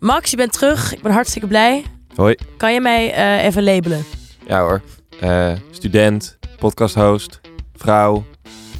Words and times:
Max, 0.00 0.30
je 0.30 0.36
bent 0.36 0.52
terug. 0.52 0.92
Ik 0.94 1.02
ben 1.02 1.12
hartstikke 1.12 1.46
blij. 1.48 1.84
Hoi. 2.14 2.34
Kan 2.56 2.72
je 2.72 2.80
mij 2.80 3.12
eh, 3.12 3.44
even 3.44 3.62
labelen? 3.64 4.04
Ja 4.46 4.60
hoor. 4.60 4.80
Eh, 5.20 5.52
student, 5.70 6.38
podcasthost, 6.58 7.40
vrouw, 7.76 8.24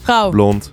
Vrouw, 0.03 0.30
blond. 0.30 0.72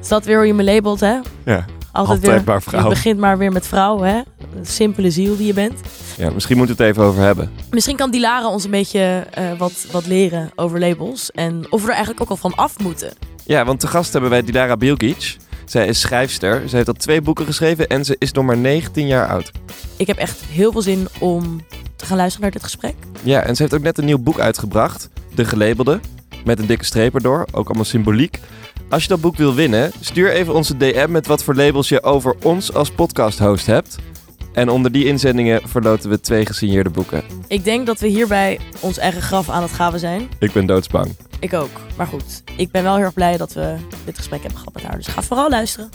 is 0.00 0.08
dat 0.08 0.24
weer 0.24 0.36
hoe 0.36 0.46
je 0.46 0.54
me 0.54 0.64
labelt, 0.64 1.00
hè? 1.00 1.18
Ja, 1.44 1.54
Altijd, 1.54 1.66
altijd 1.92 2.20
weer. 2.20 2.42
maar 2.44 2.54
Je 2.54 2.60
vrouw. 2.70 2.88
begint 2.88 3.18
maar 3.18 3.38
weer 3.38 3.52
met 3.52 3.66
vrouw, 3.66 4.00
hè? 4.00 4.16
Een 4.56 4.66
simpele 4.66 5.10
ziel 5.10 5.36
die 5.36 5.46
je 5.46 5.52
bent. 5.54 5.80
Ja, 6.16 6.30
misschien 6.30 6.56
moeten 6.56 6.76
we 6.76 6.82
het 6.82 6.92
even 6.92 7.04
over 7.08 7.22
hebben. 7.22 7.50
Misschien 7.70 7.96
kan 7.96 8.10
Dilara 8.10 8.48
ons 8.48 8.64
een 8.64 8.70
beetje 8.70 9.26
eh, 9.30 9.44
wat, 9.58 9.86
wat 9.90 10.06
leren 10.06 10.50
over 10.54 10.80
labels. 10.80 11.30
En 11.30 11.66
of 11.70 11.80
we 11.80 11.86
er 11.86 11.92
eigenlijk 11.92 12.20
ook 12.22 12.28
al 12.30 12.36
van 12.36 12.54
af 12.54 12.78
moeten. 12.78 13.12
Ja, 13.44 13.64
want 13.64 13.80
te 13.80 13.86
gast 13.86 14.12
hebben 14.12 14.30
wij 14.30 14.42
Dilara 14.42 14.76
Bilgic. 14.76 15.36
Zij 15.72 15.86
is 15.86 16.00
schrijfster. 16.00 16.68
Ze 16.68 16.76
heeft 16.76 16.88
al 16.88 16.94
twee 16.94 17.20
boeken 17.20 17.46
geschreven 17.46 17.88
en 17.88 18.04
ze 18.04 18.16
is 18.18 18.32
nog 18.32 18.44
maar 18.44 18.56
19 18.56 19.06
jaar 19.06 19.28
oud. 19.28 19.50
Ik 19.96 20.06
heb 20.06 20.16
echt 20.16 20.40
heel 20.40 20.72
veel 20.72 20.82
zin 20.82 21.08
om 21.18 21.64
te 21.96 22.06
gaan 22.06 22.16
luisteren 22.16 22.42
naar 22.42 22.50
dit 22.50 22.62
gesprek. 22.62 22.94
Ja, 23.22 23.42
en 23.42 23.56
ze 23.56 23.62
heeft 23.62 23.74
ook 23.74 23.82
net 23.82 23.98
een 23.98 24.04
nieuw 24.04 24.18
boek 24.18 24.38
uitgebracht. 24.38 25.08
De 25.34 25.44
Gelabelde. 25.44 26.00
Met 26.44 26.58
een 26.58 26.66
dikke 26.66 26.84
streep 26.84 27.14
erdoor. 27.14 27.46
Ook 27.52 27.66
allemaal 27.66 27.84
symboliek. 27.84 28.38
Als 28.88 29.02
je 29.02 29.08
dat 29.08 29.20
boek 29.20 29.36
wil 29.36 29.54
winnen, 29.54 29.92
stuur 30.00 30.32
even 30.32 30.54
onze 30.54 30.76
DM 30.76 31.06
met 31.10 31.26
wat 31.26 31.44
voor 31.44 31.54
labels 31.54 31.88
je 31.88 32.02
over 32.02 32.36
ons 32.42 32.72
als 32.72 32.90
podcasthost 32.90 33.66
hebt. 33.66 33.96
En 34.52 34.68
onder 34.68 34.92
die 34.92 35.04
inzendingen 35.06 35.68
verloten 35.68 36.10
we 36.10 36.20
twee 36.20 36.46
gesigneerde 36.46 36.90
boeken. 36.90 37.22
Ik 37.46 37.64
denk 37.64 37.86
dat 37.86 38.00
we 38.00 38.06
hierbij 38.06 38.60
ons 38.80 38.98
eigen 38.98 39.22
graf 39.22 39.50
aan 39.50 39.62
het 39.62 39.72
gaven 39.72 39.98
zijn. 39.98 40.28
Ik 40.38 40.52
ben 40.52 40.66
doodsbang. 40.66 41.16
Ik 41.40 41.52
ook. 41.52 41.70
Maar 41.96 42.06
goed, 42.06 42.42
ik 42.56 42.70
ben 42.70 42.82
wel 42.82 42.94
heel 42.96 43.04
erg 43.04 43.14
blij 43.14 43.36
dat 43.36 43.52
we 43.52 43.76
dit 44.04 44.16
gesprek 44.16 44.40
hebben 44.40 44.58
gehad 44.58 44.74
met 44.74 44.82
haar. 44.82 44.96
Dus 44.96 45.06
ga 45.06 45.22
vooral 45.22 45.50
luisteren. 45.50 45.90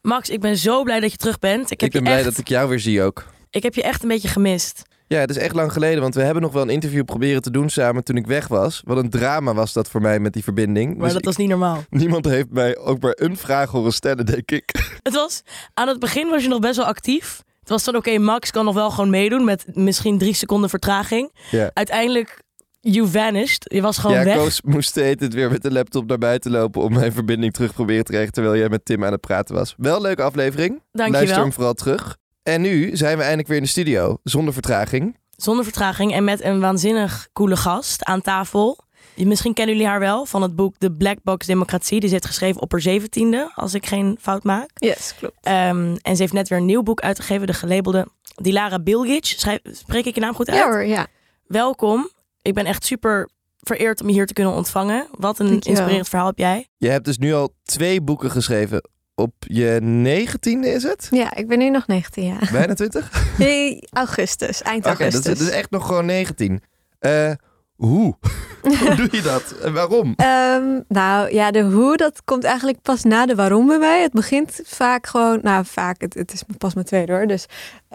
Max, 0.00 0.28
ik 0.30 0.40
ben 0.40 0.56
zo 0.56 0.82
blij 0.82 1.00
dat 1.00 1.10
je 1.10 1.16
terug 1.16 1.38
bent. 1.38 1.70
Ik 1.70 1.80
heb, 1.80 1.88
Ik 1.88 1.92
ben 1.94 2.00
je, 2.02 2.06
blij 2.08 2.16
echt, 2.20 2.24
dat 2.30 2.38
ik 2.38 2.48
jou 2.48 2.68
weer 2.68 2.80
zie 2.80 3.02
ook. 3.02 3.26
ik 3.50 3.62
heb 3.62 3.74
je 3.74 3.82
echt 3.82 4.02
een 4.02 4.08
beetje 4.08 4.28
gemist. 4.28 4.82
Ja, 5.12 5.20
het 5.20 5.30
is 5.30 5.36
echt 5.36 5.54
lang 5.54 5.72
geleden, 5.72 6.00
want 6.00 6.14
we 6.14 6.22
hebben 6.22 6.42
nog 6.42 6.52
wel 6.52 6.62
een 6.62 6.68
interview 6.68 7.04
proberen 7.04 7.42
te 7.42 7.50
doen 7.50 7.70
samen 7.70 8.04
toen 8.04 8.16
ik 8.16 8.26
weg 8.26 8.48
was. 8.48 8.82
Wat 8.84 8.96
een 8.96 9.10
drama 9.10 9.54
was 9.54 9.72
dat 9.72 9.88
voor 9.88 10.00
mij 10.00 10.18
met 10.18 10.32
die 10.32 10.42
verbinding. 10.42 10.96
Maar 10.96 11.04
Dus 11.04 11.12
dat 11.12 11.24
was 11.24 11.36
niet 11.36 11.48
normaal. 11.48 11.84
niemand 11.90 12.24
heeft 12.24 12.50
mij 12.50 12.76
ook 12.76 13.02
maar 13.02 13.16
een 13.16 13.36
vraag 13.36 13.70
horen 13.70 13.92
stellen, 13.92 14.26
denk 14.26 14.50
ik. 14.50 14.70
Het 15.02 15.14
was, 15.14 15.42
aan 15.74 15.88
het 15.88 15.98
begin 15.98 16.28
was 16.28 16.42
je 16.42 16.48
nog 16.48 16.58
best 16.58 16.76
wel 16.76 16.86
actief. 16.86 17.42
Het 17.60 17.68
was 17.68 17.84
dan 17.84 17.96
oké, 17.96 18.18
Max 18.18 18.50
kan 18.50 18.64
nog 18.64 18.74
wel 18.74 18.90
gewoon 18.90 19.10
meedoen 19.10 19.44
met 19.44 19.64
misschien 19.72 20.18
drie 20.18 20.34
seconden 20.34 20.70
vertraging. 20.70 21.32
Ja. 21.50 21.70
Uiteindelijk, 21.72 22.42
you 22.80 23.08
vanished. 23.08 23.64
Je 23.72 23.82
was 23.82 23.98
gewoon 23.98 24.16
ja, 24.16 24.24
weg. 24.24 24.36
Koos 24.36 24.62
moest 24.62 24.88
steeds 24.88 25.24
het 25.24 25.34
weer 25.34 25.50
met 25.50 25.62
de 25.62 25.72
laptop 25.72 26.08
naar 26.08 26.18
buiten 26.18 26.50
lopen 26.50 26.82
om 26.82 26.92
mijn 26.92 27.12
verbinding 27.12 27.52
terug 27.52 27.72
proberen 27.74 28.04
te 28.04 28.10
krijgen 28.12 28.32
terwijl 28.32 28.56
jij 28.56 28.68
met 28.68 28.84
Tim 28.84 29.04
aan 29.04 29.12
het 29.12 29.20
praten 29.20 29.54
was. 29.54 29.74
Wel 29.76 29.96
een 29.96 30.02
leuke 30.02 30.22
aflevering. 30.22 30.82
Luister 30.92 31.18
Dankjewel. 31.20 31.42
hem 31.42 31.52
vooral 31.52 31.74
terug. 31.74 32.16
En 32.42 32.60
nu 32.60 32.96
zijn 32.96 33.16
we 33.16 33.22
eindelijk 33.22 33.48
weer 33.48 33.56
in 33.56 33.62
de 33.62 33.68
studio, 33.68 34.18
zonder 34.24 34.52
vertraging. 34.52 35.16
Zonder 35.36 35.64
vertraging 35.64 36.12
en 36.12 36.24
met 36.24 36.42
een 36.42 36.60
waanzinnig 36.60 37.28
coole 37.32 37.56
gast 37.56 38.04
aan 38.04 38.20
tafel. 38.20 38.78
Misschien 39.16 39.54
kennen 39.54 39.74
jullie 39.74 39.90
haar 39.90 40.00
wel 40.00 40.26
van 40.26 40.42
het 40.42 40.56
boek 40.56 40.74
De 40.78 40.92
Black 40.92 41.18
Box 41.22 41.46
Democratie. 41.46 42.00
Die 42.00 42.08
ze 42.08 42.14
heeft 42.14 42.26
geschreven 42.26 42.60
op 42.60 42.72
haar 42.72 42.80
zeventiende, 42.80 43.52
als 43.54 43.74
ik 43.74 43.86
geen 43.86 44.18
fout 44.20 44.44
maak. 44.44 44.70
Yes, 44.74 45.14
klopt. 45.18 45.34
Ehm, 45.40 45.96
en 46.02 46.16
ze 46.16 46.22
heeft 46.22 46.32
net 46.32 46.48
weer 46.48 46.58
een 46.58 46.64
nieuw 46.66 46.82
boek 46.82 47.00
uitgegeven, 47.00 47.46
de 47.46 47.52
gelabelde 47.52 48.06
Dilara 48.34 48.78
Bilgic. 48.78 49.24
Schrijf, 49.24 49.60
spreek 49.62 50.04
ik 50.04 50.14
je 50.14 50.20
naam 50.20 50.34
goed 50.34 50.48
uit? 50.50 50.58
Ja 50.58 50.66
hoor, 50.66 50.84
ja. 50.84 51.06
Welkom. 51.46 52.10
Ik 52.42 52.54
ben 52.54 52.66
echt 52.66 52.84
super 52.84 53.28
vereerd 53.60 54.00
om 54.00 54.06
je 54.06 54.12
hier 54.12 54.26
te 54.26 54.32
kunnen 54.32 54.52
ontvangen. 54.52 55.06
Wat 55.10 55.38
een 55.38 55.60
inspirerend 55.60 56.08
verhaal 56.08 56.26
heb 56.26 56.38
jij. 56.38 56.68
Je 56.76 56.88
hebt 56.88 57.04
dus 57.04 57.18
nu 57.18 57.32
al 57.34 57.54
twee 57.62 58.00
boeken 58.00 58.30
geschreven. 58.30 58.90
Op 59.14 59.34
je 59.38 59.78
negentiende 59.82 60.68
is 60.68 60.82
het? 60.82 61.08
Ja, 61.10 61.34
ik 61.34 61.48
ben 61.48 61.58
nu 61.58 61.70
nog 61.70 61.86
19 61.86 62.24
jaar. 62.24 62.48
Bijna 62.52 62.74
twintig? 62.74 63.10
Nee, 63.38 63.88
augustus, 63.90 64.62
eind 64.62 64.84
dat, 64.84 65.00
augustus. 65.00 65.32
is, 65.32 65.38
dat 65.38 65.48
is 65.48 65.54
echt 65.54 65.70
nog 65.70 65.86
gewoon 65.86 66.06
19. 66.06 66.62
Eh, 66.98 67.30
hoe? 67.74 68.14
hoe 68.62 68.94
doe 68.94 69.08
je 69.10 69.22
dat? 69.22 69.54
En 69.62 69.72
waarom? 69.72 70.14
Ehm, 70.16 70.80
nou 70.88 71.32
ja, 71.32 71.50
de 71.50 71.62
hoe, 71.62 71.96
dat 71.96 72.22
komt 72.24 72.44
eigenlijk 72.44 72.82
pas 72.82 73.02
na 73.02 73.26
de 73.26 73.34
waarom 73.34 73.66
bij 73.66 73.78
mij. 73.78 74.02
Het 74.02 74.12
begint 74.12 74.60
vaak 74.64 75.06
gewoon, 75.06 75.38
nou 75.42 75.64
vaak, 75.66 76.00
het, 76.00 76.14
het 76.14 76.32
is 76.32 76.42
pas 76.58 76.74
mijn 76.74 76.86
tweede 76.86 77.12
hoor, 77.12 77.26
dus 77.26 77.46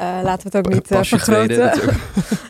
laten 0.03 0.51
we 0.51 0.57
het 0.57 0.67
ook 0.67 0.73
niet 0.73 0.91
eh, 0.91 0.97
Pas 0.97 1.07
vergroten. 1.07 1.71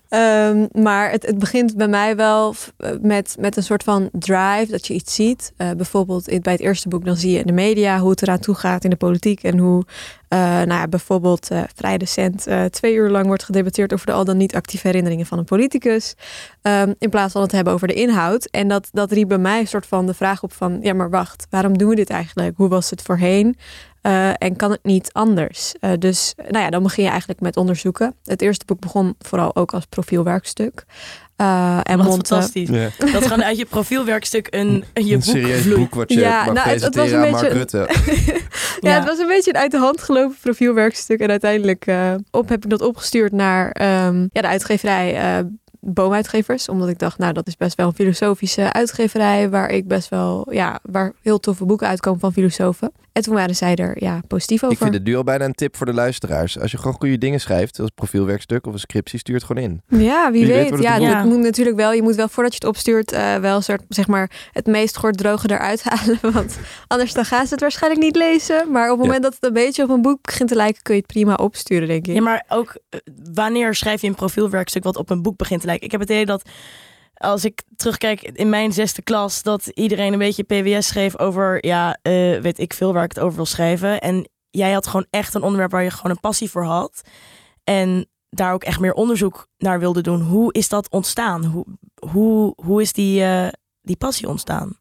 Ehm, 0.07 0.65
maar 0.71 1.11
het, 1.11 1.25
het 1.25 1.39
begint 1.39 1.75
bij 1.75 1.87
mij 1.87 2.15
wel 2.15 2.55
eh, 2.77 2.91
met, 3.01 3.35
met 3.39 3.57
een 3.57 3.63
soort 3.63 3.83
van 3.83 4.09
drive 4.11 4.67
dat 4.69 4.87
je 4.87 4.93
iets 4.93 5.15
ziet. 5.15 5.53
Eh, 5.57 5.71
bijvoorbeeld 5.71 6.41
bij 6.41 6.53
het 6.53 6.61
eerste 6.61 6.89
boek, 6.89 7.05
dan 7.05 7.15
zie 7.15 7.31
je 7.31 7.39
in 7.39 7.45
de 7.45 7.51
media 7.51 7.99
hoe 7.99 8.09
het 8.09 8.21
eraan 8.21 8.39
toe 8.39 8.55
gaat 8.55 8.83
in 8.83 8.89
de 8.89 8.95
politiek. 8.95 9.43
En 9.43 9.57
hoe 9.57 9.85
eh, 10.27 10.39
nou 10.39 10.67
ja, 10.67 10.87
bijvoorbeeld 10.87 11.51
eh, 11.51 11.63
vrij 11.75 11.95
recent 11.95 12.47
eh, 12.47 12.65
twee 12.65 12.93
uur 12.93 13.09
lang 13.09 13.25
wordt 13.25 13.43
gedebatteerd 13.43 13.93
over 13.93 14.05
de 14.05 14.11
al 14.11 14.25
dan 14.25 14.37
niet 14.37 14.55
actieve 14.55 14.87
herinneringen 14.87 15.25
van 15.25 15.37
een 15.37 15.45
politicus. 15.45 16.15
Ehm, 16.61 16.93
in 16.99 17.09
plaats 17.09 17.33
van 17.33 17.41
het 17.41 17.51
hebben 17.51 17.73
over 17.73 17.87
de 17.87 17.93
inhoud. 17.93 18.45
En 18.45 18.67
dat, 18.67 18.89
dat 18.91 19.11
riep 19.11 19.27
bij 19.27 19.37
mij 19.37 19.59
een 19.59 19.67
soort 19.67 19.85
van 19.85 20.05
de 20.05 20.13
vraag 20.13 20.43
op 20.43 20.53
van, 20.53 20.79
ja 20.81 20.93
maar 20.93 21.09
wacht, 21.09 21.47
waarom 21.49 21.77
doen 21.77 21.89
we 21.89 21.95
dit 21.95 22.09
eigenlijk? 22.09 22.57
Hoe 22.57 22.67
was 22.67 22.89
het 22.89 23.01
voorheen? 23.01 23.57
Eh, 24.01 24.29
en 24.37 24.55
kan 24.55 24.71
het 24.71 24.83
niet 24.83 25.09
anders? 25.13 25.73
Eh, 25.79 25.91
dus 25.99 26.33
nou 26.37 26.63
ja, 26.63 26.69
dan 26.69 26.83
begin 26.83 27.03
je 27.03 27.09
eigenlijk 27.09 27.39
met 27.39 27.57
onderzoeken. 27.57 28.13
Het 28.23 28.41
eerste 28.41 28.65
boek 28.65 28.79
begon 28.79 29.15
vooral 29.19 29.55
ook 29.55 29.73
als 29.73 29.85
profielwerkstuk. 29.85 30.85
Eh, 31.35 31.79
en 31.83 31.97
Wat 31.97 32.07
fantastisch. 32.07 32.69
Ja. 32.69 32.89
Dat 33.11 33.23
gewoon 33.23 33.43
uit 33.43 33.57
je 33.57 33.65
profielwerkstuk 33.65 34.47
een, 34.49 34.83
een 34.93 35.05
je 35.05 35.13
een 35.13 35.19
boek 35.19 35.29
serieus 35.29 35.61
vloeit. 35.61 35.77
boek 35.79 35.95
wat 35.95 36.13
je 36.13 36.19
Ja, 36.19 36.45
mag 36.45 36.53
nou, 36.53 36.69
het- 36.69 36.81
het 36.81 36.95
was 36.95 37.05
presenteren 37.05 37.19
een 37.19 37.35
aan 37.35 37.41
Mark 37.51 37.69
beetje- 37.69 37.81
Rutte. 37.85 38.41
Ja, 38.81 38.89
Ja. 38.91 38.95
het 38.97 39.05
was 39.07 39.17
een 39.19 39.27
beetje 39.27 39.53
een 39.53 39.59
uit 39.59 39.71
de 39.71 39.77
hand 39.77 40.01
gelopen 40.01 40.37
profielwerkstuk. 40.41 41.19
En 41.19 41.29
uiteindelijk 41.29 41.85
eh, 41.85 42.13
op, 42.31 42.49
heb 42.49 42.63
ik 42.63 42.69
dat 42.69 42.81
opgestuurd 42.81 43.31
naar 43.31 43.71
ehm, 43.71 44.21
ja, 44.31 44.41
de 44.41 44.47
uitgeverij 44.47 45.15
eh, 45.17 45.45
Boomuitgevers. 45.79 46.69
Omdat 46.69 46.89
ik 46.89 46.99
dacht, 46.99 47.17
nou, 47.17 47.33
dat 47.33 47.47
is 47.47 47.55
best 47.57 47.75
wel 47.77 47.87
een 47.87 47.93
filosofische 47.93 48.73
uitgeverij. 48.73 49.49
Waar 49.49 49.69
ik 49.69 49.87
best 49.87 50.09
wel, 50.09 50.47
ja, 50.53 50.79
waar 50.83 51.13
heel 51.21 51.39
toffe 51.39 51.65
boeken 51.65 51.87
uitkomen 51.87 52.19
van 52.19 52.33
filosofen. 52.33 52.91
En 53.17 53.23
toen 53.23 53.33
waren 53.33 53.55
zij 53.55 53.75
er 53.75 54.03
ja, 54.03 54.21
positief 54.27 54.63
over. 54.63 54.75
Ik 54.75 54.81
vind 54.81 54.93
het 54.93 55.03
nu 55.03 55.15
al 55.15 55.23
bijna 55.23 55.45
een 55.45 55.53
tip 55.53 55.75
voor 55.75 55.85
de 55.85 55.93
luisteraars. 55.93 56.59
Als 56.59 56.71
je 56.71 56.77
gewoon 56.77 56.93
goede 56.93 57.17
dingen 57.17 57.39
schrijft, 57.39 57.75
zoals 57.75 57.91
profielwerkstuk 57.95 58.67
of 58.67 58.73
een 58.73 58.79
scriptie, 58.79 59.19
stuur 59.19 59.35
het 59.35 59.43
gewoon 59.43 59.63
in. 59.63 59.81
Ja, 59.87 60.31
wie, 60.31 60.45
Wie 60.45 60.53
weet 60.53 60.61
weet. 60.61 60.69
wordt 60.69 60.87
het 60.87 61.01
ja, 61.01 61.21
boek. 61.23 61.31
moet 61.31 61.43
natuurlijk 61.43 61.75
wel. 61.77 61.91
Je 61.93 62.01
moet 62.01 62.15
wel 62.15 62.27
voordat 62.27 62.53
je 62.53 62.59
het 62.59 62.67
opstuurt, 62.67 63.11
eh, 63.11 63.35
wel 63.35 63.55
een 63.55 63.63
soort, 63.63 63.81
zeg 63.89 64.07
maar, 64.07 64.31
het 64.51 64.65
meest 64.65 64.99
droge 65.11 65.51
eruit 65.51 65.83
halen. 65.89 66.17
Want 66.21 66.59
anders 66.87 67.13
dan 67.13 67.25
gaan 67.25 67.45
ze 67.45 67.51
het 67.51 67.61
waarschijnlijk 67.61 68.03
niet 68.03 68.15
lezen. 68.15 68.71
Maar 68.71 68.91
op 68.91 68.97
het 68.97 69.05
Ja. 69.05 69.05
moment 69.05 69.23
dat 69.23 69.33
het 69.33 69.43
een 69.43 69.53
beetje 69.53 69.83
op 69.83 69.89
een 69.89 70.01
boek 70.01 70.21
begint 70.21 70.49
te 70.49 70.55
lijken, 70.55 70.81
kun 70.81 70.93
je 70.95 70.99
het 71.01 71.09
prima 71.11 71.33
opsturen, 71.33 71.87
denk 71.87 72.07
ik. 72.07 72.13
Ja, 72.15 72.21
maar 72.21 72.45
ook 72.49 72.77
eh, 72.89 72.99
wanneer 73.33 73.75
schrijf 73.75 74.01
je 74.01 74.07
een 74.07 74.15
profielwerkstuk 74.15 74.83
wat 74.83 74.97
op 74.97 75.09
een 75.09 75.21
boek 75.21 75.37
begint 75.37 75.59
te 75.61 75.67
lijken? 75.67 75.85
Ik 75.85 75.91
heb 75.91 76.01
het 76.01 76.09
idee 76.09 76.25
dat 76.25 76.49
als 77.17 77.45
ik 77.45 77.63
terugkijk 77.75 78.21
in 78.21 78.49
mijn 78.49 78.73
zesde 78.73 79.01
klas, 79.01 79.43
dat 79.43 79.67
iedereen 79.67 80.13
een 80.13 80.19
beetje 80.19 80.43
PWS 80.43 80.87
schreef 80.87 81.19
over, 81.19 81.65
ja, 81.65 81.97
eh, 82.01 82.39
weet 82.39 82.59
ik 82.59 82.73
veel 82.73 82.93
waar 82.93 83.03
ik 83.03 83.13
het 83.13 83.23
over 83.23 83.35
wil 83.35 83.45
schrijven. 83.45 84.01
En 84.01 84.29
jij 84.49 84.71
had 84.71 84.87
gewoon 84.87 85.07
echt 85.09 85.33
een 85.33 85.43
onderwerp 85.43 85.71
waar 85.71 85.83
je 85.83 85.91
gewoon 85.91 86.11
een 86.11 86.19
passie 86.19 86.49
voor 86.49 86.65
had. 86.65 87.01
En 87.63 88.07
daar 88.29 88.53
ook 88.53 88.63
echt 88.63 88.79
meer 88.79 88.93
onderzoek 88.93 89.47
naar 89.57 89.79
wilde 89.79 90.01
doen. 90.01 90.21
Hoe 90.21 90.53
is 90.53 90.69
dat 90.69 90.89
ontstaan? 90.89 91.45
Hoe, 91.45 91.65
hoe, 92.11 92.53
hoe 92.55 92.81
is 92.81 92.93
die, 92.93 93.23
eh, 93.23 93.47
die 93.81 93.97
passie 93.97 94.27
ontstaan? 94.27 94.77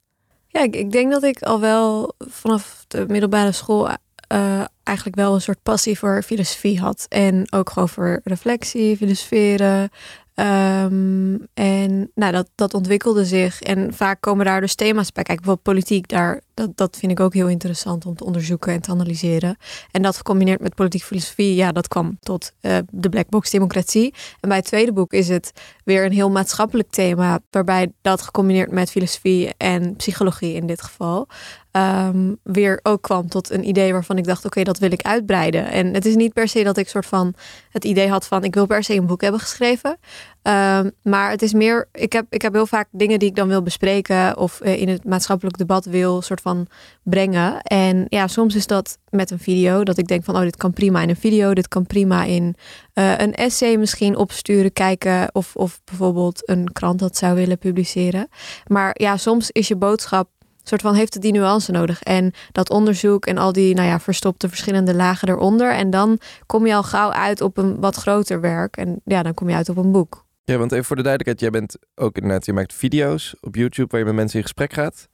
Ja, 0.49 0.61
ik, 0.61 0.77
ik 0.77 0.93
denk 0.93 1.11
dat 1.11 1.23
ik 1.23 1.43
al 1.43 1.61
wel 1.61 2.15
vanaf 2.19 2.85
de 2.89 3.05
middelbare 3.09 3.53
school 3.53 3.89
eh, 4.27 4.65
eigenlijk 4.83 5.17
wel 5.17 5.35
een 5.35 5.41
soort 5.41 5.63
passie 5.63 5.99
voor 5.99 6.23
filosofie 6.23 6.81
had. 6.81 7.07
En 7.09 7.53
ook 7.53 7.71
gewoon 7.71 7.89
voor 7.89 8.21
reflectie, 8.25 8.97
filosoferen. 8.97 9.91
Ehm, 10.37 11.37
en 11.55 12.11
nou, 12.15 12.33
dat, 12.33 12.51
dat 12.55 12.75
ontwikkelde 12.75 13.25
zich. 13.25 13.61
En 13.61 13.95
vaak 13.95 14.21
komen 14.21 14.45
daar 14.45 14.61
dus 14.61 14.75
thema's 14.75 15.13
bij. 15.13 15.23
Kijk, 15.23 15.39
bijvoorbeeld 15.39 15.77
politiek, 15.77 16.09
daar, 16.09 16.41
dat, 16.57 16.77
dat 16.77 16.97
vind 16.97 17.13
ik 17.13 17.21
ook 17.21 17.35
heel 17.35 17.49
interessant 17.49 18.07
om 18.07 18.15
te 18.17 18.25
onderzoeken 18.25 18.73
en 18.73 18.81
te 18.81 18.91
analyseren. 18.91 19.57
En 19.91 20.03
dat 20.03 20.17
gecombineerd 20.17 20.61
met 20.61 20.75
politiek 20.75 21.03
filosofie, 21.03 21.55
ja, 21.55 21.73
dat 21.73 21.89
kwam 21.89 22.17
tot 22.21 22.53
eh, 22.61 22.77
de 22.91 23.09
black 23.09 23.29
box 23.29 23.51
democratie. 23.51 24.15
En 24.41 24.49
bij 24.49 24.59
het 24.59 24.67
tweede 24.67 24.93
boek 24.93 25.13
is 25.13 25.29
het 25.29 25.53
weer 25.85 26.05
een 26.05 26.13
heel 26.13 26.31
maatschappelijk 26.31 26.91
thema, 26.91 27.41
waarbij 27.51 27.93
dat 28.03 28.23
gecombineerd 28.23 28.71
met 28.71 28.91
filosofie 28.91 29.55
en 29.57 29.97
psychologie 29.97 30.55
in 30.55 30.67
dit 30.67 30.83
geval, 30.83 31.27
ehm, 31.71 32.35
weer 32.43 32.81
ook 32.83 33.03
kwam 33.03 33.29
tot 33.29 33.51
een 33.51 33.69
idee 33.69 33.93
waarvan 33.93 34.19
ik 34.19 34.25
dacht, 34.25 34.45
oké, 34.45 34.63
dat 34.63 34.79
wil 34.79 34.93
ik 34.93 35.03
uitbreiden. 35.03 35.71
En 35.71 35.95
het 35.95 36.07
is 36.07 36.15
niet 36.15 36.33
per 36.33 36.49
se 36.49 36.63
dat 36.63 36.77
ik 36.77 36.89
soort 36.89 37.07
van 37.07 37.35
het 37.71 37.85
idee 37.85 38.09
had 38.09 38.27
van, 38.27 38.45
ik 38.45 38.55
wil 38.55 38.67
per 38.67 38.85
se 38.85 38.95
een 38.95 39.07
boek 39.07 39.21
hebben 39.21 39.41
geschreven. 39.41 39.99
Ehm, 40.47 40.91
maar 41.03 41.31
het 41.31 41.43
is 41.43 41.53
meer, 41.53 41.89
ik 41.93 42.13
heb, 42.13 42.27
ik 42.31 42.43
heb 42.43 42.53
heel 42.53 42.67
vaak 42.67 42.89
dingen 42.91 43.19
die 43.19 43.29
ik 43.29 43.37
dan 43.37 43.49
wil 43.49 43.63
bespreken 43.63 44.39
of 44.39 44.61
eh, 44.61 44.81
in 44.81 44.89
het 44.89 45.05
maatschappelijk 45.05 45.59
debat 45.59 45.85
wil 45.85 46.23
soort 46.23 46.41
van 46.41 46.67
brengen. 47.03 47.61
En 47.63 48.07
ja, 48.09 48.27
soms 48.27 48.55
is 48.55 48.67
dat 48.67 48.99
met 49.11 49.31
een 49.31 49.39
video, 49.39 49.83
dat 49.83 49.99
ik 49.99 50.07
denk 50.07 50.25
van, 50.25 50.37
oh, 50.37 50.41
dit 50.41 50.57
kan 50.57 50.73
prima 50.73 51.03
in 51.03 51.09
een 51.09 51.17
video, 51.17 51.55
dit 51.55 51.69
kan 51.69 51.87
prima 51.87 52.25
in 52.25 52.57
eh, 52.93 53.19
een 53.19 53.35
essay 53.35 53.77
misschien 53.77 54.17
opsturen, 54.17 54.73
kijken 54.73 55.29
of, 55.33 55.57
of 55.57 55.81
bijvoorbeeld 55.85 56.49
een 56.49 56.73
krant 56.73 56.99
dat 56.99 57.17
zou 57.17 57.35
willen 57.35 57.59
publiceren. 57.59 58.29
Maar 58.67 58.91
ja, 58.93 59.17
soms 59.17 59.51
is 59.51 59.69
je 59.69 59.77
boodschap 59.77 60.29
soort 60.63 60.83
van 60.83 60.95
heeft 60.95 61.15
het 61.15 61.23
die 61.23 61.33
nuance 61.33 61.73
nodig. 61.73 62.03
En 62.03 62.33
dat 62.53 62.71
onderzoek 62.71 63.27
en 63.27 63.39
al 63.39 63.53
die, 63.53 63.75
nou 63.75 63.89
ja, 63.89 64.01
verstopte 64.01 64.49
verschillende 64.49 64.95
lagen 64.95 65.29
eronder. 65.29 65.73
En 65.73 65.91
dan 65.91 66.19
kom 66.47 66.67
je 66.67 66.75
al 66.75 66.83
gauw 66.83 67.11
uit 67.11 67.41
op 67.41 67.57
een 67.57 67.81
wat 67.81 67.97
groter 67.97 68.41
werk. 68.41 68.77
En 68.77 69.01
ja, 69.05 69.23
dan 69.23 69.35
kom 69.35 69.49
je 69.49 69.55
uit 69.55 69.69
op 69.69 69.77
een 69.77 69.93
boek. 69.93 70.26
Ja, 70.53 70.57
want 70.57 70.73
even 70.73 70.85
voor 70.85 70.97
de 70.97 71.03
duidelijkheid, 71.03 71.41
jij 71.53 71.61
bent 71.61 71.77
ook 71.95 72.17
inderdaad, 72.17 72.47
je 72.47 72.53
maakt 72.53 72.75
video's 72.75 73.35
op 73.41 73.55
YouTube 73.55 73.89
waar 73.91 74.01
je 74.01 74.07
met 74.07 74.15
mensen 74.15 74.37
in 74.37 74.43
gesprek 74.43 74.73
gaat. 74.73 75.09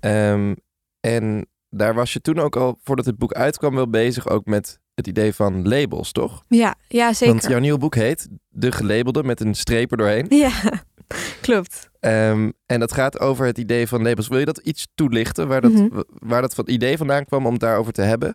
Ehm, 0.00 0.54
en 1.00 1.46
daar 1.70 1.94
was 1.94 2.12
je 2.12 2.20
toen 2.20 2.38
ook 2.38 2.56
al, 2.56 2.78
voordat 2.82 3.04
het 3.06 3.18
boek 3.18 3.32
uitkwam, 3.32 3.74
wel 3.74 3.88
bezig 3.90 4.28
ook 4.28 4.44
met 4.44 4.78
het 4.94 5.06
idee 5.06 5.34
van 5.34 5.68
labels, 5.68 6.12
toch? 6.12 6.44
Ja, 6.48 6.74
ja 6.88 7.12
zeker. 7.12 7.34
Want 7.34 7.46
jouw 7.48 7.58
nieuwe 7.60 7.78
boek 7.78 7.94
heet 7.94 8.28
De 8.48 8.72
Gelabelde 8.72 9.22
met 9.24 9.40
een 9.40 9.54
streep 9.54 9.90
erdoorheen. 9.90 10.26
Ja, 10.28 10.50
klopt. 11.40 11.90
Ehm, 12.00 12.50
en 12.66 12.80
dat 12.80 12.92
gaat 12.92 13.20
over 13.20 13.46
het 13.46 13.58
idee 13.58 13.86
van 13.88 14.02
labels. 14.02 14.28
Wil 14.28 14.38
je 14.38 14.44
dat 14.44 14.58
iets 14.58 14.86
toelichten, 14.94 15.48
waar 15.48 15.60
dat, 15.60 15.72
Mhm. 15.72 16.00
waar 16.08 16.40
dat 16.42 16.54
van 16.54 16.64
idee 16.68 16.96
vandaan 16.96 17.24
kwam 17.24 17.46
om 17.46 17.52
het 17.52 17.60
daarover 17.60 17.92
te 17.92 18.02
hebben? 18.02 18.34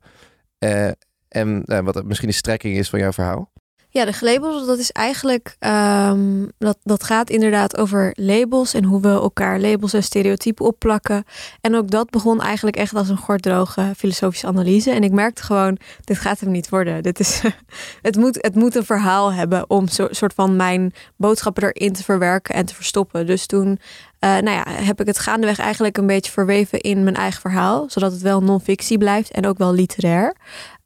Eh, 0.57 0.89
en 1.28 1.63
eh, 1.63 1.80
wat 1.80 2.04
misschien 2.06 2.30
de 2.30 2.36
strekking 2.36 2.78
is 2.78 2.89
van 2.89 3.00
jouw 3.00 3.12
verhaal? 3.12 3.51
Ja, 3.94 4.06
de 4.06 4.13
gelabels, 4.13 4.66
dat 4.66 4.78
is 4.78 4.92
eigenlijk, 4.92 5.56
ehm, 5.60 6.45
dat, 6.57 6.78
dat 6.84 7.04
gaat 7.04 7.30
inderdaad 7.30 7.78
over 7.78 8.12
labels 8.16 8.74
en 8.74 8.84
hoe 8.84 9.01
we 9.01 9.07
elkaar 9.07 9.60
labels 9.60 9.94
en 9.94 10.04
stereotypen 10.04 10.66
opplakken. 10.66 11.24
En 11.62 11.75
ook 11.75 11.90
dat 11.90 12.10
begon 12.10 12.42
eigenlijk 12.42 12.75
echt 12.75 12.94
als 12.94 13.10
een 13.10 13.18
gorddroge 13.18 13.92
filosofische 13.98 14.48
analyse. 14.48 14.92
En 14.92 15.04
ik 15.04 15.12
merkte 15.12 15.44
gewoon, 15.44 15.78
dit 16.04 16.18
gaat 16.18 16.40
hem 16.40 16.51
niet 16.51 16.69
worden. 16.69 17.04
Dit 17.04 17.19
is, 17.19 17.42
het, 18.01 18.16
moet, 18.16 18.38
het 18.42 18.56
moet 18.56 18.75
een 18.75 18.86
verhaal 18.86 19.34
hebben 19.34 19.69
om 19.69 19.88
soort 19.88 20.34
van 20.34 20.56
mijn 20.56 20.94
boodschappen 21.16 21.63
erin 21.63 21.94
te 21.94 22.04
verwerken 22.04 22.56
en 22.56 22.66
te 22.66 22.75
verstoppen. 22.75 23.25
Dus 23.25 23.46
toen 23.46 23.80
eh, 24.24 24.30
nou 24.30 24.50
ja, 24.50 24.63
heb 24.68 25.01
ik 25.01 25.07
het 25.07 25.19
gaandeweg 25.19 25.60
eigenlijk 25.60 25.98
een 25.98 26.07
beetje 26.07 26.31
verweven 26.31 26.80
in 26.81 27.04
mijn 27.04 27.16
eigen 27.16 27.42
verhaal. 27.42 27.86
Zodat 27.88 28.12
het 28.12 28.22
wel 28.22 28.44
non-fictie 28.44 28.98
blijft 28.98 29.31
en 29.31 29.48
ook 29.48 29.57
wel 29.57 29.74
literair. 29.74 30.36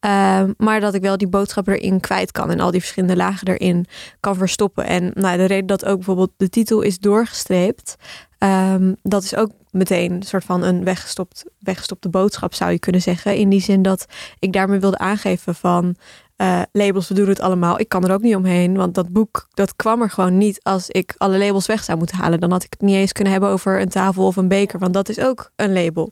Ehm, 0.07 0.51
maar 0.57 0.79
dat 0.79 0.93
ik 0.93 1.01
wel 1.01 1.17
die 1.17 1.27
boodschap 1.27 1.67
erin 1.67 1.99
kwijt 1.99 2.31
kan 2.31 2.51
en 2.51 2.59
al 2.59 2.71
die 2.71 2.79
verschillende 2.79 3.15
lagen 3.15 3.47
erin 3.47 3.85
kan 4.19 4.35
verstoppen. 4.35 4.85
En 4.85 5.11
nou, 5.13 5.37
de 5.37 5.45
reden 5.45 5.65
dat 5.65 5.85
ook 5.85 5.95
bijvoorbeeld 5.95 6.31
de 6.37 6.49
titel 6.49 6.81
is 6.81 6.99
doorgestreept, 6.99 7.95
ehm, 8.37 8.93
dat 9.03 9.23
is 9.23 9.35
ook 9.35 9.51
meteen 9.71 10.11
een 10.11 10.23
soort 10.23 10.43
van 10.43 10.63
een 10.63 10.83
weggestopt, 10.83 11.43
weggestopte 11.59 12.09
boodschap, 12.09 12.53
zou 12.53 12.71
je 12.71 12.79
kunnen 12.79 13.01
zeggen. 13.01 13.35
In 13.35 13.49
die 13.49 13.61
zin 13.61 13.81
dat 13.81 14.05
ik 14.39 14.53
daarmee 14.53 14.79
wilde 14.79 14.97
aangeven 14.97 15.55
van 15.55 15.95
eh, 16.35 16.61
labels, 16.71 17.07
we 17.07 17.13
doen 17.13 17.27
het 17.27 17.39
allemaal. 17.39 17.79
Ik 17.79 17.89
kan 17.89 18.03
er 18.03 18.13
ook 18.13 18.21
niet 18.21 18.35
omheen, 18.35 18.75
want 18.75 18.95
dat 18.95 19.09
boek 19.09 19.47
dat 19.53 19.75
kwam 19.75 20.01
er 20.01 20.09
gewoon 20.09 20.37
niet 20.37 20.59
als 20.63 20.89
ik 20.89 21.13
alle 21.17 21.37
labels 21.37 21.65
weg 21.65 21.83
zou 21.83 21.97
moeten 21.97 22.17
halen. 22.17 22.39
Dan 22.39 22.51
had 22.51 22.63
ik 22.63 22.71
het 22.71 22.81
niet 22.81 22.95
eens 22.95 23.11
kunnen 23.11 23.33
hebben 23.33 23.51
over 23.51 23.81
een 23.81 23.89
tafel 23.89 24.25
of 24.25 24.35
een 24.35 24.47
beker, 24.47 24.79
want 24.79 24.93
dat 24.93 25.09
is 25.09 25.19
ook 25.19 25.51
een 25.55 25.73
label. 25.73 26.11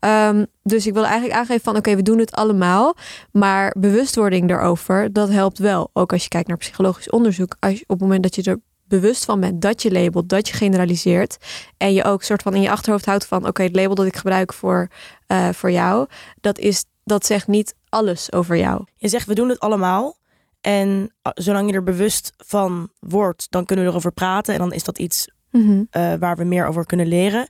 Ehm, 0.00 0.44
dus 0.62 0.86
ik 0.86 0.92
wil 0.92 1.04
eigenlijk 1.04 1.34
aangeven 1.34 1.62
van 1.62 1.76
oké, 1.76 1.96
we 1.96 2.02
doen 2.02 2.18
het 2.18 2.32
allemaal. 2.32 2.96
Maar 3.32 3.74
bewustwording 3.78 4.48
daarover, 4.48 5.12
dat 5.12 5.28
helpt 5.28 5.58
wel. 5.58 5.90
Ook 5.92 6.12
als 6.12 6.22
je 6.22 6.28
kijkt 6.28 6.48
naar 6.48 6.56
psychologisch 6.56 7.10
onderzoek. 7.10 7.56
Als 7.58 7.72
je, 7.72 7.82
op 7.82 7.88
het 7.88 8.00
moment 8.00 8.22
dat 8.22 8.34
je 8.34 8.42
er 8.42 8.60
bewust 8.88 9.24
van 9.24 9.40
bent 9.40 9.62
dat 9.62 9.82
je 9.82 9.92
labelt, 9.92 10.28
dat 10.28 10.48
je 10.48 10.54
generaliseert. 10.54 11.36
En 11.76 11.92
je 11.92 12.04
ook 12.04 12.22
soort 12.22 12.42
van 12.42 12.54
in 12.54 12.60
je 12.60 12.70
achterhoofd 12.70 13.06
houdt 13.06 13.26
van 13.26 13.46
oké, 13.46 13.62
het 13.62 13.76
label 13.76 13.94
dat 13.94 14.06
ik 14.06 14.16
gebruik 14.16 14.52
voor, 14.52 14.88
eh, 15.26 15.48
voor 15.48 15.70
jou, 15.70 16.06
dat, 16.40 16.58
is, 16.58 16.84
dat 17.04 17.26
zegt 17.26 17.46
niet 17.46 17.74
alles 17.88 18.32
over 18.32 18.56
jou. 18.56 18.84
Je 18.96 19.08
zegt 19.08 19.26
we 19.26 19.34
doen 19.34 19.48
het 19.48 19.60
allemaal. 19.60 20.16
En 20.60 21.14
ah, 21.22 21.32
zolang 21.34 21.70
je 21.70 21.76
er 21.76 21.82
bewust 21.82 22.32
van 22.36 22.90
wordt, 22.98 23.46
dan 23.50 23.64
kunnen 23.64 23.84
we 23.84 23.90
erover 23.90 24.12
praten. 24.12 24.54
En 24.54 24.60
dan 24.60 24.72
is 24.72 24.84
dat 24.84 24.98
iets 24.98 25.28
eh, 25.90 26.14
waar 26.18 26.36
we 26.36 26.44
meer 26.44 26.66
over 26.66 26.86
kunnen 26.86 27.06
leren. 27.06 27.48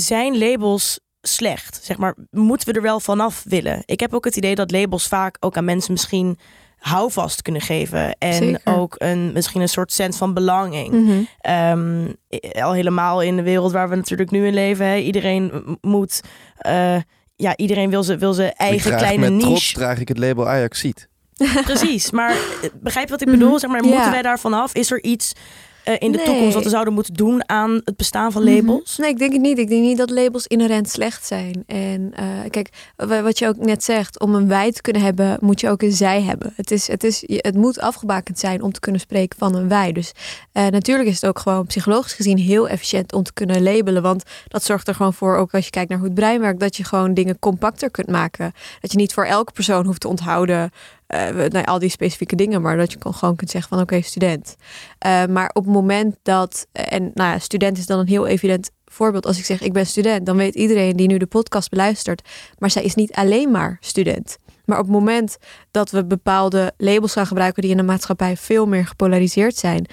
Zijn 0.00 0.38
labels 0.38 1.00
slecht? 1.20 1.80
Zeg 1.82 1.96
maar, 1.96 2.14
moeten 2.30 2.68
we 2.68 2.74
er 2.74 2.82
wel 2.82 3.00
vanaf 3.00 3.42
willen? 3.48 3.82
Ik 3.84 4.00
heb 4.00 4.14
ook 4.14 4.24
het 4.24 4.36
idee 4.36 4.54
dat 4.54 4.70
labels 4.70 5.08
vaak 5.08 5.36
ook 5.40 5.56
aan 5.56 5.64
mensen 5.64 5.92
misschien 5.92 6.38
houvast 6.76 7.42
kunnen 7.42 7.62
geven. 7.62 8.16
En 8.18 8.32
Zeker. 8.32 8.60
ook 8.78 8.94
een, 8.98 9.32
misschien 9.32 9.60
een 9.60 9.68
soort 9.68 9.92
sense 9.92 10.18
van 10.18 10.34
belanging. 10.34 10.90
Mhm. 10.92 11.20
Ehm, 11.40 12.06
al 12.62 12.72
helemaal 12.72 13.22
in 13.22 13.36
de 13.36 13.42
wereld 13.42 13.72
waar 13.72 13.88
we 13.88 13.96
natuurlijk 13.96 14.30
nu 14.30 14.46
in 14.46 14.54
leven. 14.54 14.86
Hè. 14.86 14.96
Iedereen 14.96 15.76
moet... 15.80 16.20
eh, 16.58 16.96
ja, 17.36 17.56
iedereen 17.56 17.90
wil 17.90 18.02
zijn 18.02 18.18
wil 18.18 18.32
zijn 18.32 18.52
eigen 18.52 18.96
kleine 18.96 19.30
met 19.30 19.40
trots 19.40 19.52
niche. 19.54 19.74
draag 19.74 19.98
ik 19.98 20.08
het 20.08 20.18
label 20.18 20.48
Ajaxiet. 20.48 21.08
Precies, 21.64 22.10
maar 22.10 22.30
eh, 22.30 22.70
begrijp 22.80 23.06
je 23.06 23.12
wat 23.12 23.20
ik 23.20 23.28
Mhm. 23.28 23.38
bedoel? 23.38 23.58
Zeg 23.58 23.70
maar, 23.70 23.84
Ja. 23.84 23.88
moeten 23.90 24.10
wij 24.10 24.22
daarvan 24.22 24.52
af? 24.54 24.74
Is 24.74 24.90
er 24.90 25.02
iets 25.02 25.32
eh, 25.86 25.94
in 25.98 26.12
de 26.12 26.16
Nee. 26.16 26.26
toekomst 26.26 26.54
wat 26.54 26.64
we 26.64 26.68
zouden 26.70 26.94
moeten 26.94 27.14
doen 27.14 27.48
aan 27.48 27.80
het 27.84 27.96
bestaan 27.96 28.32
van 28.32 28.44
labels? 28.44 28.92
Mhm. 28.92 29.00
Nee, 29.00 29.10
ik 29.10 29.18
denk 29.18 29.32
het 29.32 29.40
niet. 29.40 29.58
Ik 29.58 29.68
denk 29.68 29.82
niet 29.82 29.98
dat 29.98 30.10
labels 30.10 30.46
inherent 30.46 30.88
slecht 30.90 31.26
zijn. 31.26 31.62
En 31.66 32.12
eh, 32.14 32.24
kijk, 32.50 32.68
wa- 32.96 33.22
wat 33.22 33.38
je 33.38 33.48
ook 33.48 33.56
net 33.56 33.84
zegt, 33.84 34.20
om 34.20 34.34
een 34.34 34.48
wij 34.48 34.72
te 34.72 34.80
kunnen 34.80 35.02
hebben, 35.02 35.36
moet 35.40 35.60
je 35.60 35.68
ook 35.70 35.82
een 35.82 35.92
zij 35.92 36.22
hebben. 36.22 36.52
Het, 36.56 36.70
is, 36.70 36.86
het, 36.88 37.04
is, 37.04 37.24
het 37.26 37.54
moet 37.54 37.80
afgebakend 37.80 38.38
zijn 38.38 38.62
om 38.62 38.72
te 38.72 38.80
kunnen 38.80 39.00
spreken 39.00 39.38
van 39.38 39.54
een 39.54 39.68
wij. 39.68 39.92
Dus 39.92 40.12
eh, 40.52 40.66
natuurlijk 40.66 41.08
is 41.08 41.14
het 41.20 41.26
ook 41.30 41.38
gewoon 41.38 41.66
psychologisch 41.66 42.12
gezien 42.12 42.38
heel 42.38 42.68
efficiënt 42.68 43.12
om 43.12 43.22
te 43.22 43.32
kunnen 43.32 43.62
labelen. 43.62 44.02
Want 44.02 44.22
dat 44.48 44.64
zorgt 44.64 44.88
er 44.88 44.94
gewoon 44.94 45.14
voor, 45.14 45.36
ook 45.36 45.54
als 45.54 45.64
je 45.64 45.70
kijkt 45.70 45.88
naar 45.88 45.98
hoe 45.98 46.06
het 46.08 46.16
brein 46.16 46.40
werkt, 46.40 46.60
dat 46.60 46.76
je 46.76 46.84
gewoon 46.84 47.14
dingen 47.14 47.38
compacter 47.38 47.90
kunt 47.90 48.08
maken. 48.10 48.52
Dat 48.80 48.90
je 48.92 48.98
niet 48.98 49.12
voor 49.14 49.24
elke 49.24 49.52
persoon 49.52 49.84
hoeft 49.86 50.00
te 50.00 50.08
onthouden. 50.08 50.70
Eh, 51.06 51.28
nou, 51.48 51.64
al 51.64 51.78
die 51.78 51.90
specifieke 51.90 52.36
dingen, 52.36 52.62
maar 52.62 52.76
dat 52.76 52.92
je 52.92 52.98
kon- 52.98 53.14
gewoon 53.14 53.36
kunt 53.36 53.50
zeggen 53.50 53.68
van 53.70 53.80
oké, 53.80 54.00
student. 54.02 54.56
Uh, 55.06 55.24
maar 55.24 55.50
op 55.52 55.64
het 55.64 55.72
moment 55.72 56.16
dat, 56.22 56.66
en 56.72 57.10
nou 57.14 57.30
ja, 57.30 57.38
student 57.38 57.78
is 57.78 57.86
dan 57.86 57.98
een 57.98 58.08
heel 58.08 58.26
evident 58.26 58.70
voorbeeld. 58.84 59.26
Als 59.26 59.38
ik 59.38 59.44
zeg 59.44 59.60
ik 59.60 59.72
ben 59.72 59.86
student, 59.86 60.26
dan 60.26 60.36
weet 60.36 60.54
iedereen 60.54 60.96
die 60.96 61.06
nu 61.06 61.18
de 61.18 61.26
podcast 61.26 61.70
beluistert, 61.70 62.28
maar 62.58 62.70
zij 62.70 62.82
is 62.82 62.94
niet 62.94 63.12
alleen 63.12 63.50
maar 63.50 63.76
student. 63.80 64.38
Maar 64.64 64.78
op 64.78 64.84
het 64.84 64.92
moment 64.92 65.36
dat 65.70 65.90
we 65.90 66.04
bepaalde 66.04 66.72
labels 66.76 67.12
gaan 67.12 67.26
gebruiken 67.26 67.62
die 67.62 67.70
in 67.70 67.76
de 67.76 67.82
maatschappij 67.82 68.36
veel 68.36 68.66
meer 68.66 68.86
gepolariseerd 68.86 69.56
zijn. 69.56 69.86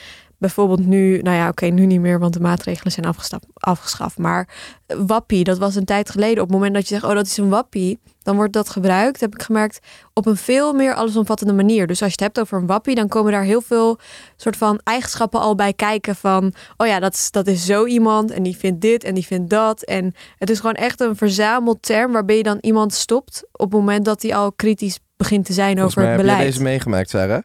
Bijvoorbeeld 0.43 0.85
nu, 0.85 1.21
nou 1.21 1.37
ja, 1.37 1.47
oké, 1.47 1.65
nu 1.65 1.85
niet 1.85 1.99
meer, 1.99 2.19
want 2.19 2.33
de 2.33 2.39
maatregelen 2.39 2.91
zijn 2.91 3.05
afgestapt, 3.05 3.45
afgeschaft. 3.53 4.17
Maar 4.17 4.47
wappie, 4.87 5.43
dat 5.43 5.57
was 5.57 5.75
een 5.75 5.85
tijd 5.85 6.09
geleden. 6.09 6.43
Op 6.43 6.47
het 6.47 6.57
moment 6.57 6.73
dat 6.73 6.87
je 6.87 6.93
zegt, 6.93 7.03
oh, 7.03 7.13
dat 7.13 7.25
is 7.25 7.37
een 7.37 7.49
wappie, 7.49 7.99
dan 8.23 8.35
wordt 8.35 8.53
dat 8.53 8.69
gebruikt, 8.69 9.19
heb 9.19 9.33
ik 9.33 9.41
gemerkt, 9.41 9.79
op 10.13 10.25
een 10.25 10.37
veel 10.37 10.73
meer 10.73 10.93
allesomvattende 10.93 11.53
manier. 11.53 11.87
Dus 11.87 12.01
als 12.01 12.13
je 12.13 12.23
het 12.23 12.35
hebt 12.35 12.39
over 12.39 12.57
een 12.57 12.67
wappie, 12.67 12.95
dan 12.95 13.07
komen 13.07 13.31
daar 13.31 13.43
heel 13.43 13.61
veel 13.61 13.99
soort 14.37 14.57
van 14.57 14.79
eigenschappen 14.83 15.39
al 15.39 15.55
bij 15.55 15.73
kijken 15.73 16.15
van, 16.15 16.53
oh 16.77 16.87
ja, 16.87 16.99
dat 16.99 17.13
is, 17.13 17.31
dat 17.31 17.47
is 17.47 17.65
zo 17.65 17.85
iemand 17.85 18.31
en 18.31 18.43
die 18.43 18.57
vindt 18.57 18.81
dit 18.81 19.03
en 19.03 19.13
die 19.13 19.25
vindt 19.25 19.49
dat. 19.49 19.83
En 19.83 20.13
het 20.37 20.49
is 20.49 20.59
gewoon 20.59 20.75
echt 20.75 21.01
een 21.01 21.15
verzameld 21.15 21.81
term 21.81 22.11
waarbij 22.11 22.37
je 22.37 22.43
dan 22.43 22.57
iemand 22.61 22.93
stopt 22.93 23.43
op 23.51 23.71
het 23.71 23.79
moment 23.79 24.05
dat 24.05 24.21
hij 24.21 24.35
al 24.35 24.51
kritisch 24.51 24.99
begint 25.17 25.45
te 25.45 25.53
zijn 25.53 25.77
Volgens 25.77 25.97
over 25.97 26.09
het 26.09 26.17
heb 26.17 26.25
jij 26.25 26.35
beleid. 26.35 26.51
deze 26.51 26.63
meegemaakt, 26.63 27.09
Sarah. 27.09 27.41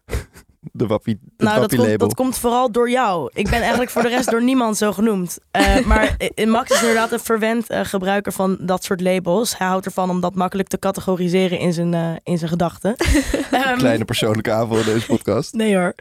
De 0.61 0.87
wappie, 0.87 1.19
het 1.37 1.47
Nou, 1.47 1.61
dat 1.61 1.69
komt, 1.69 1.81
label. 1.89 1.99
dat 1.99 2.15
komt 2.15 2.39
vooral 2.39 2.73
door 2.73 2.91
jou. 2.91 3.31
Ik 3.35 3.51
ben 3.51 3.61
eigenlijk 3.61 3.91
voor 3.91 4.03
de 4.03 4.09
rest 4.09 4.31
door 4.31 4.43
niemand 4.43 4.77
zo 4.77 4.93
genoemd. 4.93 5.39
Eh, 5.51 5.85
maar 5.87 6.17
eh, 6.35 6.47
Max 6.47 6.71
is 6.71 6.81
inderdaad 6.81 7.13
een 7.13 7.21
verwend 7.21 7.71
eh, 7.71 7.81
gebruiker 7.85 8.33
van 8.33 8.57
dat 8.61 8.85
soort 8.85 9.01
labels. 9.01 9.59
Hij 9.59 9.67
houdt 9.67 9.87
ervan 9.87 10.11
om 10.11 10.21
dat 10.21 10.35
makkelijk 10.35 10.69
te 10.69 10.79
categoriseren 10.79 11.59
in 11.59 11.73
zijn, 11.73 11.95
eh, 11.95 12.13
in 12.23 12.39
zijn 12.39 12.51
gedachten. 12.51 12.97
Ehm, 13.51 13.77
Kleine 13.79 14.05
persoonlijke 14.05 14.53
aanval 14.53 14.79
in 14.79 14.85
deze 14.85 15.07
podcast. 15.07 15.53
Nee 15.53 15.77
hoor. 15.77 15.95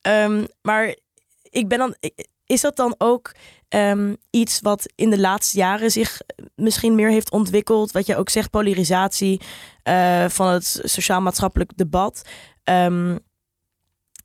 Ehm, 0.00 0.44
maar 0.62 0.96
ik 1.42 1.68
ben 1.68 1.78
dan. 1.78 1.94
Is 2.46 2.60
dat 2.60 2.76
dan 2.76 2.94
ook 2.98 3.32
ehm, 3.68 4.14
iets 4.30 4.60
wat 4.60 4.92
in 4.94 5.10
de 5.10 5.18
laatste 5.20 5.56
jaren 5.58 5.90
zich 5.90 6.20
misschien 6.54 6.94
meer 6.94 7.10
heeft 7.10 7.30
ontwikkeld? 7.30 7.92
Wat 7.92 8.06
je 8.06 8.16
ook 8.16 8.28
zegt, 8.28 8.50
polarisatie 8.50 9.40
eh, 9.82 10.24
van 10.28 10.46
het 10.48 10.80
sociaal-maatschappelijk 10.84 11.70
debat. 11.76 12.22
Ehm, 12.64 13.16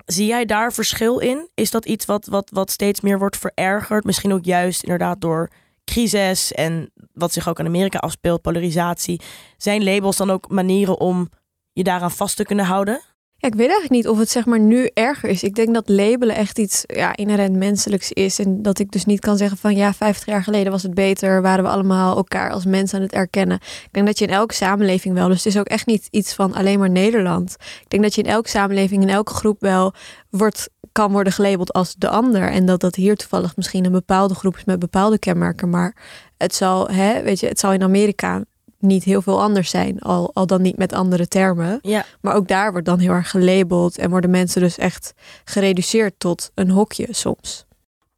zie 0.07 0.27
jij 0.27 0.45
daar 0.45 0.73
verschil 0.73 1.19
in? 1.19 1.49
Is 1.53 1.71
dat 1.71 1.85
iets 1.85 2.05
wat, 2.05 2.25
wat, 2.25 2.49
wat 2.53 2.71
steeds 2.71 3.01
meer 3.01 3.19
wordt 3.19 3.37
verergerd? 3.37 4.03
Misschien 4.03 4.33
ook 4.33 4.45
juist 4.45 4.83
inderdaad 4.83 5.21
door 5.21 5.49
crisis 5.85 6.51
en 6.53 6.91
wat 7.13 7.33
zich 7.33 7.49
ook 7.49 7.59
in 7.59 7.65
Amerika 7.65 7.97
afspeelt, 7.97 8.41
polarisatie. 8.41 9.21
Zijn 9.57 9.83
labels 9.83 10.17
dan 10.17 10.29
ook 10.29 10.49
manieren 10.49 10.99
om 10.99 11.29
je 11.73 11.83
daaraan 11.83 12.11
vast 12.11 12.35
te 12.35 12.43
kunnen 12.43 12.65
houden? 12.65 13.01
Ik 13.39 13.56
weet 13.56 13.70
eigenlijk 13.70 13.89
niet 13.89 14.08
of 14.08 14.17
het 14.17 14.29
zeg 14.29 14.46
maar 14.46 14.60
nu 14.60 14.89
erger 14.94 15.29
is. 15.29 15.44
Ik 15.44 15.56
denk 15.56 15.74
dat 15.74 15.89
labelen 15.89 16.36
echt 16.36 16.60
iets 16.60 16.84
ja, 16.86 17.15
inherent 17.15 17.56
menselijks 17.56 18.12
is. 18.12 18.39
En 18.39 18.62
dat 18.62 18.79
ik 18.79 18.91
dus 18.91 19.06
niet 19.06 19.20
kan 19.20 19.38
zeggen 19.38 19.58
van 19.58 19.75
ja, 19.75 19.94
50 19.94 20.25
jaar 20.25 20.44
geleden 20.44 20.72
was 20.72 20.84
het 20.84 20.94
beter. 20.94 21.41
Waren 21.41 21.63
we 21.63 21.70
allemaal 21.70 22.15
elkaar 22.15 22.51
als 22.51 22.65
mensen 22.65 22.98
aan 22.98 23.03
het 23.03 23.13
erkennen. 23.13 23.58
Ik 23.58 23.89
denk 23.91 24.06
dat 24.06 24.20
je 24.20 24.25
in 24.25 24.34
elke 24.34 24.53
samenleving 24.53 25.13
wel. 25.13 25.27
Dus 25.27 25.44
het 25.44 25.53
is 25.53 25.60
ook 25.60 25.67
echt 25.67 25.86
niet 25.86 26.08
iets 26.12 26.34
van 26.34 26.53
alleen 26.53 26.79
maar 26.79 26.89
Nederland. 26.89 27.56
Ik 27.82 27.89
denk 27.89 28.03
dat 28.03 28.15
je 28.15 28.22
in 28.22 28.29
elke 28.29 28.50
samenleving, 28.50 29.01
in 29.01 29.10
elke 29.10 29.34
groep 29.34 29.62
wel 29.62 29.94
wordt, 30.29 30.70
kan 30.91 31.12
worden 31.12 31.34
gelabeld 31.34 31.74
als 31.74 31.96
de 31.96 32.10
ander. 32.10 32.51
En 32.51 32.65
dat 32.65 32.79
dat 32.79 32.96
hier 32.96 33.15
toevallig 33.15 33.56
misschien 33.56 33.86
een 33.86 33.91
bepaalde 33.91 34.36
groep 34.36 34.58
is 34.58 34.65
met 34.65 34.79
bepaalde 34.79 35.20
kenmerken. 35.20 35.70
Maar 35.70 35.96
het 36.38 36.56
zal, 36.56 36.88
hè, 36.89 37.22
weet 37.24 37.39
je, 37.39 37.48
het 37.48 37.60
zal 37.60 37.74
in 37.74 37.84
Amerika 37.84 38.44
niet 38.79 39.03
heel 39.03 39.22
veel 39.22 39.41
anders 39.41 39.69
zijn. 39.69 40.00
Al, 40.00 40.34
al 40.34 40.48
dan 40.48 40.62
niet 40.62 40.77
met 40.77 40.93
andere 40.93 41.27
termen. 41.27 41.79
Ja. 41.81 42.05
Maar 42.22 42.36
ook 42.36 42.48
daar 42.48 42.72
wordt 42.72 42.86
dan 42.86 43.00
heel 43.00 43.12
erg 43.12 43.29
gelabeld 43.29 43.98
en 43.98 44.10
worden 44.10 44.29
mensen 44.29 44.62
dus 44.62 44.77
echt 44.77 45.13
gereduceerd 45.43 46.13
tot 46.17 46.51
een 46.53 46.69
hokje 46.69 47.07
soms. 47.10 47.65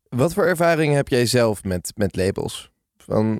Wat 0.09 0.33
voor 0.33 0.45
ervaring 0.45 0.93
heb 0.93 1.07
jij 1.07 1.25
zelf 1.25 1.63
met, 1.63 1.91
met 1.95 2.15
labels? 2.15 2.71
Van, 2.97 3.39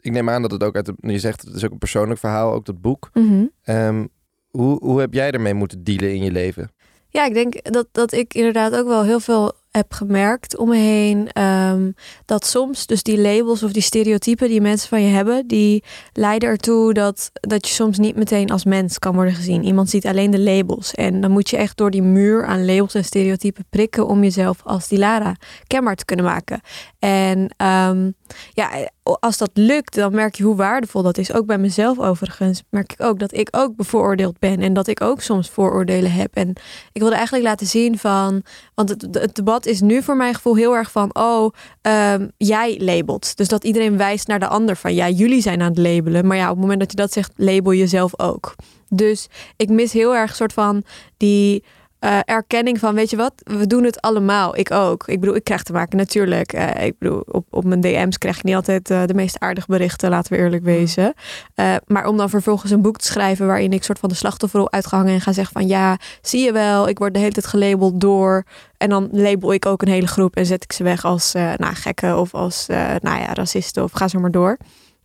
ik 0.00 0.12
neem 0.12 0.30
aan 0.30 0.42
dat 0.42 0.50
het 0.50 0.62
ook 0.62 0.76
uit 0.76 0.86
de, 0.86 0.94
je 1.00 1.18
zegt 1.18 1.42
het 1.42 1.54
is 1.54 1.64
ook 1.64 1.72
een 1.72 1.78
persoonlijk 1.78 2.20
verhaal, 2.20 2.52
ook 2.52 2.64
dat 2.64 2.80
boek. 2.80 3.10
Mhm. 3.12 3.44
Ehm, 3.62 4.06
hoe, 4.50 4.78
hoe 4.84 5.00
heb 5.00 5.14
jij 5.14 5.30
ermee 5.30 5.54
moeten 5.54 5.84
dealen 5.84 6.14
in 6.14 6.22
je 6.22 6.30
leven? 6.30 6.70
Ja, 7.08 7.24
ik 7.24 7.34
denk 7.34 7.72
dat, 7.72 7.86
dat 7.92 8.12
ik 8.12 8.34
inderdaad 8.34 8.74
ook 8.74 8.86
wel 8.86 9.02
heel 9.02 9.20
veel 9.20 9.52
heb 9.76 9.92
gemerkt 9.92 10.56
om 10.56 10.68
me 10.68 10.76
heen. 10.76 11.32
ehm, 11.32 11.90
dat 12.24 12.46
soms 12.46 12.86
dus 12.86 13.02
die 13.02 13.20
labels 13.20 13.62
of 13.62 13.72
die 13.72 13.82
stereotypen 13.82 14.48
die 14.48 14.60
mensen 14.60 14.88
van 14.88 15.02
je 15.02 15.08
hebben, 15.08 15.46
die 15.46 15.84
leiden 16.12 16.48
ertoe 16.48 16.92
dat, 16.92 17.30
dat 17.32 17.68
je 17.68 17.74
soms 17.74 17.98
niet 17.98 18.16
meteen 18.16 18.50
als 18.50 18.64
mens 18.64 18.98
kan 18.98 19.14
worden 19.14 19.34
gezien. 19.34 19.64
Iemand 19.64 19.90
ziet 19.90 20.06
alleen 20.06 20.30
de 20.30 20.40
labels. 20.40 20.94
En 20.94 21.20
dan 21.20 21.30
moet 21.30 21.50
je 21.50 21.56
echt 21.56 21.76
door 21.76 21.90
die 21.90 22.02
muur 22.02 22.44
aan 22.44 22.64
labels 22.64 22.94
en 22.94 23.04
stereotypen 23.04 23.64
prikken 23.70 24.06
om 24.06 24.22
jezelf 24.22 24.60
als 24.64 24.88
die 24.88 24.98
Lara 24.98 25.36
kenbaar 25.66 25.96
te 25.96 26.04
kunnen 26.04 26.24
maken. 26.24 26.60
En 26.98 27.54
ehm, 27.56 28.10
ja, 28.52 28.88
als 29.02 29.38
dat 29.38 29.50
lukt, 29.54 29.94
dan 29.94 30.14
merk 30.14 30.34
je 30.34 30.42
hoe 30.42 30.56
waardevol 30.56 31.02
dat 31.02 31.18
is. 31.18 31.32
Ook 31.32 31.46
bij 31.46 31.58
mezelf 31.58 31.98
overigens 31.98 32.62
merk 32.70 32.92
ik 32.92 33.02
ook 33.02 33.18
dat 33.18 33.34
ik 33.34 33.48
ook 33.50 33.76
bevooroordeeld 33.76 34.38
ben 34.38 34.60
en 34.60 34.72
dat 34.72 34.86
ik 34.86 35.00
ook 35.00 35.20
soms 35.20 35.50
vooroordelen 35.50 36.12
heb. 36.12 36.34
En 36.34 36.48
ik 36.92 37.00
wilde 37.00 37.14
eigenlijk 37.14 37.44
laten 37.46 37.66
zien 37.66 37.98
van, 37.98 38.42
want 38.74 38.88
het, 38.88 39.34
debat 39.34 39.66
is 39.66 39.80
nu 39.80 40.02
voor 40.02 40.16
mijn 40.16 40.34
gevoel 40.34 40.56
heel 40.56 40.74
erg 40.76 40.90
van, 40.90 41.10
oh, 41.12 41.52
ehm, 41.80 42.28
jij 42.36 42.78
labelt. 42.80 43.36
Dus 43.36 43.48
dat 43.48 43.64
iedereen 43.64 43.96
wijst 43.96 44.26
naar 44.26 44.40
de 44.40 44.48
ander 44.48 44.76
van, 44.76 44.94
ja, 44.94 45.08
jullie 45.08 45.42
zijn 45.42 45.62
aan 45.62 45.68
het 45.68 45.78
labelen. 45.78 46.26
Maar 46.26 46.36
ja, 46.36 46.44
op 46.44 46.50
het 46.50 46.60
moment 46.60 46.80
dat 46.80 46.90
je 46.90 46.96
dat 46.96 47.12
zegt, 47.12 47.32
label 47.36 47.72
jezelf 47.74 48.20
ook. 48.20 48.54
Dus 48.88 49.26
ik 49.56 49.68
mis 49.68 49.92
heel 49.92 50.14
erg 50.14 50.36
soort 50.36 50.52
van 50.52 50.82
die 51.16 51.64
eh, 52.04 52.18
erkenning 52.24 52.78
van, 52.78 52.94
weet 52.94 53.10
je 53.10 53.16
wat, 53.16 53.32
we 53.36 53.66
doen 53.66 53.84
het 53.84 54.00
allemaal. 54.00 54.56
Ik 54.56 54.70
ook. 54.70 55.06
Ik 55.06 55.20
bedoel, 55.20 55.34
ik 55.34 55.44
krijg 55.44 55.62
te 55.62 55.72
maken 55.72 55.96
natuurlijk. 55.98 56.52
eh, 56.52 56.86
ik 56.86 56.98
bedoel, 56.98 57.22
op, 57.26 57.46
op 57.50 57.64
mijn 57.64 57.80
DM's 57.80 58.18
krijg 58.18 58.36
ik 58.36 58.42
niet 58.44 58.54
altijd 58.54 58.90
eh, 58.90 59.02
de 59.06 59.14
meest 59.14 59.40
aardige 59.40 59.66
berichten, 59.66 60.10
laten 60.10 60.32
we 60.32 60.38
eerlijk 60.38 60.64
wezen. 60.64 61.14
Eh, 61.54 61.74
maar 61.86 62.06
om 62.06 62.16
dan 62.16 62.28
vervolgens 62.28 62.70
een 62.70 62.82
boek 62.82 62.98
te 62.98 63.06
schrijven 63.06 63.46
waarin 63.46 63.72
ik 63.72 63.84
soort 63.84 63.98
van 63.98 64.08
de 64.08 64.14
slachtofferrol 64.14 64.72
uitgehangen 64.72 65.12
en 65.12 65.20
ga 65.20 65.32
zeggen 65.32 65.52
van, 65.52 65.68
ja, 65.68 65.98
zie 66.22 66.44
je 66.44 66.52
wel, 66.52 66.88
ik 66.88 66.98
word 66.98 67.14
de 67.14 67.20
hele 67.20 67.32
tijd 67.32 67.46
gelabeld 67.46 68.00
door. 68.00 68.44
En 68.76 68.88
dan 68.88 69.08
label 69.12 69.52
ik 69.52 69.66
ook 69.66 69.82
een 69.82 69.88
hele 69.88 70.06
groep 70.06 70.36
en 70.36 70.46
zet 70.46 70.64
ik 70.64 70.72
ze 70.72 70.82
weg 70.82 71.04
als 71.04 71.32
nou, 71.32 71.74
gekken 71.74 72.18
of 72.18 72.34
als 72.34 72.66
nou 73.00 73.18
ja, 73.20 73.32
racisten 73.34 73.82
of 73.82 73.92
ga 73.92 74.08
zo 74.08 74.20
maar 74.20 74.30
door. 74.30 74.56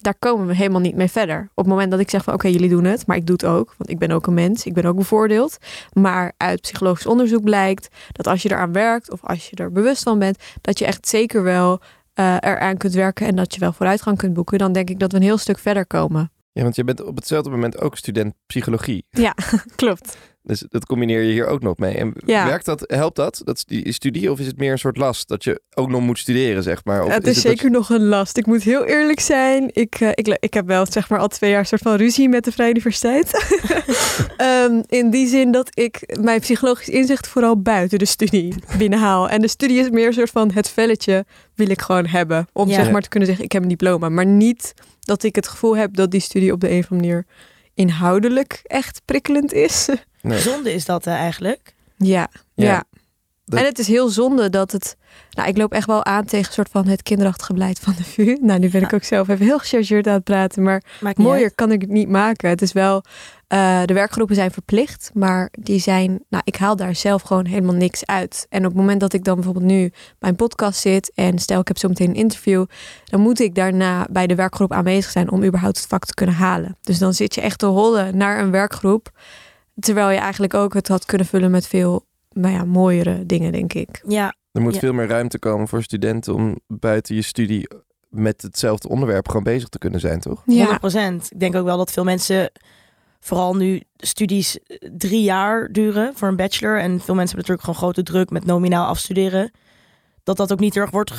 Daar 0.01 0.15
komen 0.19 0.47
we 0.47 0.55
helemaal 0.55 0.81
niet 0.81 0.95
mee 0.95 1.07
verder. 1.07 1.41
Op 1.41 1.63
het 1.63 1.73
moment 1.73 1.91
dat 1.91 1.99
ik 1.99 2.09
zeg 2.09 2.23
van 2.23 2.33
oké, 2.33 2.47
jullie 2.47 2.69
doen 2.69 2.83
het, 2.83 3.07
maar 3.07 3.17
ik 3.17 3.25
doe 3.25 3.35
het 3.35 3.45
ook. 3.45 3.73
Want 3.77 3.89
ik 3.89 3.99
ben 3.99 4.11
ook 4.11 4.27
een 4.27 4.33
mens, 4.33 4.65
ik 4.65 4.73
ben 4.73 4.85
ook 4.85 4.95
bevoordeeld. 4.95 5.57
Maar 5.93 6.33
uit 6.37 6.61
psychologisch 6.61 7.05
onderzoek 7.05 7.43
blijkt 7.43 7.87
dat 8.11 8.27
als 8.27 8.41
je 8.41 8.51
eraan 8.51 8.71
werkt 8.71 9.11
of 9.11 9.19
als 9.23 9.49
je 9.49 9.55
er 9.55 9.71
bewust 9.71 10.03
van 10.03 10.19
bent, 10.19 10.37
dat 10.61 10.79
je 10.79 10.85
echt 10.85 11.07
zeker 11.07 11.43
wel 11.43 11.81
eh, 12.13 12.35
eraan 12.39 12.77
kunt 12.77 12.93
werken 12.93 13.27
en 13.27 13.35
dat 13.35 13.53
je 13.53 13.59
wel 13.59 13.73
vooruitgang 13.73 14.17
kunt 14.17 14.33
boeken. 14.33 14.57
Dan 14.57 14.71
denk 14.71 14.89
ik 14.89 14.99
dat 14.99 15.11
we 15.11 15.17
een 15.17 15.23
heel 15.23 15.37
stuk 15.37 15.59
verder 15.59 15.85
komen. 15.85 16.31
Ja, 16.51 16.63
want 16.63 16.75
je 16.75 16.83
bent 16.83 17.03
op 17.03 17.15
hetzelfde 17.15 17.49
moment 17.49 17.79
ook 17.81 17.97
student 17.97 18.33
psychologie. 18.45 19.05
Klopt. 19.75 20.17
Dus 20.43 20.63
dat 20.69 20.86
combineer 20.86 21.22
je 21.22 21.31
hier 21.31 21.48
ook 21.48 21.62
nog 21.62 21.77
mee. 21.77 21.96
En 21.96 22.13
Ja. 22.25 22.46
werkt 22.46 22.65
dat, 22.65 22.84
helpt 22.88 23.15
dat, 23.15 23.41
dat 23.43 23.63
die 23.67 23.91
studie, 23.91 24.31
of 24.31 24.39
is 24.39 24.46
het 24.46 24.58
meer 24.58 24.72
een 24.72 24.77
soort 24.79 24.98
last 24.98 25.27
dat 25.27 25.43
je 25.43 25.62
ook 25.74 25.89
nog 25.89 26.01
moet 26.01 26.19
studeren, 26.19 26.63
zeg 26.63 26.84
maar? 26.86 27.03
Of 27.03 27.13
het 27.13 27.27
is 27.27 27.36
het 27.36 27.43
dat 27.46 27.53
zeker 27.53 27.72
nog 27.72 27.89
een 27.89 28.03
last. 28.05 28.38
Ik 28.38 28.46
moet 28.46 28.63
heel 28.63 28.84
eerlijk 28.86 29.19
zijn. 29.19 29.69
Ik, 29.74 29.96
eh, 30.00 30.10
ik, 30.13 30.38
ik 30.39 30.53
heb 30.53 30.67
wel 30.67 30.86
zeg 30.91 31.10
maar 31.10 31.19
al 31.19 31.27
twee 31.27 31.51
jaar 31.51 31.65
soort 31.65 31.81
van 31.81 31.96
ruzie 31.96 32.29
met 32.29 32.43
de 32.43 32.51
Vrije 32.51 32.69
Universiteit. 32.69 33.31
Ehm, 34.38 34.81
in 34.88 35.10
die 35.10 35.27
zin 35.27 35.51
dat 35.51 35.69
ik 35.74 36.17
mijn 36.22 36.39
psychologisch 36.39 36.89
inzicht 36.89 37.27
vooral 37.27 37.62
buiten 37.62 38.00
de 38.00 38.05
studie 38.05 38.53
binnenhaal. 38.77 39.29
En 39.29 39.41
de 39.41 39.48
studie 39.48 39.79
is 39.79 39.89
meer 39.89 40.08
een 40.08 40.13
soort 40.13 40.29
van 40.29 40.51
het 40.51 40.69
velletje 40.69 41.25
wil 41.55 41.69
ik 41.69 41.81
gewoon 41.81 42.05
hebben. 42.05 42.48
Om 42.53 42.69
Ja. 42.69 42.75
zeg 42.75 42.91
maar 42.91 43.01
te 43.01 43.10
kunnen 43.10 43.27
zeggen 43.27 43.46
ik 43.46 43.51
heb 43.51 43.62
een 43.62 43.67
diploma. 43.69 44.10
Maar 44.10 44.25
niet 44.25 44.74
dat 45.00 45.24
ik 45.24 45.36
het 45.36 45.48
gevoel 45.48 45.77
heb 45.77 45.96
dat 45.96 46.12
die 46.12 46.19
studie 46.22 46.51
op 46.51 46.60
de 46.62 46.69
een 46.69 46.79
of 46.79 46.91
andere 46.91 47.08
manier 47.08 47.25
inhoudelijk 47.74 48.60
echt 48.63 49.01
prikkelend 49.05 49.53
is. 49.53 49.88
Nee. 50.21 50.39
Zonde 50.39 50.73
is 50.73 50.85
dat 50.85 51.07
eh, 51.07 51.13
eigenlijk. 51.13 51.73
Ja, 51.97 52.27
ja. 52.55 52.65
Ja, 52.65 52.83
dat- 53.45 53.59
En 53.59 53.65
het 53.65 53.79
is 53.79 53.88
heel 53.88 54.09
zonde 54.09 54.49
dat 54.49 54.71
het. 54.71 54.97
Nou, 55.31 55.49
ik 55.49 55.57
loop 55.57 55.73
echt 55.73 55.88
wel 55.88 56.05
aan 56.05 56.25
tegen 56.25 56.45
een 56.47 56.53
soort 56.53 56.69
van 56.71 56.88
het 56.88 57.03
kinderachtige 57.03 57.53
beleid 57.53 57.79
van 57.79 57.93
de 57.97 58.03
VU. 58.03 58.38
Nou, 58.41 58.59
nu 58.59 58.69
ben 58.69 58.81
ik 58.81 58.93
ook 58.93 59.03
zelf 59.03 59.27
even 59.27 59.45
heel 59.45 59.59
gechargeerd 59.59 60.07
aan 60.07 60.13
het 60.13 60.23
praten, 60.23 60.63
maar 60.63 60.83
mooier 61.17 61.43
uit. 61.43 61.55
kan 61.55 61.71
ik 61.71 61.81
het 61.81 61.89
niet 61.89 62.09
maken. 62.09 62.49
Het 62.49 62.61
is 62.61 62.71
wel. 62.73 63.03
eh, 63.47 63.81
de 63.85 63.93
werkgroepen 63.93 64.35
zijn 64.35 64.51
verplicht, 64.51 65.11
maar 65.13 65.49
die 65.59 65.79
zijn. 65.79 66.23
Nou, 66.29 66.43
ik 66.45 66.55
haal 66.55 66.75
daar 66.75 66.95
zelf 66.95 67.21
gewoon 67.21 67.45
helemaal 67.45 67.73
niks 67.75 68.05
uit. 68.05 68.45
En 68.49 68.59
op 68.59 68.65
het 68.71 68.75
moment 68.75 68.99
dat 68.99 69.13
ik 69.13 69.23
dan 69.23 69.35
bijvoorbeeld 69.35 69.65
nu 69.65 69.91
bij 70.19 70.29
een 70.29 70.35
podcast 70.35 70.79
zit 70.79 71.11
en 71.15 71.39
stel 71.39 71.59
ik 71.59 71.67
heb 71.67 71.77
zo 71.77 71.88
meteen 71.88 72.09
een 72.09 72.15
interview, 72.15 72.65
dan 73.05 73.19
moet 73.21 73.39
ik 73.39 73.55
daarna 73.55 74.07
bij 74.11 74.27
de 74.27 74.35
werkgroep 74.35 74.73
aanwezig 74.73 75.11
zijn 75.11 75.31
om 75.31 75.43
überhaupt 75.43 75.77
het 75.77 75.88
vak 75.88 76.05
te 76.05 76.13
kunnen 76.13 76.35
halen. 76.35 76.77
Dus 76.81 76.97
dan 76.99 77.13
zit 77.13 77.35
je 77.35 77.41
echt 77.41 77.59
te 77.59 77.65
hollen 77.65 78.17
naar 78.17 78.39
een 78.39 78.51
werkgroep, 78.51 79.09
terwijl 79.79 80.09
je 80.09 80.17
eigenlijk 80.17 80.53
ook 80.53 80.74
het 80.74 80.88
had 80.88 81.05
kunnen 81.05 81.27
vullen 81.27 81.51
met 81.51 81.67
veel 81.67 82.05
nou 82.29 82.53
ja, 82.53 82.63
mooiere 82.65 83.25
dingen, 83.25 83.51
denk 83.51 83.74
ik. 83.74 84.03
Ja, 84.07 84.33
Er 84.51 84.62
moet 84.62 84.74
Ja. 84.74 84.79
veel 84.79 84.93
meer 84.93 85.07
ruimte 85.07 85.39
komen 85.39 85.67
voor 85.67 85.83
studenten 85.83 86.33
om 86.33 86.59
buiten 86.67 87.15
je 87.15 87.21
studie 87.21 87.67
met 88.09 88.41
hetzelfde 88.41 88.89
onderwerp 88.89 89.27
gewoon 89.27 89.43
bezig 89.43 89.69
te 89.69 89.77
kunnen 89.77 90.00
zijn, 90.00 90.19
toch? 90.19 90.43
100%. 90.45 91.27
Ik 91.31 91.39
denk 91.39 91.55
ook 91.55 91.65
wel 91.65 91.77
dat 91.77 91.91
veel 91.91 92.03
mensen, 92.03 92.51
vooral 93.19 93.55
nu 93.55 93.81
studies 93.98 94.59
eh, 94.59 94.77
drie 94.98 95.24
jaar 95.24 95.71
duren 95.71 96.12
voor 96.15 96.27
een 96.27 96.36
bachelor. 96.36 96.79
En 96.79 96.81
veel 97.00 97.15
mensen 97.15 97.36
hebben 97.36 97.36
natuurlijk 97.36 97.62
gewoon 97.62 97.75
grote 97.75 98.03
druk 98.03 98.29
met 98.29 98.45
nominaal 98.45 98.88
afstuderen. 98.88 99.51
Dat 100.24 100.38
dat 100.38 100.51
ook 100.51 100.59
niet 100.59 100.75
erg 100.75 100.89
wordt 100.91 101.12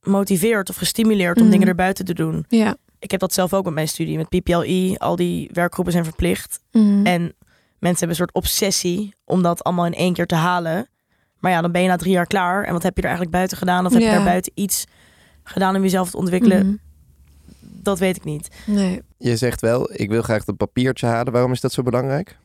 gemotiveerd 0.00 0.68
of 0.70 0.76
gestimuleerd 0.76 1.36
om 1.36 1.42
Mhm. 1.42 1.52
dingen 1.52 1.68
erbuiten 1.68 2.04
te 2.04 2.14
doen. 2.14 2.44
Ja. 2.48 2.76
Ik 2.98 3.10
heb 3.10 3.20
dat 3.20 3.32
zelf 3.32 3.54
ook 3.54 3.64
met 3.64 3.74
mijn 3.74 3.88
studie, 3.88 4.16
met 4.16 4.28
PPLI. 4.28 4.94
Al 4.96 5.16
die 5.16 5.50
werkgroepen 5.52 5.92
zijn 5.92 6.04
verplicht. 6.04 6.60
Mhm. 6.72 7.06
En 7.06 7.34
mensen 7.84 8.06
hebben 8.06 8.08
een 8.08 8.30
soort 8.32 8.44
obsessie 8.44 9.14
om 9.24 9.42
dat 9.42 9.64
allemaal 9.64 9.86
in 9.86 9.94
één 9.94 10.12
keer 10.12 10.26
te 10.26 10.34
halen. 10.34 10.88
Maar 11.38 11.52
ja, 11.52 11.60
dan 11.60 11.72
ben 11.72 11.82
je 11.82 11.88
na 11.88 11.96
drie 11.96 12.12
jaar 12.12 12.26
klaar. 12.26 12.64
En 12.64 12.72
wat 12.72 12.82
heb 12.82 12.96
je 12.96 13.02
er 13.02 13.08
eigenlijk 13.08 13.36
buiten 13.36 13.58
gedaan? 13.58 13.86
Of 13.86 13.92
heb 13.92 14.02
je 14.02 14.10
daar 14.10 14.24
buiten 14.24 14.52
iets 14.54 14.84
gedaan 15.42 15.76
om 15.76 15.82
jezelf 15.82 16.10
te 16.10 16.16
ontwikkelen? 16.16 16.66
Mhm. 16.66 16.76
Dat 17.60 17.98
weet 17.98 18.16
ik 18.16 18.24
niet. 18.24 18.48
Nee. 18.66 19.02
Je 19.18 19.36
zegt 19.36 19.60
wel, 19.60 19.92
ik 19.92 20.10
wil 20.10 20.22
graag 20.22 20.44
dat 20.44 20.56
papiertje 20.56 21.06
halen. 21.06 21.32
Waarom 21.32 21.52
is 21.52 21.60
dat 21.60 21.72
zo 21.72 21.82
belangrijk? 21.82 22.36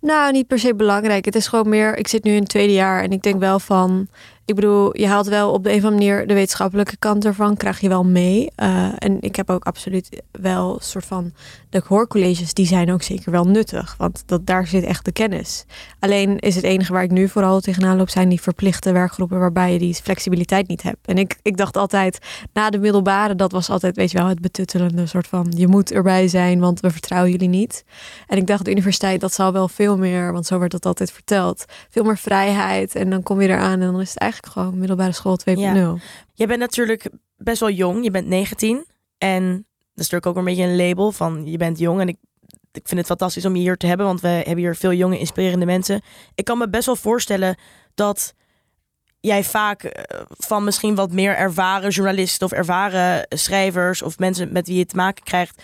Nou, 0.00 0.32
niet 0.32 0.46
per 0.46 0.58
se 0.58 0.74
belangrijk. 0.74 1.24
Het 1.24 1.34
is 1.34 1.46
gewoon 1.46 1.68
meer, 1.68 1.96
ik 1.96 2.08
zit 2.08 2.24
nu 2.24 2.32
in 2.32 2.40
het 2.40 2.48
tweede 2.48 2.72
jaar 2.72 3.02
en 3.02 3.10
ik 3.10 3.22
denk 3.22 3.40
wel 3.40 3.58
van, 3.58 4.08
ik 4.44 4.54
bedoel, 4.54 4.98
je 4.98 5.06
haalt 5.06 5.26
wel 5.26 5.52
op 5.52 5.64
de 5.64 5.70
een 5.70 5.76
of 5.76 5.84
andere 5.84 6.04
manier 6.04 6.26
de 6.26 6.34
wetenschappelijke 6.34 6.96
kant 6.96 7.24
ervan, 7.24 7.56
krijg 7.56 7.80
je 7.80 7.88
wel 7.88 8.04
mee. 8.04 8.50
Eh, 8.54 8.88
en 8.98 9.20
ik 9.20 9.36
heb 9.36 9.50
ook 9.50 9.64
absoluut 9.64 10.22
wel 10.30 10.74
een 10.74 10.80
soort 10.80 11.04
van, 11.04 11.32
de 11.72 11.82
hoorcolleges, 11.86 12.54
die 12.54 12.66
zijn 12.66 12.92
ook 12.92 13.02
zeker 13.02 13.32
wel 13.32 13.44
nuttig, 13.44 13.94
want 13.98 14.22
dat, 14.26 14.46
daar 14.46 14.66
zit 14.66 14.84
echt 14.84 15.04
de 15.04 15.12
kennis. 15.12 15.64
Alleen 15.98 16.38
is 16.38 16.54
het 16.54 16.64
enige 16.64 16.92
waar 16.92 17.02
ik 17.02 17.10
nu 17.10 17.28
vooral 17.28 17.60
tegenaan 17.60 17.96
loop, 17.96 18.10
zijn 18.10 18.28
die 18.28 18.40
verplichte 18.40 18.92
werkgroepen 18.92 19.38
waarbij 19.38 19.72
je 19.72 19.78
die 19.78 19.94
flexibiliteit 19.94 20.68
niet 20.68 20.82
hebt. 20.82 21.06
En 21.06 21.18
ik, 21.18 21.36
ik 21.42 21.56
dacht 21.56 21.76
altijd, 21.76 22.18
na 22.52 22.70
de 22.70 22.78
middelbare, 22.78 23.34
dat 23.34 23.52
was 23.52 23.70
altijd, 23.70 23.96
weet 23.96 24.10
je 24.10 24.18
wel, 24.18 24.26
het 24.26 24.40
betuttelende 24.40 25.06
soort 25.06 25.26
van, 25.26 25.52
je 25.56 25.68
moet 25.68 25.92
erbij 25.92 26.28
zijn, 26.28 26.60
want 26.60 26.80
we 26.80 26.90
vertrouwen 26.90 27.30
jullie 27.30 27.48
niet. 27.48 27.84
En 28.26 28.36
ik 28.36 28.46
dacht, 28.46 28.64
de 28.64 28.70
universiteit, 28.70 29.20
dat 29.20 29.32
zal 29.32 29.52
wel 29.52 29.68
veel 29.68 29.98
meer, 29.98 30.32
want 30.32 30.46
zo 30.46 30.58
werd 30.58 30.70
dat 30.70 30.86
altijd 30.86 31.12
verteld. 31.12 31.64
Veel 31.90 32.04
meer 32.04 32.18
vrijheid. 32.18 32.94
En 32.94 33.10
dan 33.10 33.22
kom 33.22 33.40
je 33.40 33.48
eraan 33.48 33.80
en 33.80 33.92
dan 33.92 34.00
is 34.00 34.08
het 34.08 34.18
eigenlijk 34.18 34.41
gewoon 34.46 34.78
middelbare 34.78 35.12
school 35.12 35.38
2.0. 35.48 35.58
Ja. 35.58 35.96
Jij 36.34 36.46
bent 36.46 36.60
natuurlijk 36.60 37.10
best 37.36 37.60
wel 37.60 37.70
jong. 37.70 38.04
Je 38.04 38.10
bent 38.10 38.26
19. 38.26 38.86
En 39.18 39.52
dat 39.94 40.04
is 40.04 40.10
natuurlijk 40.10 40.26
ook 40.26 40.36
een 40.36 40.44
beetje 40.44 40.62
een 40.62 40.76
label 40.76 41.12
van 41.12 41.46
je 41.46 41.56
bent 41.56 41.78
jong. 41.78 42.00
En 42.00 42.08
ik, 42.08 42.16
ik 42.72 42.88
vind 42.88 42.98
het 42.98 43.06
fantastisch 43.06 43.44
om 43.44 43.56
je 43.56 43.60
hier 43.60 43.76
te 43.76 43.86
hebben. 43.86 44.06
Want 44.06 44.20
we 44.20 44.28
hebben 44.28 44.56
hier 44.56 44.76
veel 44.76 44.92
jonge, 44.92 45.18
inspirerende 45.18 45.66
mensen. 45.66 46.02
Ik 46.34 46.44
kan 46.44 46.58
me 46.58 46.68
best 46.68 46.86
wel 46.86 46.96
voorstellen 46.96 47.56
dat 47.94 48.34
jij 49.20 49.44
vaak 49.44 49.82
eh, 49.82 50.20
van 50.28 50.64
misschien 50.64 50.94
wat 50.94 51.12
meer 51.12 51.36
ervaren 51.36 51.90
journalisten 51.90 52.46
of 52.46 52.52
ervaren 52.52 53.26
schrijvers 53.28 54.02
of 54.02 54.18
mensen 54.18 54.52
met 54.52 54.66
wie 54.66 54.78
je 54.78 54.86
te 54.86 54.96
maken 54.96 55.24
krijgt, 55.24 55.62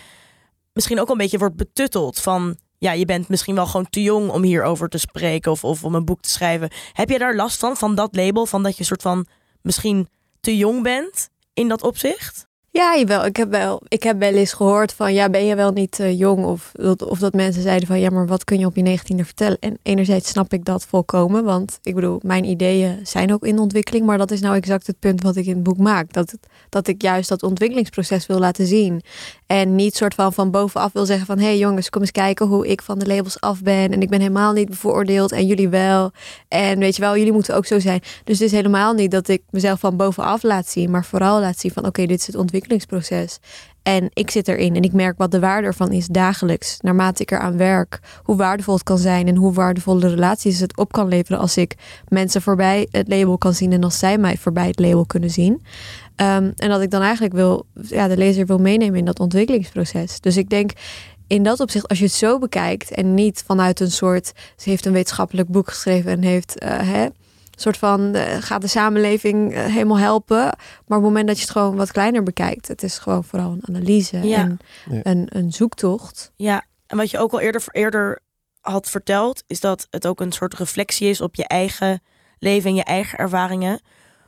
misschien 0.73 0.99
ook 0.99 1.09
een 1.09 1.17
beetje 1.17 1.37
wordt 1.37 1.55
betutteld 1.55 2.19
van 2.19 2.57
ja, 2.79 2.91
je 2.91 3.05
bent 3.05 3.29
misschien 3.29 3.55
wel 3.55 3.65
gewoon 3.65 3.89
te 3.89 4.01
jong 4.01 4.29
om 4.29 4.43
hierover 4.43 4.89
te 4.89 4.97
spreken 4.97 5.51
of, 5.51 5.63
of 5.63 5.83
om 5.83 5.95
een 5.95 6.05
boek 6.05 6.21
te 6.21 6.29
schrijven. 6.29 6.71
Heb 6.93 7.09
je 7.09 7.17
daar 7.17 7.35
last 7.35 7.59
van, 7.59 7.77
van 7.77 7.95
dat 7.95 8.15
label, 8.15 8.45
van 8.45 8.63
dat 8.63 8.77
je 8.77 8.83
soort 8.83 9.01
van 9.01 9.27
misschien 9.61 10.07
te 10.39 10.57
jong 10.57 10.83
bent 10.83 11.29
in 11.53 11.67
dat 11.67 11.83
opzicht? 11.83 12.48
Ja, 12.79 12.97
jawel. 12.97 13.25
Ik 13.25 13.35
heb 13.35 13.49
wel, 13.49 13.81
ik 13.87 14.03
heb 14.03 14.19
wel 14.19 14.33
eens 14.33 14.53
gehoord 14.53 14.93
van, 14.93 15.13
ja, 15.13 15.29
ben 15.29 15.45
je 15.45 15.55
wel 15.55 15.71
niet 15.71 15.99
eh, 15.99 16.19
jong? 16.19 16.45
Of 16.45 16.71
dat, 16.73 17.01
of 17.03 17.19
dat 17.19 17.33
mensen 17.33 17.61
zeiden 17.61 17.87
van, 17.87 17.99
ja, 17.99 18.09
maar 18.09 18.27
wat 18.27 18.43
kun 18.43 18.59
je 18.59 18.65
op 18.65 18.75
je 18.75 18.81
negentiende 18.81 19.25
vertellen? 19.25 19.57
En 19.59 19.77
enerzijds 19.83 20.29
snap 20.29 20.53
ik 20.53 20.65
dat 20.65 20.85
volkomen, 20.85 21.43
want 21.43 21.79
ik 21.81 21.95
bedoel, 21.95 22.19
mijn 22.23 22.43
ideeën 22.43 22.99
zijn 23.03 23.33
ook 23.33 23.45
in 23.45 23.59
ontwikkeling, 23.59 24.05
maar 24.05 24.17
dat 24.17 24.31
is 24.31 24.41
nou 24.41 24.55
exact 24.55 24.87
het 24.87 24.99
punt 24.99 25.21
wat 25.21 25.35
ik 25.35 25.45
in 25.45 25.53
het 25.53 25.63
boek 25.63 25.77
maak. 25.77 26.13
Dat, 26.13 26.33
dat 26.69 26.87
ik 26.87 27.01
juist 27.01 27.29
dat 27.29 27.43
ontwikkelingsproces 27.43 28.25
wil 28.25 28.39
laten 28.39 28.65
zien. 28.65 29.01
En 29.45 29.75
niet 29.75 29.95
soort 29.95 30.13
van 30.13 30.33
van 30.33 30.51
bovenaf 30.51 30.93
wil 30.93 31.05
zeggen 31.05 31.25
van, 31.25 31.37
hé 31.37 31.45
hey 31.45 31.57
jongens, 31.57 31.89
kom 31.89 32.01
eens 32.01 32.11
kijken 32.11 32.47
hoe 32.47 32.67
ik 32.67 32.81
van 32.81 32.99
de 32.99 33.07
labels 33.07 33.39
af 33.39 33.61
ben. 33.61 33.91
En 33.91 34.01
ik 34.01 34.09
ben 34.09 34.19
helemaal 34.19 34.53
niet 34.53 34.69
bevooroordeeld 34.69 35.31
en 35.31 35.45
jullie 35.45 35.69
wel. 35.69 36.11
En 36.47 36.79
weet 36.79 36.95
je 36.95 37.01
wel, 37.01 37.17
jullie 37.17 37.33
moeten 37.33 37.55
ook 37.55 37.65
zo 37.65 37.79
zijn. 37.79 38.01
Dus 38.23 38.39
het 38.39 38.47
is 38.47 38.51
helemaal 38.51 38.93
niet 38.93 39.11
dat 39.11 39.27
ik 39.27 39.41
mezelf 39.49 39.79
van 39.79 39.97
bovenaf 39.97 40.43
laat 40.43 40.67
zien, 40.67 40.91
maar 40.91 41.05
vooral 41.05 41.39
laat 41.39 41.59
zien 41.59 41.71
van, 41.71 41.85
oké, 41.85 42.05
dit 42.05 42.19
is 42.19 42.27
het 42.27 42.35
ontwikkelingsproces 42.35 42.67
ontwikkelingsproces. 42.69 43.39
En 43.83 44.09
ik 44.13 44.31
zit 44.31 44.47
erin 44.47 44.75
en 44.75 44.81
ik 44.81 44.93
merk 44.93 45.17
wat 45.17 45.31
de 45.31 45.39
waarde 45.39 45.67
ervan 45.67 45.91
is 45.91 46.07
dagelijks. 46.07 46.77
Naarmate 46.81 47.21
ik 47.21 47.31
eraan 47.31 47.57
werk, 47.57 47.99
hoe 48.23 48.35
waardevol 48.35 48.73
het 48.73 48.83
kan 48.83 48.97
zijn 48.97 49.27
en 49.27 49.35
hoe 49.35 49.53
waardevol 49.53 49.99
de 49.99 50.09
relaties 50.09 50.59
het 50.59 50.77
op 50.77 50.91
kan 50.91 51.07
leveren 51.07 51.39
als 51.39 51.57
ik 51.57 51.75
mensen 52.07 52.41
voorbij 52.41 52.87
het 52.91 53.07
label 53.07 53.37
kan 53.37 53.53
zien 53.53 53.71
en 53.71 53.83
als 53.83 53.99
zij 53.99 54.17
mij 54.17 54.37
voorbij 54.37 54.67
het 54.67 54.79
label 54.79 55.05
kunnen 55.05 55.29
zien. 55.29 55.61
Ehm, 56.15 56.51
en 56.55 56.69
dat 56.69 56.81
ik 56.81 56.91
dan 56.91 57.01
eigenlijk 57.01 57.33
wil, 57.33 57.65
ja, 57.81 58.07
de 58.07 58.17
lezer 58.17 58.45
wil 58.45 58.57
meenemen 58.57 58.99
in 58.99 59.05
dat 59.05 59.19
ontwikkelingsproces. 59.19 60.19
Dus 60.19 60.37
ik 60.37 60.49
denk 60.49 60.71
in 61.27 61.43
dat 61.43 61.59
opzicht, 61.59 61.87
als 61.87 61.97
je 61.99 62.05
het 62.05 62.13
zo 62.13 62.39
bekijkt 62.39 62.91
en 62.91 63.13
niet 63.13 63.43
vanuit 63.45 63.79
een 63.79 63.91
soort, 63.91 64.31
ze 64.55 64.69
heeft 64.69 64.85
een 64.85 64.93
wetenschappelijk 64.93 65.47
boek 65.47 65.69
geschreven 65.69 66.11
en 66.11 66.21
heeft, 66.21 66.63
uh, 66.63 66.69
hè, 66.69 67.07
soort 67.61 67.77
van, 67.77 68.15
uh, 68.15 68.21
gaat 68.39 68.61
de 68.61 68.67
samenleving 68.67 69.53
uh, 69.53 69.63
helemaal 69.65 69.97
helpen. 69.99 70.37
Maar 70.37 70.53
op 70.85 70.89
het 70.89 71.01
moment 71.01 71.27
dat 71.27 71.35
je 71.35 71.41
het 71.41 71.51
gewoon 71.51 71.75
wat 71.75 71.91
kleiner 71.91 72.23
bekijkt, 72.23 72.67
het 72.67 72.83
is 72.83 72.97
gewoon 72.97 73.23
vooral 73.23 73.51
een 73.51 73.75
analyse 73.75 74.17
Ja. 74.27 74.37
en 74.41 74.59
Ja. 74.89 74.99
een, 75.03 75.27
een 75.29 75.51
zoektocht. 75.51 76.31
Ja, 76.35 76.63
en 76.87 76.97
wat 76.97 77.11
je 77.11 77.17
ook 77.19 77.31
al 77.31 77.39
eerder, 77.39 77.63
eerder 77.71 78.19
had 78.61 78.89
verteld, 78.89 79.43
is 79.47 79.59
dat 79.59 79.87
het 79.89 80.07
ook 80.07 80.19
een 80.19 80.31
soort 80.31 80.53
reflectie 80.53 81.09
is 81.09 81.21
op 81.21 81.35
je 81.35 81.47
eigen 81.47 82.01
leven 82.39 82.69
en 82.69 82.75
je 82.75 82.83
eigen 82.83 83.17
ervaringen. 83.17 83.79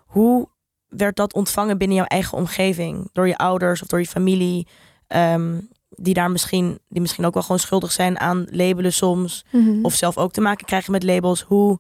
Hoe 0.06 0.48
werd 0.88 1.16
dat 1.16 1.34
ontvangen 1.34 1.78
binnen 1.78 1.98
jouw 1.98 2.06
eigen 2.06 2.38
omgeving? 2.38 3.10
Door 3.14 3.28
je 3.28 3.38
ouders 3.38 3.82
of 3.82 3.88
door 3.88 4.00
je 4.00 4.08
familie? 4.08 4.68
ehm, 5.08 5.60
die 5.90 6.14
daar 6.14 6.32
misschien, 6.32 6.80
die 6.90 7.02
misschien 7.02 7.26
ook 7.26 7.34
wel 7.34 7.44
gewoon 7.44 7.60
schuldig 7.60 7.92
zijn 7.92 8.20
aan 8.20 8.46
labelen 8.50 8.94
soms. 8.94 9.46
Of 9.82 9.94
zelf 9.94 10.18
ook 10.18 10.32
te 10.32 10.42
maken 10.42 10.66
krijgen 10.66 10.92
met 10.92 11.04
labels. 11.04 11.42
Hoe 11.42 11.80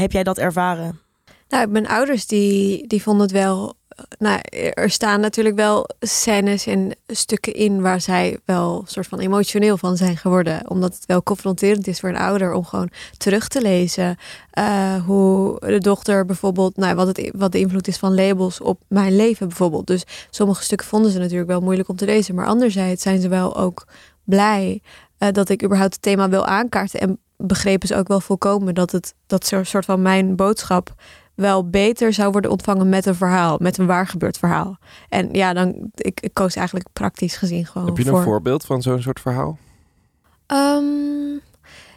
heb 0.00 0.12
jij 0.12 0.22
dat 0.22 0.38
ervaren? 0.38 1.00
Nou, 1.48 1.66
mijn 1.66 1.88
ouders 1.88 2.26
die, 2.26 2.86
die 2.86 3.02
vonden 3.02 3.22
het 3.22 3.32
wel. 3.32 3.74
Nou, 4.18 4.40
er 4.74 4.90
staan 4.90 5.20
natuurlijk 5.20 5.56
wel 5.56 5.88
scènes 6.00 6.66
en 6.66 6.96
stukken 7.06 7.54
in 7.54 7.80
waar 7.80 8.00
zij 8.00 8.38
wel 8.44 8.84
soort 8.86 9.06
van 9.06 9.18
emotioneel 9.18 9.76
van 9.76 9.96
zijn 9.96 10.16
geworden. 10.16 10.70
Omdat 10.70 10.94
het 10.94 11.06
wel 11.06 11.22
confronterend 11.22 11.86
is 11.86 12.00
voor 12.00 12.08
een 12.08 12.16
ouder 12.16 12.52
om 12.52 12.64
gewoon 12.64 12.90
terug 13.16 13.48
te 13.48 13.62
lezen. 13.62 14.16
eh, 14.50 15.04
hoe 15.04 15.60
de 15.60 15.78
dochter 15.78 16.26
bijvoorbeeld, 16.26 16.76
nou, 16.76 16.94
wat, 16.94 17.06
het, 17.06 17.30
wat 17.36 17.52
de 17.52 17.58
invloed 17.58 17.88
is 17.88 17.96
van 17.96 18.14
labels 18.14 18.60
op 18.60 18.80
mijn 18.88 19.16
leven 19.16 19.48
bijvoorbeeld. 19.48 19.86
Dus 19.86 20.04
sommige 20.30 20.62
stukken 20.62 20.86
vonden 20.86 21.10
ze 21.10 21.18
natuurlijk 21.18 21.48
wel 21.48 21.60
moeilijk 21.60 21.88
om 21.88 21.96
te 21.96 22.04
lezen. 22.04 22.34
Maar 22.34 22.46
anderzijds 22.46 23.02
zijn 23.02 23.20
ze 23.20 23.28
wel 23.28 23.56
ook 23.56 23.86
blij 24.24 24.82
eh, 25.18 25.32
dat 25.32 25.48
ik 25.48 25.64
überhaupt 25.64 25.92
het 25.92 26.02
thema 26.02 26.28
wil 26.28 26.46
aankaarten. 26.46 27.00
En 27.00 27.18
begrepen 27.36 27.88
ze 27.88 27.96
ook 27.96 28.08
wel 28.08 28.20
volkomen 28.20 28.74
dat 28.74 28.92
het 28.92 29.14
dat 29.26 29.46
soort 29.62 29.84
van 29.84 30.02
mijn 30.02 30.36
boodschap 30.36 30.94
wel 31.34 31.68
beter 31.70 32.12
zou 32.12 32.32
worden 32.32 32.50
ontvangen 32.50 32.88
met 32.88 33.06
een 33.06 33.14
verhaal, 33.14 33.56
met 33.60 33.78
een 33.78 33.86
waar 33.86 34.06
gebeurd 34.06 34.38
verhaal. 34.38 34.78
En 35.08 35.28
ja, 35.32 35.52
dan 35.52 35.90
ik, 35.94 36.20
ik 36.20 36.34
koos 36.34 36.56
eigenlijk 36.56 36.88
praktisch 36.92 37.36
gezien 37.36 37.66
gewoon 37.66 37.86
Heb 37.86 37.96
je 37.96 38.04
voor. 38.04 38.18
een 38.18 38.24
voorbeeld 38.24 38.64
van 38.64 38.82
zo'n 38.82 39.02
soort 39.02 39.20
verhaal? 39.20 39.58
Ehm, 40.46 41.38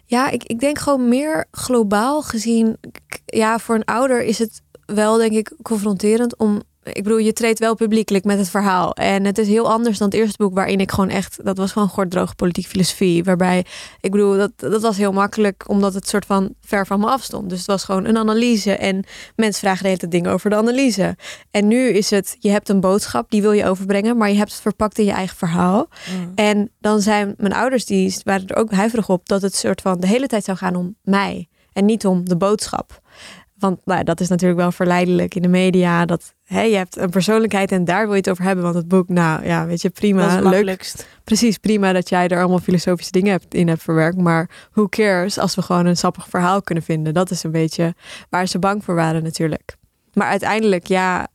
ja, 0.06 0.30
ik, 0.30 0.44
ik 0.44 0.60
denk 0.60 0.80
gewoon 0.80 1.10
meer 1.10 1.46
globaal 1.52 2.22
gezien. 2.22 2.78
Ja, 3.26 3.60
voor 3.60 3.76
een 3.76 3.86
ouder 3.86 4.24
is 4.24 4.40
het 4.40 4.62
wel, 4.86 5.18
denk 5.18 5.32
ik, 5.32 5.54
confronterend 5.62 6.38
om. 6.38 6.62
Ik 6.94 7.04
bedoel, 7.04 7.18
je 7.18 7.34
treedt 7.34 7.60
wel 7.60 7.76
publiekelijk 7.76 8.26
met 8.26 8.38
het 8.38 8.50
verhaal. 8.50 8.94
En 8.94 9.26
het 9.26 9.38
is 9.38 9.48
heel 9.48 9.72
anders 9.72 9.98
dan 9.98 10.08
het 10.08 10.18
eerste 10.18 10.38
boek, 10.38 10.54
waarin 10.54 10.80
ik 10.80 10.92
gewoon 10.92 11.10
echt. 11.10 11.46
Dat 11.46 11.58
was 11.58 11.72
gewoon 11.72 11.88
gordroog 11.88 12.36
politiek 12.36 12.66
filosofie. 12.66 13.24
Waarbij, 13.24 13.66
ik 14.00 14.12
bedoel, 14.12 14.38
dat, 14.38 14.52
dat 14.56 14.82
was 14.82 14.98
heel 14.98 15.12
makkelijk, 15.12 15.64
omdat 15.68 15.94
het 15.94 16.08
soort 16.08 16.26
van 16.26 16.54
ver 16.62 16.86
van 16.86 17.00
me 17.00 17.08
afstond. 17.08 17.50
Dus 17.50 17.58
het 17.58 17.68
was 17.68 17.84
gewoon 17.84 18.06
een 18.06 18.18
analyse. 18.18 18.76
En 18.76 19.04
mensen 19.36 19.62
vragen 19.62 19.82
de 19.82 19.88
hele 19.88 20.00
tijd 20.00 20.12
dingen 20.12 20.32
over 20.32 20.50
de 20.50 20.56
analyse. 20.56 21.16
En 21.52 21.68
nu 21.68 21.90
is 21.90 22.10
het, 22.10 22.36
je 22.40 22.50
hebt 22.50 22.70
een 22.70 22.80
boodschap, 22.80 23.30
die 23.32 23.42
wil 23.42 23.52
je 23.52 23.66
overbrengen, 23.66 24.18
maar 24.18 24.30
je 24.30 24.38
hebt 24.38 24.52
het 24.52 24.62
verpakt 24.62 24.98
in 24.98 25.06
je 25.06 25.12
eigen 25.12 25.38
verhaal. 25.38 25.88
En 26.36 26.72
dan 26.80 27.02
zijn 27.02 27.34
mijn 27.38 27.54
ouders, 27.54 27.86
die 27.86 28.16
waren 28.24 28.48
er 28.48 28.56
ook 28.56 28.72
huiverig 28.72 29.10
op 29.10 29.28
dat 29.28 29.42
het 29.42 29.56
soort 29.56 29.82
van 29.82 30.00
de 30.00 30.08
hele 30.08 30.28
tijd 30.28 30.44
zou 30.44 30.58
gaan 30.58 30.76
om 30.76 30.96
mij 31.04 31.48
en 31.74 31.86
niet 31.86 32.06
om 32.06 32.30
de 32.30 32.38
boodschap. 32.38 33.02
Want 33.60 33.86
nou, 33.86 34.04
dat 34.04 34.20
is 34.20 34.28
natuurlijk 34.28 34.60
wel 34.60 34.72
verleidelijk 34.72 35.36
in 35.36 35.42
de 35.42 35.48
media. 35.48 36.06
Dat 36.06 36.34
hè, 36.44 36.62
je 36.62 36.76
hebt 36.76 36.98
een 36.98 37.10
persoonlijkheid 37.10 37.72
en 37.72 37.86
daar 37.86 38.04
wil 38.04 38.12
je 38.14 38.20
het 38.20 38.30
over 38.30 38.44
hebben. 38.44 38.64
Want 38.64 38.76
het 38.76 38.88
boek, 38.88 39.10
nou 39.10 39.46
ja, 39.46 39.66
weet 39.66 39.82
je, 39.82 39.88
Dat 39.88 40.04
is 40.04 40.10
prima. 40.10 40.36
het 40.36 40.66
Leuk. 40.66 40.94
Precies, 41.24 41.58
prima 41.58 41.94
dat 41.94 42.10
jij 42.10 42.28
er 42.28 42.40
allemaal 42.40 42.60
filosofische 42.60 43.12
dingen 43.12 43.32
hebt, 43.32 43.54
in 43.54 43.68
hebt 43.68 43.82
verwerkt. 43.82 44.18
Maar 44.18 44.50
who 44.72 44.88
cares 44.88 45.38
als 45.38 45.56
we 45.56 45.62
gewoon 45.62 45.86
een 45.86 45.98
sappig 45.98 46.28
verhaal 46.30 46.62
kunnen 46.62 46.84
vinden? 46.84 47.14
Dat 47.14 47.32
is 47.32 47.44
een 47.44 47.52
beetje 47.52 47.96
waar 48.30 48.48
ze 48.48 48.60
bang 48.60 48.84
voor 48.84 48.96
waren 48.96 49.24
natuurlijk. 49.24 49.78
Maar 50.14 50.28
uiteindelijk, 50.28 50.88
ja, 50.88 51.28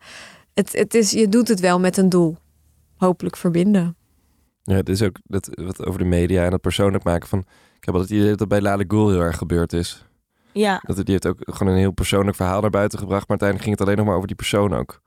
het, 0.54 0.72
het 0.72 0.94
is, 0.94 1.10
je 1.10 1.28
doet 1.28 1.48
het 1.48 1.60
wel 1.60 1.80
met 1.80 1.96
een 1.96 2.08
doel. 2.08 2.36
Hopelijk 2.96 3.36
verbinden. 3.36 3.96
Ja, 4.62 4.74
het 4.74 4.88
is 4.88 5.02
ook 5.02 5.16
dat, 5.24 5.48
wat 5.54 5.86
over 5.86 5.98
de 5.98 6.04
media 6.04 6.44
en 6.44 6.52
het 6.52 6.60
persoonlijk 6.60 7.04
maken 7.04 7.28
van... 7.28 7.38
Ik 7.78 7.90
heb 7.90 7.94
altijd 7.94 8.08
het 8.08 8.18
idee 8.18 8.28
dat 8.28 8.38
dat 8.38 8.48
bij 8.48 8.60
Lale 8.60 8.84
Gul 8.88 9.10
heel 9.10 9.20
erg 9.20 9.36
gebeurd 9.36 9.72
is. 9.72 10.04
Ja, 10.54 10.80
Dat 10.86 10.96
die 10.96 11.04
heeft 11.06 11.26
ook 11.26 11.38
gewoon 11.44 11.72
een 11.72 11.78
heel 11.78 11.92
persoonlijk 11.92 12.36
verhaal 12.36 12.60
naar 12.60 12.70
buiten 12.70 12.98
gebracht. 12.98 13.28
Maar 13.28 13.38
uiteindelijk 13.40 13.68
ging 13.68 13.78
het 13.78 13.86
alleen 13.86 13.96
nog 13.98 14.06
maar 14.06 14.16
over 14.16 14.26
die 14.28 14.36
persoon 14.36 14.74
ook. 14.74 15.00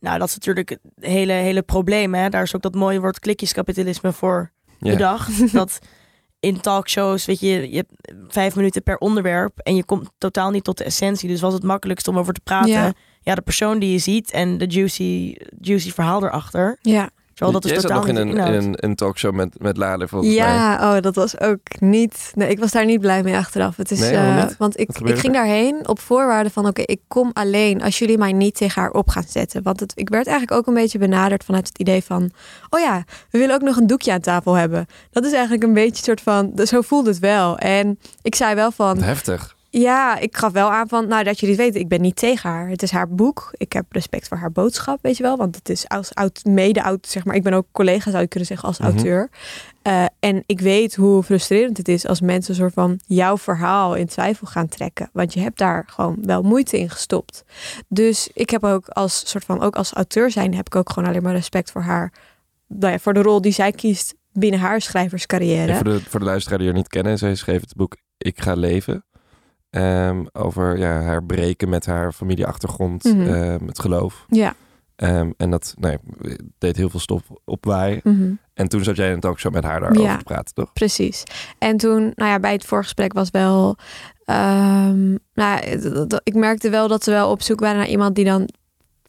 nou 0.00 0.18
dat 0.18 0.28
is 0.28 0.34
natuurlijk 0.34 0.68
het 0.68 0.80
hele, 1.00 1.32
hele 1.32 1.62
probleem. 1.62 2.14
Hè? 2.14 2.28
Daar 2.28 2.42
is 2.42 2.56
ook 2.56 2.62
dat 2.62 2.74
mooie 2.74 3.00
woord 3.00 3.18
klikjeskapitalisme 3.18 4.12
voor 4.12 4.50
Ja. 4.78 4.90
bedacht. 4.92 5.52
dat 5.52 5.78
in 6.40 6.60
talkshows, 6.60 7.24
weet 7.24 7.40
je, 7.40 7.70
je 7.70 7.76
hebt 7.76 8.12
vijf 8.32 8.56
minuten 8.56 8.82
per 8.82 8.96
onderwerp 8.98 9.58
en 9.58 9.76
je 9.76 9.84
komt 9.84 10.10
totaal 10.18 10.50
niet 10.50 10.64
tot 10.64 10.78
de 10.78 10.84
essentie. 10.84 11.28
Dus 11.28 11.40
was 11.40 11.52
het 11.54 11.62
makkelijkst 11.62 12.08
om 12.08 12.18
over 12.18 12.34
te 12.34 12.40
praten. 12.44 12.70
Ja. 12.70 12.92
Ja, 13.24 13.34
de 13.34 13.40
persoon 13.42 13.78
die 13.78 13.92
je 13.92 13.98
ziet 13.98 14.30
en 14.30 14.58
de 14.58 14.66
juicy, 14.66 15.36
juicy 15.60 15.92
verhaal 15.92 16.24
erachter. 16.24 16.78
Ja, 16.80 17.10
Terwijl 17.42 17.60
dat 17.60 17.64
is 17.64 17.70
Jij 17.70 17.80
zat 17.80 17.90
totaal 17.90 18.06
nog 18.06 18.36
in 18.36 18.38
een, 18.38 18.62
in 18.62 18.76
een, 18.76 18.94
talkshow 18.94 19.34
met, 19.34 19.54
met 19.58 19.76
Lale 19.76 20.08
volgens 20.08 20.34
mij. 20.34 20.44
ja 20.46 20.94
oh, 20.94 21.02
dat 21.02 21.14
was 21.14 21.40
ook 21.40 21.80
niet. 21.80 22.32
Nee, 22.34 22.48
ik 22.48 22.58
was 22.58 22.70
daar 22.70 22.84
niet 22.84 23.00
blij 23.00 23.22
mee 23.22 23.36
achteraf. 23.36 23.76
Het 23.76 23.90
is, 23.90 24.00
Nee, 24.00 24.12
eh, 24.12 24.44
want 24.58 24.80
ik, 24.80 24.98
ik 24.98 25.18
ging 25.18 25.32
daarheen 25.32 25.88
op 25.88 26.00
voorwaarde 26.00 26.50
van: 26.50 26.66
oké, 26.66 26.82
ik 26.82 27.00
kom 27.08 27.30
alleen 27.32 27.82
als 27.82 27.98
jullie 27.98 28.18
mij 28.18 28.32
niet 28.32 28.54
tegen 28.54 28.82
haar 28.82 28.90
op 28.90 29.08
gaan 29.08 29.24
zetten. 29.28 29.62
Want 29.62 29.80
het, 29.80 29.92
ik 29.94 30.08
werd 30.08 30.26
eigenlijk 30.26 30.58
ook 30.58 30.66
een 30.66 30.82
beetje 30.82 30.98
benaderd 30.98 31.44
vanuit 31.44 31.66
het 31.66 31.78
idee 31.78 32.04
van: 32.04 32.30
oh 32.68 32.80
ja, 32.80 33.04
we 33.30 33.38
willen 33.38 33.54
ook 33.54 33.62
nog 33.62 33.76
een 33.76 33.86
doekje 33.86 34.12
aan 34.12 34.20
tafel 34.20 34.54
hebben. 34.54 34.86
Dat 35.10 35.24
is 35.24 35.32
eigenlijk 35.32 35.62
een 35.62 35.74
beetje 35.74 35.96
een 35.96 36.18
soort 36.18 36.20
van. 36.20 36.52
Zo 36.66 36.80
voelde 36.80 37.10
het 37.10 37.18
wel. 37.18 37.58
En 37.58 37.98
ik 38.22 38.34
zei 38.34 38.54
wel 38.54 38.70
van: 38.70 39.02
Heftig. 39.02 39.56
Ja, 39.74 40.18
ik 40.18 40.36
gaf 40.36 40.52
wel 40.52 40.72
aan 40.72 40.88
van, 40.88 41.08
nou 41.08 41.24
dat 41.24 41.40
jullie 41.40 41.54
het 41.56 41.64
weten, 41.64 41.80
ik 41.80 41.88
ben 41.88 42.00
niet 42.00 42.16
tegen 42.16 42.50
haar. 42.50 42.68
Het 42.68 42.82
is 42.82 42.90
haar 42.90 43.08
boek. 43.08 43.48
Ik 43.52 43.72
heb 43.72 43.84
respect 43.92 44.28
voor 44.28 44.36
haar 44.36 44.52
boodschap, 44.52 44.98
weet 45.02 45.16
je 45.16 45.22
wel. 45.22 45.36
Want 45.36 45.54
het 45.56 45.68
is 45.68 45.88
als 45.88 46.14
oud, 46.14 46.44
mede 46.44 46.82
oud, 46.82 47.06
zeg 47.06 47.24
maar. 47.24 47.34
Ik 47.34 47.42
ben 47.42 47.52
ook 47.52 47.66
collega, 47.72 48.10
zou 48.10 48.22
je 48.22 48.28
kunnen 48.28 48.48
zeggen, 48.48 48.68
als 48.68 48.78
Mhm. 48.78 48.88
auteur. 48.88 49.28
Eh, 49.82 50.04
en 50.20 50.42
ik 50.46 50.60
weet 50.60 50.94
hoe 50.94 51.22
frustrerend 51.22 51.76
het 51.76 51.88
is 51.88 52.06
als 52.06 52.20
mensen 52.20 52.50
een 52.50 52.60
soort 52.60 52.72
van 52.72 53.00
jouw 53.06 53.38
verhaal 53.38 53.94
in 53.94 54.06
twijfel 54.06 54.46
gaan 54.46 54.68
trekken. 54.68 55.10
Want 55.12 55.34
je 55.34 55.40
hebt 55.40 55.58
daar 55.58 55.84
gewoon 55.86 56.16
wel 56.22 56.42
moeite 56.42 56.78
in 56.78 56.90
gestopt. 56.90 57.44
Dus 57.88 58.28
ik 58.34 58.50
heb 58.50 58.64
ook 58.64 58.88
als 58.88 59.22
soort 59.30 59.44
van, 59.44 59.60
ook 59.60 59.76
als 59.76 59.92
auteur 59.92 60.30
zijn, 60.30 60.54
heb 60.54 60.66
ik 60.66 60.76
ook 60.76 60.90
gewoon 60.92 61.08
alleen 61.08 61.22
maar 61.22 61.34
respect 61.34 61.70
voor 61.70 61.82
haar. 61.82 62.12
Nou 62.66 62.92
ja, 62.92 62.98
voor 62.98 63.14
de 63.14 63.22
rol 63.22 63.40
die 63.40 63.52
zij 63.52 63.72
kiest 63.72 64.14
binnen 64.32 64.60
haar 64.60 64.80
schrijverscarrière. 64.80 65.70
En 65.72 65.76
voor, 65.76 65.84
de, 65.84 66.00
voor 66.08 66.20
de 66.20 66.26
luisteraar 66.26 66.58
die 66.58 66.66
haar 66.66 66.76
niet 66.76 66.88
kennen. 66.88 67.18
Zij 67.18 67.34
schreef 67.34 67.60
het 67.60 67.76
boek 67.76 67.96
Ik 68.18 68.40
ga 68.40 68.54
leven. 68.54 69.04
Ehm, 69.72 70.24
over 70.32 70.78
ja, 70.78 71.00
haar 71.00 71.24
breken 71.24 71.68
met 71.68 71.86
haar 71.86 72.12
familieachtergrond. 72.12 73.04
Mhm. 73.04 73.20
ehm, 73.20 73.66
het 73.66 73.78
geloof. 73.78 74.24
Ja. 74.28 74.54
Ehm, 74.96 75.30
en 75.36 75.50
dat 75.50 75.74
nou 75.78 75.96
deed 76.58 76.76
heel 76.76 76.90
veel 76.90 77.00
stof 77.00 77.22
opwaaien. 77.44 78.00
mhm. 78.04 78.32
En 78.54 78.68
toen 78.68 78.84
zat 78.84 78.96
jij 78.96 79.06
in 79.06 79.12
het 79.12 79.20
talkshow 79.20 79.52
met 79.52 79.64
haar 79.64 79.80
daarover 79.80 80.02
Ja. 80.04 80.16
te 80.16 80.24
praten, 80.24 80.54
toch? 80.54 80.72
Precies. 80.72 81.22
En 81.58 81.76
toen, 81.76 82.12
nou 82.14 82.30
ja, 82.30 82.40
bij 82.40 82.52
het 82.52 82.64
voorgesprek 82.64 83.12
was 83.12 83.30
wel. 83.30 83.76
nou, 85.34 85.60
ik 86.22 86.34
merkte 86.34 86.70
wel 86.70 86.88
dat 86.88 87.04
ze 87.04 87.10
wel 87.10 87.30
op 87.30 87.42
zoek 87.42 87.60
waren 87.60 87.76
naar 87.78 87.88
iemand 87.88 88.14
die 88.14 88.24
dan 88.24 88.48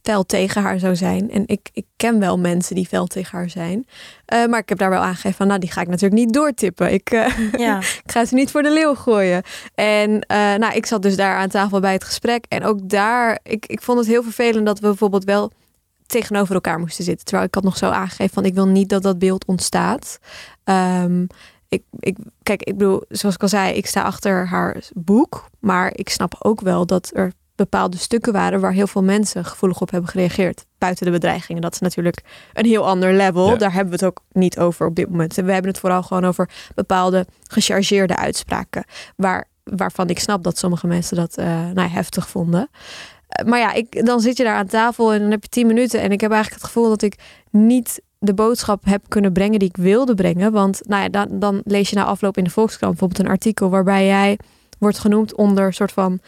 fel 0.03 0.25
tegen 0.25 0.61
haar 0.61 0.79
zou 0.79 0.95
zijn. 0.95 1.31
En 1.31 1.43
ik, 1.45 1.69
ik 1.73 1.85
ken 1.95 2.19
wel 2.19 2.39
mensen 2.39 2.75
die 2.75 2.87
fel 2.87 3.07
tegen 3.07 3.37
haar 3.37 3.49
zijn. 3.49 3.87
Eh, 4.25 4.45
maar 4.45 4.59
ik 4.59 4.69
heb 4.69 4.77
daar 4.77 4.89
wel 4.89 5.01
aangegeven 5.01 5.37
van, 5.37 5.47
nou, 5.47 5.59
die 5.59 5.71
ga 5.71 5.81
ik 5.81 5.87
natuurlijk 5.87 6.21
niet 6.21 6.33
doortippen. 6.33 6.93
Ik, 6.93 7.09
eh, 7.09 7.51
Ja, 7.57 7.77
ik 8.03 8.11
ga 8.11 8.25
ze 8.25 8.33
niet 8.33 8.51
voor 8.51 8.63
de 8.63 8.71
leeuw 8.71 8.95
gooien. 8.95 9.43
En 9.75 10.19
eh, 10.19 10.37
nou, 10.37 10.73
ik 10.73 10.85
zat 10.85 11.01
dus 11.01 11.15
daar 11.15 11.35
aan 11.35 11.49
tafel 11.49 11.79
bij 11.79 11.93
het 11.93 12.03
gesprek. 12.03 12.45
En 12.49 12.63
ook 12.63 12.89
daar, 12.89 13.39
ik, 13.43 13.65
ik 13.65 13.81
vond 13.81 13.97
het 13.99 14.07
heel 14.07 14.23
vervelend 14.23 14.65
dat 14.65 14.79
we 14.79 14.87
bijvoorbeeld 14.87 15.23
wel 15.23 15.51
tegenover 16.05 16.55
elkaar 16.55 16.79
moesten 16.79 17.03
zitten. 17.03 17.25
Terwijl 17.25 17.47
ik 17.47 17.55
had 17.55 17.63
nog 17.63 17.77
zo 17.77 17.89
aangegeven 17.89 18.33
van 18.33 18.45
ik 18.45 18.53
wil 18.53 18.67
niet 18.67 18.89
dat 18.89 19.03
dat 19.03 19.19
beeld 19.19 19.45
ontstaat. 19.45 20.19
Ehm, 20.63 21.25
ik, 21.67 21.83
ik, 21.99 22.17
kijk, 22.43 22.63
ik 22.63 22.77
bedoel, 22.77 23.03
zoals 23.09 23.35
ik 23.35 23.41
al 23.41 23.47
zei, 23.47 23.73
ik 23.73 23.85
sta 23.85 24.01
achter 24.01 24.47
haar 24.47 24.83
boek. 24.93 25.45
Maar 25.59 25.91
ik 25.95 26.09
snap 26.09 26.35
ook 26.39 26.61
wel 26.61 26.85
dat 26.85 27.11
er 27.13 27.33
bepaalde 27.63 27.97
stukken 27.97 28.33
waren 28.33 28.59
waar 28.59 28.71
heel 28.71 28.87
veel 28.87 29.03
mensen 29.03 29.45
gevoelig 29.45 29.81
op 29.81 29.91
hebben 29.91 30.09
gereageerd. 30.09 30.65
Buiten 30.77 31.05
de 31.05 31.11
bedreigingen. 31.11 31.61
Dat 31.61 31.73
is 31.73 31.79
natuurlijk 31.79 32.21
een 32.53 32.65
heel 32.65 32.87
ander 32.87 33.13
level. 33.13 33.49
Ja. 33.49 33.55
Daar 33.55 33.73
hebben 33.73 33.99
we 33.99 34.05
het 34.05 34.05
ook 34.05 34.21
niet 34.31 34.59
over 34.59 34.87
op 34.87 34.95
dit 34.95 35.09
moment. 35.09 35.35
We 35.35 35.51
hebben 35.51 35.71
het 35.71 35.79
vooral 35.79 36.03
gewoon 36.03 36.25
over 36.25 36.49
bepaalde 36.75 37.25
gechargeerde 37.47 38.15
uitspraken. 38.15 38.83
Waar, 39.15 39.47
waarvan 39.63 40.07
ik 40.07 40.19
snap 40.19 40.43
dat 40.43 40.57
sommige 40.57 40.87
mensen 40.87 41.15
dat 41.15 41.37
eh, 41.37 41.69
nou, 41.73 41.89
heftig 41.89 42.29
vonden. 42.29 42.69
maar 43.45 43.59
ja, 43.59 43.73
ik, 43.73 44.05
dan 44.05 44.19
zit 44.19 44.37
je 44.37 44.43
daar 44.43 44.55
aan 44.55 44.67
tafel 44.67 45.13
en 45.13 45.19
dan 45.19 45.31
heb 45.31 45.43
je 45.43 45.49
tien 45.49 45.67
minuten. 45.67 46.01
En 46.01 46.11
ik 46.11 46.21
heb 46.21 46.31
eigenlijk 46.31 46.61
het 46.61 46.71
gevoel 46.71 46.89
dat 46.89 47.01
ik 47.01 47.15
niet 47.49 48.01
de 48.19 48.33
boodschap 48.33 48.85
heb 48.85 49.03
kunnen 49.07 49.33
brengen 49.33 49.59
die 49.59 49.69
ik 49.69 49.77
wilde 49.77 50.13
brengen. 50.13 50.51
Want 50.51 50.81
nou 50.87 51.01
ja, 51.03 51.09
dan, 51.09 51.27
dan 51.39 51.61
lees 51.65 51.89
je 51.89 51.95
na 51.95 52.03
afloop 52.03 52.37
in 52.37 52.43
de 52.43 52.49
Volkskrant 52.49 52.91
bijvoorbeeld 52.91 53.25
een 53.27 53.33
artikel 53.33 53.69
waarbij 53.69 54.05
jij 54.05 54.37
wordt 54.79 54.99
genoemd 54.99 55.35
onder 55.35 55.73
soort 55.73 55.91
van 55.91 56.19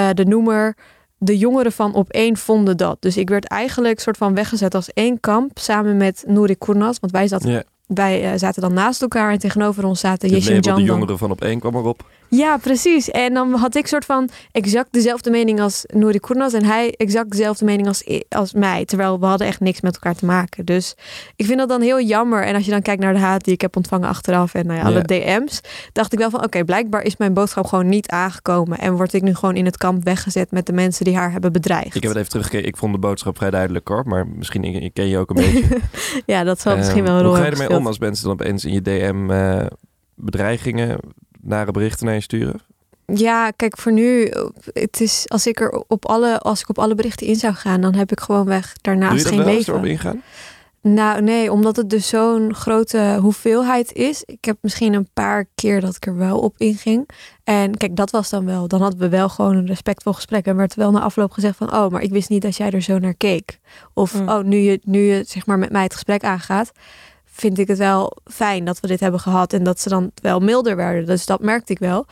uh, 0.00 0.08
de 0.12 0.24
noemer. 0.24 0.76
De 1.18 1.38
jongeren 1.38 1.72
van 1.72 1.94
op 1.94 2.10
één 2.10 2.36
vonden 2.36 2.76
dat. 2.76 2.96
Dus 3.00 3.16
ik 3.16 3.28
werd 3.28 3.44
eigenlijk 3.44 4.00
soort 4.00 4.16
van 4.16 4.34
weggezet 4.34 4.74
als 4.74 4.92
één 4.92 5.20
kamp 5.20 5.58
samen 5.58 5.96
met 5.96 6.24
Nouri 6.26 6.56
Kournas. 6.56 6.98
Want 7.00 7.12
wij 7.12 7.28
zaten 7.28 7.64
wij 7.86 8.32
uh, 8.32 8.38
zaten 8.38 8.62
dan 8.62 8.72
naast 8.72 9.02
elkaar 9.02 9.32
en 9.32 9.38
tegenover 9.38 9.84
ons 9.84 10.00
zaten 10.00 10.28
Jesje 10.28 10.52
en 10.52 10.60
Jan. 10.60 10.76
De 10.76 10.82
jongeren 10.82 11.18
van 11.18 11.30
op 11.30 11.40
één 11.40 11.60
kwam 11.60 11.74
erop. 11.74 12.04
Ja, 12.30 12.56
precies. 12.56 13.10
En 13.10 13.34
dan 13.34 13.52
had 13.54 13.74
ik 13.74 13.86
soort 13.86 14.04
van 14.04 14.28
exact 14.52 14.92
dezelfde 14.92 15.30
mening 15.30 15.60
als 15.60 15.84
Nouri 15.86 16.18
Kournas 16.18 16.52
en 16.52 16.64
hij 16.64 16.94
exact 16.96 17.30
dezelfde 17.30 17.64
mening 17.64 17.88
als, 17.88 18.04
als 18.28 18.52
mij. 18.52 18.84
Terwijl 18.84 19.20
we 19.20 19.26
hadden 19.26 19.46
echt 19.46 19.60
niks 19.60 19.80
met 19.80 19.94
elkaar 19.94 20.14
te 20.14 20.24
maken. 20.24 20.64
Dus 20.64 20.94
ik 21.36 21.46
vind 21.46 21.58
dat 21.58 21.68
dan 21.68 21.80
heel 21.80 22.00
jammer. 22.00 22.44
En 22.44 22.54
als 22.54 22.64
je 22.64 22.70
dan 22.70 22.82
kijkt 22.82 23.02
naar 23.02 23.12
de 23.12 23.18
haat 23.18 23.44
die 23.44 23.54
ik 23.54 23.60
heb 23.60 23.76
ontvangen 23.76 24.08
achteraf 24.08 24.54
en 24.54 24.66
nou 24.66 24.78
ja, 24.78 24.84
alle 24.84 25.02
DM's, 25.02 25.60
dacht 25.92 26.12
ik 26.12 26.18
wel 26.18 26.30
van 26.30 26.44
oké, 26.44 26.64
blijkbaar 26.64 27.02
is 27.02 27.16
mijn 27.16 27.34
boodschap 27.34 27.66
gewoon 27.66 27.88
niet 27.88 28.08
aangekomen. 28.08 28.78
En 28.78 28.96
word 28.96 29.12
ik 29.12 29.22
nu 29.22 29.34
gewoon 29.34 29.56
in 29.56 29.64
het 29.64 29.76
kamp 29.76 30.04
weggezet 30.04 30.50
met 30.50 30.66
de 30.66 30.72
mensen 30.72 31.04
die 31.04 31.16
haar 31.16 31.32
hebben 31.32 31.52
bedreigd. 31.52 31.94
Ik 31.94 32.02
heb 32.02 32.10
het 32.10 32.16
even 32.16 32.30
teruggekeken. 32.30 32.68
Ik 32.68 32.76
vond 32.76 32.92
de 32.92 32.98
boodschap 32.98 33.36
vrij 33.36 33.50
duidelijk 33.50 33.88
hoor. 33.88 34.06
Maar 34.06 34.26
misschien 34.26 34.90
ken 34.92 35.08
je 35.08 35.18
ook 35.18 35.30
een 35.30 35.36
beetje. 35.36 35.78
ja, 36.26 36.44
dat 36.44 36.60
zal 36.60 36.76
misschien 36.76 37.04
wel 37.04 37.14
een 37.14 37.22
rol 37.22 37.30
Hoe 37.30 37.38
ga 37.38 37.44
je 37.44 37.50
ermee 37.50 37.78
om 37.78 37.86
als 37.86 37.98
mensen 37.98 38.24
dan 38.24 38.32
opeens 38.32 38.64
in 38.64 38.72
je 38.72 38.82
DM 38.82 39.30
uh, 39.30 39.66
bedreigingen 40.14 40.98
nare 41.42 41.70
berichten 41.70 42.06
naar 42.06 42.14
je 42.14 42.20
sturen? 42.20 42.60
Ja, 43.14 43.50
kijk, 43.50 43.78
voor 43.78 43.92
nu, 43.92 44.32
het 44.72 45.00
is 45.00 45.24
als 45.28 45.46
ik 45.46 45.60
er 45.60 45.84
op 45.86 46.06
alle, 46.06 46.38
als 46.38 46.60
ik 46.60 46.68
op 46.68 46.78
alle 46.78 46.94
berichten 46.94 47.26
in 47.26 47.36
zou 47.36 47.54
gaan, 47.54 47.80
dan 47.80 47.94
heb 47.94 48.12
ik 48.12 48.20
gewoon 48.20 48.46
weg 48.46 48.74
daarnaast 48.80 49.26
geen 49.26 49.44
leven. 49.44 49.72
Erop 49.72 49.84
ingaan? 49.84 50.22
Nou, 50.82 51.22
nee, 51.22 51.52
omdat 51.52 51.76
het 51.76 51.90
dus 51.90 52.08
zo'n 52.08 52.54
grote 52.54 53.18
hoeveelheid 53.20 53.92
is. 53.92 54.22
Ik 54.24 54.44
heb 54.44 54.56
misschien 54.60 54.92
een 54.92 55.08
paar 55.12 55.44
keer 55.54 55.80
dat 55.80 55.96
ik 55.96 56.06
er 56.06 56.16
wel 56.16 56.38
op 56.38 56.54
inging. 56.58 57.08
En 57.44 57.76
kijk, 57.76 57.96
dat 57.96 58.10
was 58.10 58.30
dan 58.30 58.44
wel. 58.44 58.68
Dan 58.68 58.80
hadden 58.80 59.00
we 59.00 59.08
wel 59.08 59.28
gewoon 59.28 59.56
een 59.56 59.66
respectvol 59.66 60.12
gesprek. 60.12 60.46
En 60.46 60.56
werd 60.56 60.74
wel 60.74 60.90
na 60.90 61.00
afloop 61.00 61.32
gezegd 61.32 61.56
van... 61.56 61.74
oh, 61.74 61.90
maar 61.90 62.02
ik 62.02 62.10
wist 62.10 62.28
niet 62.28 62.42
dat 62.42 62.56
jij 62.56 62.70
er 62.70 62.82
zo 62.82 62.98
naar 62.98 63.14
keek. 63.14 63.58
Of, 63.94 64.20
mm. 64.20 64.28
oh, 64.28 64.42
nu 64.42 64.56
je, 64.56 64.80
nu 64.84 65.00
je 65.00 65.24
zeg 65.26 65.46
maar 65.46 65.58
met 65.58 65.72
mij 65.72 65.82
het 65.82 65.92
gesprek 65.92 66.24
aangaat 66.24 66.72
vind 67.40 67.58
ik 67.58 67.68
het 67.68 67.78
wel 67.78 68.16
fijn 68.24 68.64
dat 68.64 68.80
we 68.80 68.86
dit 68.86 69.00
hebben 69.00 69.20
gehad 69.20 69.52
en 69.52 69.64
dat 69.64 69.80
ze 69.80 69.88
dan 69.88 70.10
wel 70.14 70.40
milder 70.40 70.76
werden. 70.76 71.06
Dus 71.06 71.26
dat 71.26 71.40
merkte 71.40 71.72
ik 71.72 71.78
wel. 71.78 72.06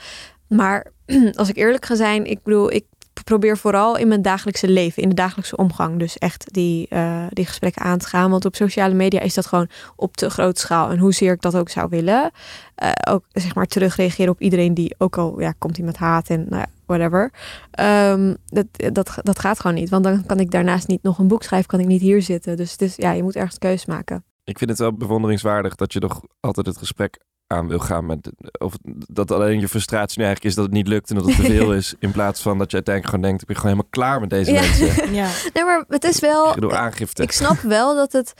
Maar 0.46 0.86
als 1.34 1.48
ik 1.48 1.56
eerlijk 1.56 1.86
ga 1.86 1.94
zijn, 1.94 2.26
ik 2.26 2.42
bedoel, 2.42 2.72
ik 2.72 2.84
probeer 3.24 3.58
vooral 3.58 3.96
in 3.96 4.08
mijn 4.08 4.22
dagelijkse 4.22 4.68
leven, 4.68 5.02
in 5.02 5.08
de 5.08 5.14
dagelijkse 5.14 5.56
omgang, 5.56 5.98
dus 5.98 6.18
echt 6.18 6.54
die, 6.54 6.86
uh, 6.90 7.26
die 7.30 7.46
gesprekken 7.46 7.82
aan 7.82 7.98
te 7.98 8.06
gaan. 8.06 8.30
Want 8.30 8.44
op 8.44 8.54
sociale 8.54 8.94
media 8.94 9.20
is 9.20 9.34
dat 9.34 9.46
gewoon 9.46 9.68
op 9.96 10.16
te 10.16 10.30
grote 10.30 10.60
schaal. 10.60 10.90
En 10.90 10.98
hoezeer 10.98 11.32
ik 11.32 11.40
dat 11.40 11.56
ook 11.56 11.68
zou 11.68 11.88
willen, 11.88 12.30
uh, 12.82 12.90
ook 13.10 13.24
zeg 13.32 13.54
maar 13.54 13.66
terugreageren 13.66 14.32
op 14.32 14.40
iedereen 14.40 14.74
die 14.74 14.94
ook 14.98 15.18
al, 15.18 15.40
ja, 15.40 15.54
komt 15.58 15.76
hij 15.76 15.86
met 15.86 15.96
haat 15.96 16.28
en 16.28 16.46
nou 16.48 16.64
whatever. 16.86 17.30
Um, 17.80 18.36
dat, 18.46 18.66
dat, 18.92 19.14
dat 19.22 19.38
gaat 19.38 19.60
gewoon 19.60 19.76
niet. 19.76 19.88
Want 19.90 20.04
dan 20.04 20.26
kan 20.26 20.40
ik 20.40 20.50
daarnaast 20.50 20.88
niet 20.88 21.02
nog 21.02 21.18
een 21.18 21.28
boek 21.28 21.42
schrijven, 21.42 21.68
kan 21.68 21.80
ik 21.80 21.86
niet 21.86 22.00
hier 22.00 22.22
zitten. 22.22 22.56
Dus, 22.56 22.76
dus 22.76 22.96
ja, 22.96 23.12
je 23.12 23.22
moet 23.22 23.36
ergens 23.36 23.58
keus 23.58 23.86
maken. 23.86 24.24
Ik 24.48 24.58
vind 24.58 24.70
het 24.70 24.78
wel 24.78 24.92
bewonderingswaardig 24.92 25.74
dat 25.74 25.92
je 25.92 26.00
toch 26.00 26.22
altijd 26.40 26.66
het 26.66 26.76
gesprek 26.76 27.18
aan 27.46 27.68
wil 27.68 27.78
gaan 27.78 28.06
met. 28.06 28.30
Of 28.58 28.74
dat 29.08 29.30
alleen 29.30 29.60
je 29.60 29.68
frustratie 29.68 30.18
nu 30.18 30.24
eigenlijk 30.24 30.54
is 30.54 30.54
dat 30.54 30.64
het 30.64 30.74
niet 30.74 30.88
lukt 30.88 31.10
en 31.10 31.16
dat 31.16 31.26
het 31.26 31.36
te 31.36 31.42
veel 31.42 31.74
is. 31.74 31.94
In 31.98 32.12
plaats 32.12 32.42
van 32.42 32.58
dat 32.58 32.70
je 32.70 32.76
uiteindelijk 32.76 33.14
gewoon 33.14 33.28
denkt: 33.28 33.42
ik 33.42 33.46
ben 33.46 33.56
gewoon 33.56 33.72
helemaal 33.72 33.90
klaar 33.90 34.20
met 34.20 34.30
deze 34.30 34.52
mensen. 34.52 35.12
Ja, 35.14 35.28
nee, 35.54 35.64
maar 35.64 35.84
het 35.88 36.04
is 36.04 36.20
wel. 36.20 36.56
Ik 36.56 36.72
aangifte. 36.72 37.22
Ik 37.22 37.32
snap 37.32 37.60
wel 37.60 37.94
dat 37.94 38.12
het. 38.12 38.32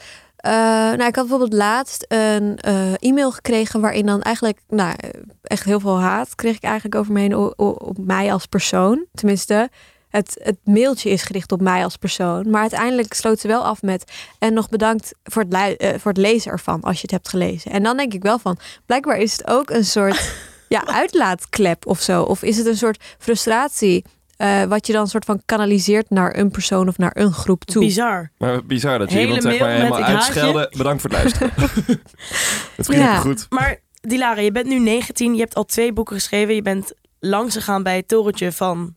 Uh, 0.45 0.51
nou, 0.51 1.05
ik 1.05 1.15
had 1.15 1.27
bijvoorbeeld 1.27 1.53
laatst 1.53 2.05
een 2.07 2.59
uh, 2.67 2.93
e-mail 2.99 3.31
gekregen 3.31 3.81
waarin 3.81 4.05
dan 4.05 4.21
eigenlijk, 4.21 4.59
nou, 4.67 4.95
echt 5.41 5.63
heel 5.63 5.79
veel 5.79 5.99
haat 5.99 6.35
kreeg 6.35 6.55
ik 6.55 6.63
eigenlijk 6.63 6.95
over 6.95 7.13
me 7.13 7.19
heen 7.19 7.35
op 7.57 7.97
mij 7.97 8.33
als 8.33 8.45
persoon. 8.45 9.05
Tenminste, 9.13 9.69
het, 10.09 10.39
het 10.43 10.57
mailtje 10.63 11.09
is 11.09 11.23
gericht 11.23 11.51
op 11.51 11.61
mij 11.61 11.83
als 11.83 11.97
persoon. 11.97 12.49
Maar 12.49 12.61
uiteindelijk 12.61 13.13
sloot 13.13 13.39
ze 13.39 13.47
wel 13.47 13.63
af 13.63 13.81
met. 13.81 14.11
En 14.39 14.53
nog 14.53 14.69
bedankt 14.69 15.13
voor 15.23 15.45
het, 15.49 15.81
uh, 15.81 15.89
voor 15.89 16.11
het 16.11 16.21
lezen 16.21 16.51
ervan, 16.51 16.81
als 16.81 16.95
je 16.95 17.01
het 17.01 17.11
hebt 17.11 17.29
gelezen. 17.29 17.71
En 17.71 17.83
dan 17.83 17.97
denk 17.97 18.13
ik 18.13 18.23
wel 18.23 18.39
van. 18.39 18.57
Blijkbaar 18.85 19.17
is 19.17 19.31
het 19.31 19.47
ook 19.47 19.69
een 19.69 19.85
soort 19.85 20.33
ja, 20.67 20.87
uitlaatklep 20.87 21.85
of 21.85 22.01
zo. 22.01 22.23
Of 22.23 22.43
is 22.43 22.57
het 22.57 22.65
een 22.65 22.77
soort 22.77 23.15
frustratie. 23.17 24.05
Uh, 24.37 24.63
wat 24.63 24.87
je 24.87 24.93
dan 24.93 25.07
soort 25.07 25.25
van 25.25 25.41
kanaliseert 25.45 26.09
naar 26.09 26.37
een 26.37 26.51
persoon 26.51 26.87
of 26.87 26.97
naar 26.97 27.11
een 27.13 27.33
groep 27.33 27.65
toe. 27.65 27.83
Bizar. 27.83 28.31
Maar 28.37 28.65
bizar 28.65 28.99
dat 28.99 29.11
je 29.11 29.19
iemand 29.19 29.41
zeg 29.41 29.59
maar 29.59 29.69
helemaal 29.69 30.03
uitschelden. 30.03 30.69
Bedankt 30.77 31.01
voor 31.01 31.09
het 31.09 31.19
luisteren. 31.19 31.51
het 32.77 32.85
ging 32.89 33.01
ja. 33.01 33.17
goed. 33.17 33.45
Maar 33.49 33.79
Dilara, 34.01 34.41
je 34.41 34.51
bent 34.51 34.67
nu 34.67 34.79
19. 34.79 35.33
Je 35.33 35.39
hebt 35.39 35.55
al 35.55 35.65
twee 35.65 35.93
boeken 35.93 36.15
geschreven. 36.15 36.55
Je 36.55 36.61
bent 36.61 36.93
langs 37.19 37.55
gegaan 37.55 37.83
bij 37.83 37.95
het 37.95 38.07
torentje 38.07 38.51
van 38.51 38.95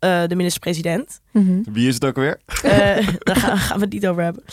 uh, 0.00 0.22
de 0.26 0.36
minister-president. 0.36 1.20
Mm 1.32 1.64
Wie 1.72 1.88
is 1.88 1.94
het 1.94 2.04
ook 2.04 2.16
weer? 2.16 2.40
Uh, 2.64 3.08
daar 3.18 3.36
gaan, 3.36 3.78
we 3.78 3.84
het 3.84 3.92
niet 3.92 4.06
over 4.06 4.22
hebben. 4.22 4.44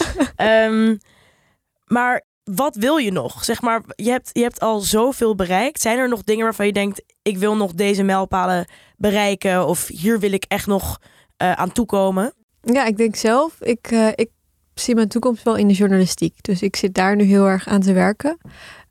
um, 0.71 0.97
maar 1.97 2.23
wat 2.43 2.75
wil 2.75 2.97
je 2.97 3.12
nog? 3.12 3.43
Zeg 3.43 3.62
maar, 3.62 3.81
je 3.95 4.10
hebt, 4.10 4.29
je 4.34 4.41
hebt 4.41 4.60
al 4.60 4.79
zoveel 4.79 5.36
bereikt. 5.36 5.81
Zijn 5.81 5.97
er 5.97 6.10
nog 6.10 6.23
dingen 6.23 6.43
waarvan 6.43 6.65
je 6.65 6.73
denkt: 6.73 7.03
ik 7.21 7.38
wil 7.38 7.55
nog 7.55 7.73
deze 7.73 8.03
mijlpalen 8.03 8.67
bereiken? 8.97 9.67
Of 9.67 9.88
hier 9.88 10.19
wil 10.19 10.31
ik 10.31 10.45
echt 10.47 10.67
nog 10.67 10.99
uh, 11.41 11.51
aan 11.51 11.71
toekomen? 11.71 12.34
Ja, 12.62 12.86
ik 12.86 12.97
denk 12.97 13.15
zelf. 13.15 13.62
Ik, 13.62 13.91
ik 14.15 14.29
zie 14.73 14.95
mijn 14.95 15.08
toekomst 15.08 15.43
wel 15.43 15.55
in 15.55 15.67
de 15.67 15.73
journalistiek. 15.73 16.43
Dus 16.43 16.62
ik 16.62 16.75
zit 16.75 16.93
daar 16.93 17.15
nu 17.15 17.23
heel 17.23 17.45
erg 17.45 17.67
aan 17.67 17.81
te 17.81 17.93
werken. 17.93 18.38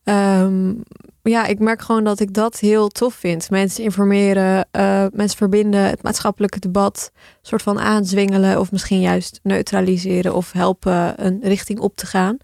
Um, 0.05 0.83
ja, 1.31 1.47
ik 1.47 1.59
merk 1.59 1.83
gewoon 1.83 2.05
dat 2.05 2.21
ik 2.21 2.33
dat 2.33 2.59
heel 2.59 2.89
tof 2.89 3.15
vind. 3.15 3.51
Mensen 3.51 3.85
informeren, 3.85 4.69
uh, 4.73 5.07
mensen 5.13 5.39
verbinden, 5.39 5.81
het 5.81 6.03
maatschappelijke 6.03 6.59
debat 6.59 7.11
soort 7.43 7.63
van 7.63 7.81
aanzwingelen 7.81 8.61
of 8.61 8.73
misschien 8.73 9.01
juist 9.01 9.41
neutraliseren 9.43 10.35
of 10.35 10.53
helpen 10.53 11.25
een 11.27 11.41
richting 11.43 11.79
op 11.79 11.97
te 11.97 12.07
gaan. 12.07 12.37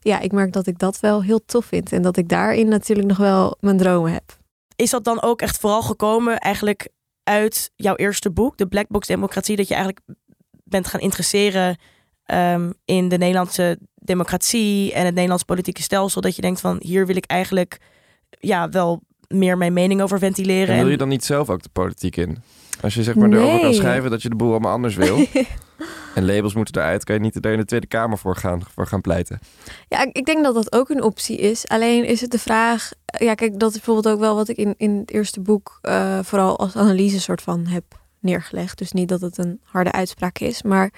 Ja, 0.00 0.20
ik 0.20 0.32
merk 0.32 0.52
dat 0.52 0.66
ik 0.66 0.78
dat 0.78 1.00
wel 1.00 1.22
heel 1.22 1.44
tof 1.44 1.64
vind 1.64 1.92
en 1.92 2.02
dat 2.02 2.16
ik 2.16 2.28
daarin 2.28 2.68
natuurlijk 2.68 3.08
nog 3.08 3.18
wel 3.18 3.56
mijn 3.60 3.76
dromen 3.76 4.12
heb. 4.12 4.36
Is 4.76 4.90
dat 4.90 5.04
dan 5.04 5.22
ook 5.22 5.42
echt 5.42 5.58
vooral 5.58 5.82
gekomen 5.82 6.38
eigenlijk 6.38 6.88
uit 7.22 7.70
jouw 7.76 7.94
eerste 7.96 8.30
boek, 8.30 8.56
de 8.56 8.66
Black 8.66 8.88
Box 8.88 9.06
Democratie, 9.06 9.56
dat 9.56 9.68
je 9.68 9.74
eigenlijk 9.74 10.04
bent 10.64 10.86
gaan 10.86 11.00
interesseren 11.00 11.76
um, 12.26 12.74
in 12.84 13.08
de 13.08 13.18
Nederlandse 13.18 13.78
democratie 13.94 14.92
en 14.92 15.04
het 15.04 15.14
Nederlands 15.14 15.44
politieke 15.44 15.82
stelsel, 15.82 16.20
dat 16.20 16.36
je 16.36 16.42
denkt 16.42 16.60
van 16.60 16.76
hier 16.80 17.06
wil 17.06 17.16
ik 17.16 17.24
eigenlijk 17.24 17.78
ja, 18.46 18.68
wel 18.68 19.02
meer 19.28 19.58
mijn 19.58 19.72
mening 19.72 20.02
over 20.02 20.18
ventileren. 20.18 20.74
En 20.74 20.80
wil 20.80 20.90
je 20.90 20.96
dan 20.96 21.08
niet 21.08 21.24
zelf 21.24 21.50
ook 21.50 21.62
de 21.62 21.68
politiek 21.72 22.16
in? 22.16 22.38
Als 22.80 22.94
je 22.94 23.02
zeg 23.02 23.14
maar 23.14 23.32
erover 23.32 23.60
kan 23.60 23.74
schrijven 23.74 24.10
dat 24.10 24.22
je 24.22 24.28
de 24.28 24.36
boel 24.36 24.50
allemaal 24.50 24.72
anders 24.72 24.96
wil. 24.96 25.26
en 26.14 26.24
labels 26.26 26.54
moeten 26.54 26.82
eruit, 26.82 27.04
kan 27.04 27.14
je 27.14 27.20
niet 27.20 27.44
er 27.44 27.52
in 27.52 27.58
de 27.58 27.64
Tweede 27.64 27.86
Kamer 27.86 28.18
voor 28.18 28.36
gaan, 28.36 28.62
voor 28.74 28.86
gaan 28.86 29.00
pleiten. 29.00 29.38
Ja, 29.88 30.06
ik 30.12 30.26
denk 30.26 30.44
dat 30.44 30.54
dat 30.54 30.72
ook 30.72 30.88
een 30.88 31.02
optie 31.02 31.36
is. 31.36 31.68
Alleen 31.68 32.04
is 32.04 32.20
het 32.20 32.30
de 32.30 32.38
vraag. 32.38 32.90
Ja, 33.18 33.34
kijk, 33.34 33.58
dat 33.58 33.70
is 33.70 33.76
bijvoorbeeld 33.76 34.14
ook 34.14 34.20
wel 34.20 34.34
wat 34.34 34.48
ik 34.48 34.56
in, 34.56 34.74
in 34.76 34.98
het 34.98 35.10
eerste 35.10 35.40
boek 35.40 35.78
uh, 35.82 36.18
vooral 36.22 36.58
als 36.58 36.76
analyse 36.76 37.20
soort 37.20 37.42
van 37.42 37.66
heb 37.66 37.84
neergelegd. 38.22 38.78
Dus 38.78 38.92
niet 38.92 39.08
dat 39.08 39.20
het 39.20 39.38
een 39.38 39.60
harde 39.64 39.92
uitspraak 39.92 40.38
is. 40.38 40.62
Maar 40.62 40.92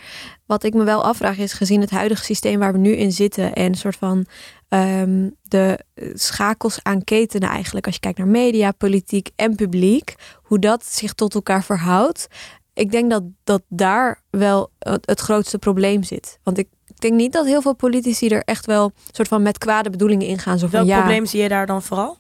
wat 0.47 0.65
ik 0.65 0.75
me 0.75 0.85
wel 0.85 1.05
afvraag 1.05 1.39
is, 1.39 1.53
gezien 1.53 1.81
het 1.81 1.91
huidige 1.91 2.25
systeem 2.25 2.59
waar 2.59 2.73
we 2.73 2.79
nu 2.79 2.91
in 2.91 3.13
zitten 3.13 3.53
en 3.53 3.75
soort 3.75 3.97
van 3.97 4.27
um, 4.69 5.37
de 5.43 5.79
schakels 6.13 6.79
aan 6.83 7.05
ketenen 7.05 7.49
eigenlijk, 7.49 7.87
als 7.87 7.95
je 7.95 8.01
kijkt 8.01 8.19
naar 8.19 8.27
media, 8.27 8.71
politiek 8.71 9.31
en 9.37 9.55
publiek, 9.55 10.15
hoe 10.43 10.59
dat 10.59 10.85
zich 10.85 11.13
tot 11.13 11.35
elkaar 11.35 11.65
verhoudt. 11.65 12.27
Ik 12.75 12.91
denk 12.91 13.11
dat, 13.11 13.23
dat 13.45 13.63
daar 13.69 14.23
wel 14.31 14.71
het, 14.79 15.21
grootste 15.21 15.59
probleem 15.59 16.03
zit. 16.03 16.39
Want 16.43 16.59
ik 16.59 16.69
denk 16.99 17.15
niet 17.15 17.33
dat 17.33 17.47
heel 17.47 17.63
veel 17.63 17.75
politici 17.75 18.29
er 18.29 18.43
echt 18.43 18.67
wel 18.67 18.93
soort 19.11 19.29
van 19.29 19.43
met 19.43 19.59
kwade 19.59 19.91
bedoelingen 19.91 20.27
ingaan. 20.27 20.59
Zo 20.59 20.67
van, 20.67 20.79
Welk 20.79 20.89
ja, 20.89 20.99
probleem 20.99 21.27
zie 21.27 21.43
je 21.43 21.49
daar 21.49 21.67
dan 21.67 21.83
vooral? 21.83 22.17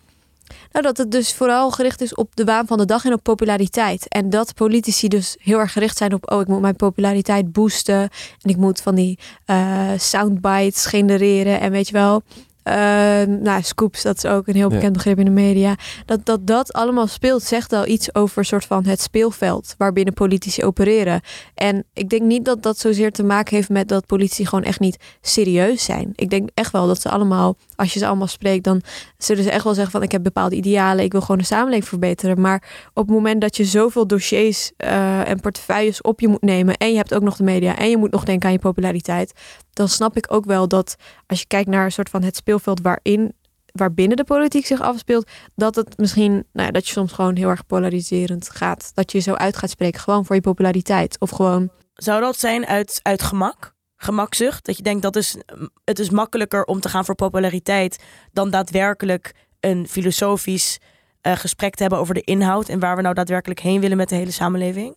Nou, 0.72 0.84
dat 0.84 0.96
het 0.96 1.10
dus 1.10 1.34
vooral 1.34 1.70
gericht 1.70 2.00
is 2.00 2.14
op 2.14 2.36
de 2.36 2.44
waan 2.44 2.66
van 2.66 2.78
de 2.78 2.84
dag 2.84 3.04
en 3.04 3.12
op 3.12 3.22
populariteit. 3.22 4.08
En 4.08 4.30
dat 4.30 4.54
politici 4.54 5.08
dus 5.08 5.36
heel 5.38 5.58
erg 5.58 5.72
gericht 5.72 5.96
zijn 5.96 6.14
op, 6.14 6.32
oh, 6.32 6.40
ik 6.40 6.46
moet 6.46 6.60
mijn 6.60 6.76
populariteit 6.76 7.52
boosten. 7.52 8.00
En 8.42 8.50
ik 8.50 8.56
moet 8.56 8.80
van 8.80 8.94
die 8.94 9.18
uh, 9.46 9.90
soundbites 9.96 10.86
genereren. 10.86 11.60
En 11.60 11.70
weet 11.70 11.86
je 11.86 11.92
wel, 11.92 12.22
uh, 12.64 12.74
nou, 13.22 13.62
scoops, 13.62 14.02
dat 14.02 14.16
is 14.16 14.26
ook 14.26 14.48
een 14.48 14.54
heel 14.54 14.68
bekend 14.68 14.92
begrip 14.92 15.18
in 15.18 15.24
de 15.24 15.30
media. 15.30 15.76
Dat, 16.06 16.26
dat 16.26 16.46
dat 16.46 16.72
allemaal 16.72 17.06
speelt, 17.06 17.42
zegt 17.42 17.72
al 17.72 17.86
iets 17.86 18.14
over 18.14 18.44
soort 18.44 18.64
van 18.64 18.84
het 18.84 19.00
speelveld 19.00 19.74
waarbinnen 19.78 20.14
politici 20.14 20.64
opereren. 20.64 21.20
En 21.54 21.84
ik 21.92 22.08
denk 22.08 22.22
niet 22.22 22.44
dat 22.44 22.62
dat 22.62 22.78
zozeer 22.78 23.12
te 23.12 23.24
maken 23.24 23.56
heeft 23.56 23.68
met 23.68 23.88
dat 23.88 24.06
politici 24.06 24.46
gewoon 24.46 24.64
echt 24.64 24.80
niet 24.80 24.96
serieus 25.20 25.84
zijn. 25.84 26.12
Ik 26.14 26.30
denk 26.30 26.48
echt 26.54 26.72
wel 26.72 26.86
dat 26.86 27.00
ze 27.00 27.10
allemaal 27.10 27.56
Als 27.76 27.92
je 27.92 27.98
ze 27.98 28.06
allemaal 28.06 28.26
spreekt, 28.26 28.64
dan 28.64 28.82
zullen 29.18 29.44
ze 29.44 29.50
echt 29.50 29.64
wel 29.64 29.74
zeggen 29.74 29.92
van 29.92 30.02
ik 30.02 30.12
heb 30.12 30.22
bepaalde 30.22 30.56
idealen, 30.56 31.04
ik 31.04 31.12
wil 31.12 31.20
gewoon 31.20 31.38
de 31.38 31.44
samenleving 31.44 31.88
verbeteren. 31.88 32.40
Maar 32.40 32.88
op 32.92 33.06
het 33.06 33.14
moment 33.14 33.40
dat 33.40 33.56
je 33.56 33.64
zoveel 33.64 34.06
dossiers 34.06 34.72
eh, 34.76 35.28
en 35.28 35.40
portefeuilles 35.40 36.00
op 36.00 36.20
je 36.20 36.28
moet 36.28 36.42
nemen 36.42 36.76
en 36.76 36.90
je 36.90 36.96
hebt 36.96 37.14
ook 37.14 37.22
nog 37.22 37.36
de 37.36 37.44
media 37.44 37.76
en 37.76 37.90
je 37.90 37.96
moet 37.96 38.10
nog 38.10 38.24
denken 38.24 38.46
aan 38.46 38.54
je 38.54 38.60
populariteit, 38.60 39.32
dan 39.72 39.88
snap 39.88 40.16
ik 40.16 40.32
ook 40.32 40.44
wel 40.44 40.68
dat 40.68 40.96
als 41.26 41.40
je 41.40 41.46
kijkt 41.46 41.68
naar 41.68 41.84
een 41.84 41.92
soort 41.92 42.08
van 42.08 42.22
het 42.22 42.36
speelveld 42.36 42.80
waarin 42.80 43.32
waarbinnen 43.74 44.16
de 44.16 44.24
politiek 44.24 44.66
zich 44.66 44.80
afspeelt, 44.80 45.30
dat 45.54 45.74
het 45.74 45.98
misschien, 45.98 46.32
nou 46.32 46.66
ja, 46.66 46.70
dat 46.70 46.86
je 46.86 46.92
soms 46.92 47.12
gewoon 47.12 47.36
heel 47.36 47.48
erg 47.48 47.66
polariserend 47.66 48.50
gaat. 48.50 48.90
Dat 48.94 49.12
je 49.12 49.18
zo 49.18 49.32
uit 49.32 49.56
gaat 49.56 49.70
spreken, 49.70 50.00
gewoon 50.00 50.24
voor 50.24 50.34
je 50.34 50.42
populariteit. 50.42 51.20
Of 51.20 51.30
gewoon. 51.30 51.70
Zou 51.94 52.20
dat 52.20 52.38
zijn 52.38 52.66
uit, 52.66 53.00
uit 53.02 53.22
gemak? 53.22 53.73
Gemakzucht? 54.04 54.64
Dat 54.64 54.76
je 54.76 54.82
denkt 54.82 55.02
dat 55.02 55.16
is, 55.16 55.36
het 55.84 55.98
is 55.98 56.10
makkelijker 56.10 56.64
om 56.64 56.80
te 56.80 56.88
gaan 56.88 57.04
voor 57.04 57.14
populariteit 57.14 58.02
dan 58.32 58.50
daadwerkelijk 58.50 59.32
een 59.60 59.88
filosofisch 59.88 60.78
uh, 61.22 61.36
gesprek 61.36 61.74
te 61.74 61.82
hebben 61.82 62.00
over 62.00 62.14
de 62.14 62.20
inhoud 62.20 62.68
en 62.68 62.78
waar 62.78 62.96
we 62.96 63.02
nou 63.02 63.14
daadwerkelijk 63.14 63.60
heen 63.60 63.80
willen 63.80 63.96
met 63.96 64.08
de 64.08 64.14
hele 64.14 64.30
samenleving? 64.30 64.96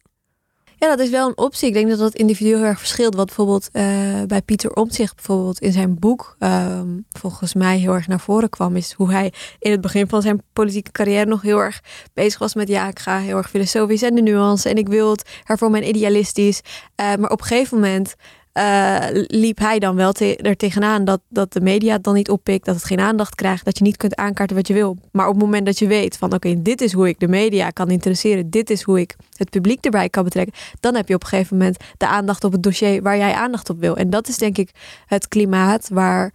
Ja, 0.80 0.88
dat 0.88 1.00
is 1.00 1.10
wel 1.10 1.28
een 1.28 1.38
optie. 1.38 1.68
Ik 1.68 1.74
denk 1.74 1.90
dat 1.90 2.00
dat 2.00 2.16
individueel 2.16 2.58
heel 2.58 2.68
erg 2.68 2.80
verschilt. 2.80 3.16
Wat 3.16 3.26
bijvoorbeeld 3.26 3.70
uh, 3.74 3.84
bij 4.28 4.42
Pieter 4.42 4.74
Omtzigt 4.74 5.16
bijvoorbeeld 5.16 5.60
in 5.60 5.72
zijn 5.72 6.00
boek 6.00 6.36
um, 6.40 7.06
volgens 7.10 7.54
mij 7.54 7.78
heel 7.78 7.94
erg 7.94 8.08
naar 8.08 8.20
voren 8.20 8.50
kwam, 8.50 8.76
is 8.76 8.92
hoe 8.92 9.12
hij 9.12 9.34
in 9.60 9.72
het 9.72 9.82
begin 9.82 10.08
van 10.08 10.22
zijn 10.22 10.42
politieke 10.54 10.92
carrière 10.92 11.26
nog 11.26 11.42
heel 11.42 11.60
erg 11.60 11.82
bezig 12.14 12.40
was 12.40 12.56
met 12.56 12.68
ja, 12.68 12.88
ik 12.88 13.00
ga 13.00 13.20
heel 13.20 13.38
erg 13.38 13.50
filosofisch 13.50 14.02
en 14.02 14.16
de 14.16 14.22
nuance 14.22 14.70
en 14.70 14.76
ik 14.76 14.88
wil 14.88 15.12
het 15.12 15.30
hervormen 15.44 15.80
mijn 15.80 15.96
idealistisch. 15.96 16.62
Uh, 16.62 17.16
maar 17.16 17.30
op 17.30 17.42
een 17.42 17.48
gegeven 17.48 17.80
moment 17.80 18.16
uh, 18.58 18.98
liep 19.28 19.60
hij 19.60 19.80
dan 19.80 19.96
wel 19.96 20.14
er 20.42 20.58
tegenaan 20.58 21.06
dat, 21.06 21.22
dat 21.30 21.54
de 21.54 21.62
media 21.62 21.94
het 21.94 22.04
dan 22.04 22.14
niet 22.14 22.30
oppikt, 22.30 22.66
dat 22.66 22.76
het 22.76 22.84
geen 22.84 23.00
aandacht 23.00 23.36
krijgt, 23.36 23.66
dat 23.66 23.78
je 23.78 23.84
niet 23.84 23.98
kunt 23.98 24.16
aankaarten 24.16 24.56
wat 24.56 24.68
je 24.68 24.74
wil. 24.74 24.98
Maar 25.12 25.28
op 25.28 25.34
het 25.34 25.44
moment 25.44 25.66
dat 25.66 25.80
je 25.80 25.88
weet 25.88 26.18
van 26.18 26.34
oké, 26.34 26.62
dit 26.62 26.82
is 26.82 26.94
hoe 26.94 27.08
ik 27.08 27.20
de 27.20 27.28
media 27.28 27.70
kan 27.70 27.90
interesseren, 27.90 28.50
dit 28.50 28.70
is 28.70 28.82
hoe 28.82 29.00
ik 29.00 29.16
het 29.36 29.50
publiek 29.50 29.86
erbij 29.86 30.10
kan 30.10 30.24
betrekken, 30.24 30.56
dan 30.80 30.96
heb 30.96 31.08
je 31.08 31.16
op 31.16 31.22
een 31.22 31.28
gegeven 31.28 31.58
moment 31.58 31.78
de 31.98 32.08
aandacht 32.08 32.44
op 32.44 32.52
het 32.52 32.64
dossier 32.64 33.02
waar 33.02 33.18
jij 33.18 33.34
aandacht 33.34 33.70
op 33.70 33.80
wil. 33.80 33.98
En 33.98 34.10
dat 34.10 34.28
is 34.28 34.38
denk 34.38 34.58
ik 34.58 34.72
het 35.06 35.28
klimaat 35.28 35.90
waar 35.92 36.34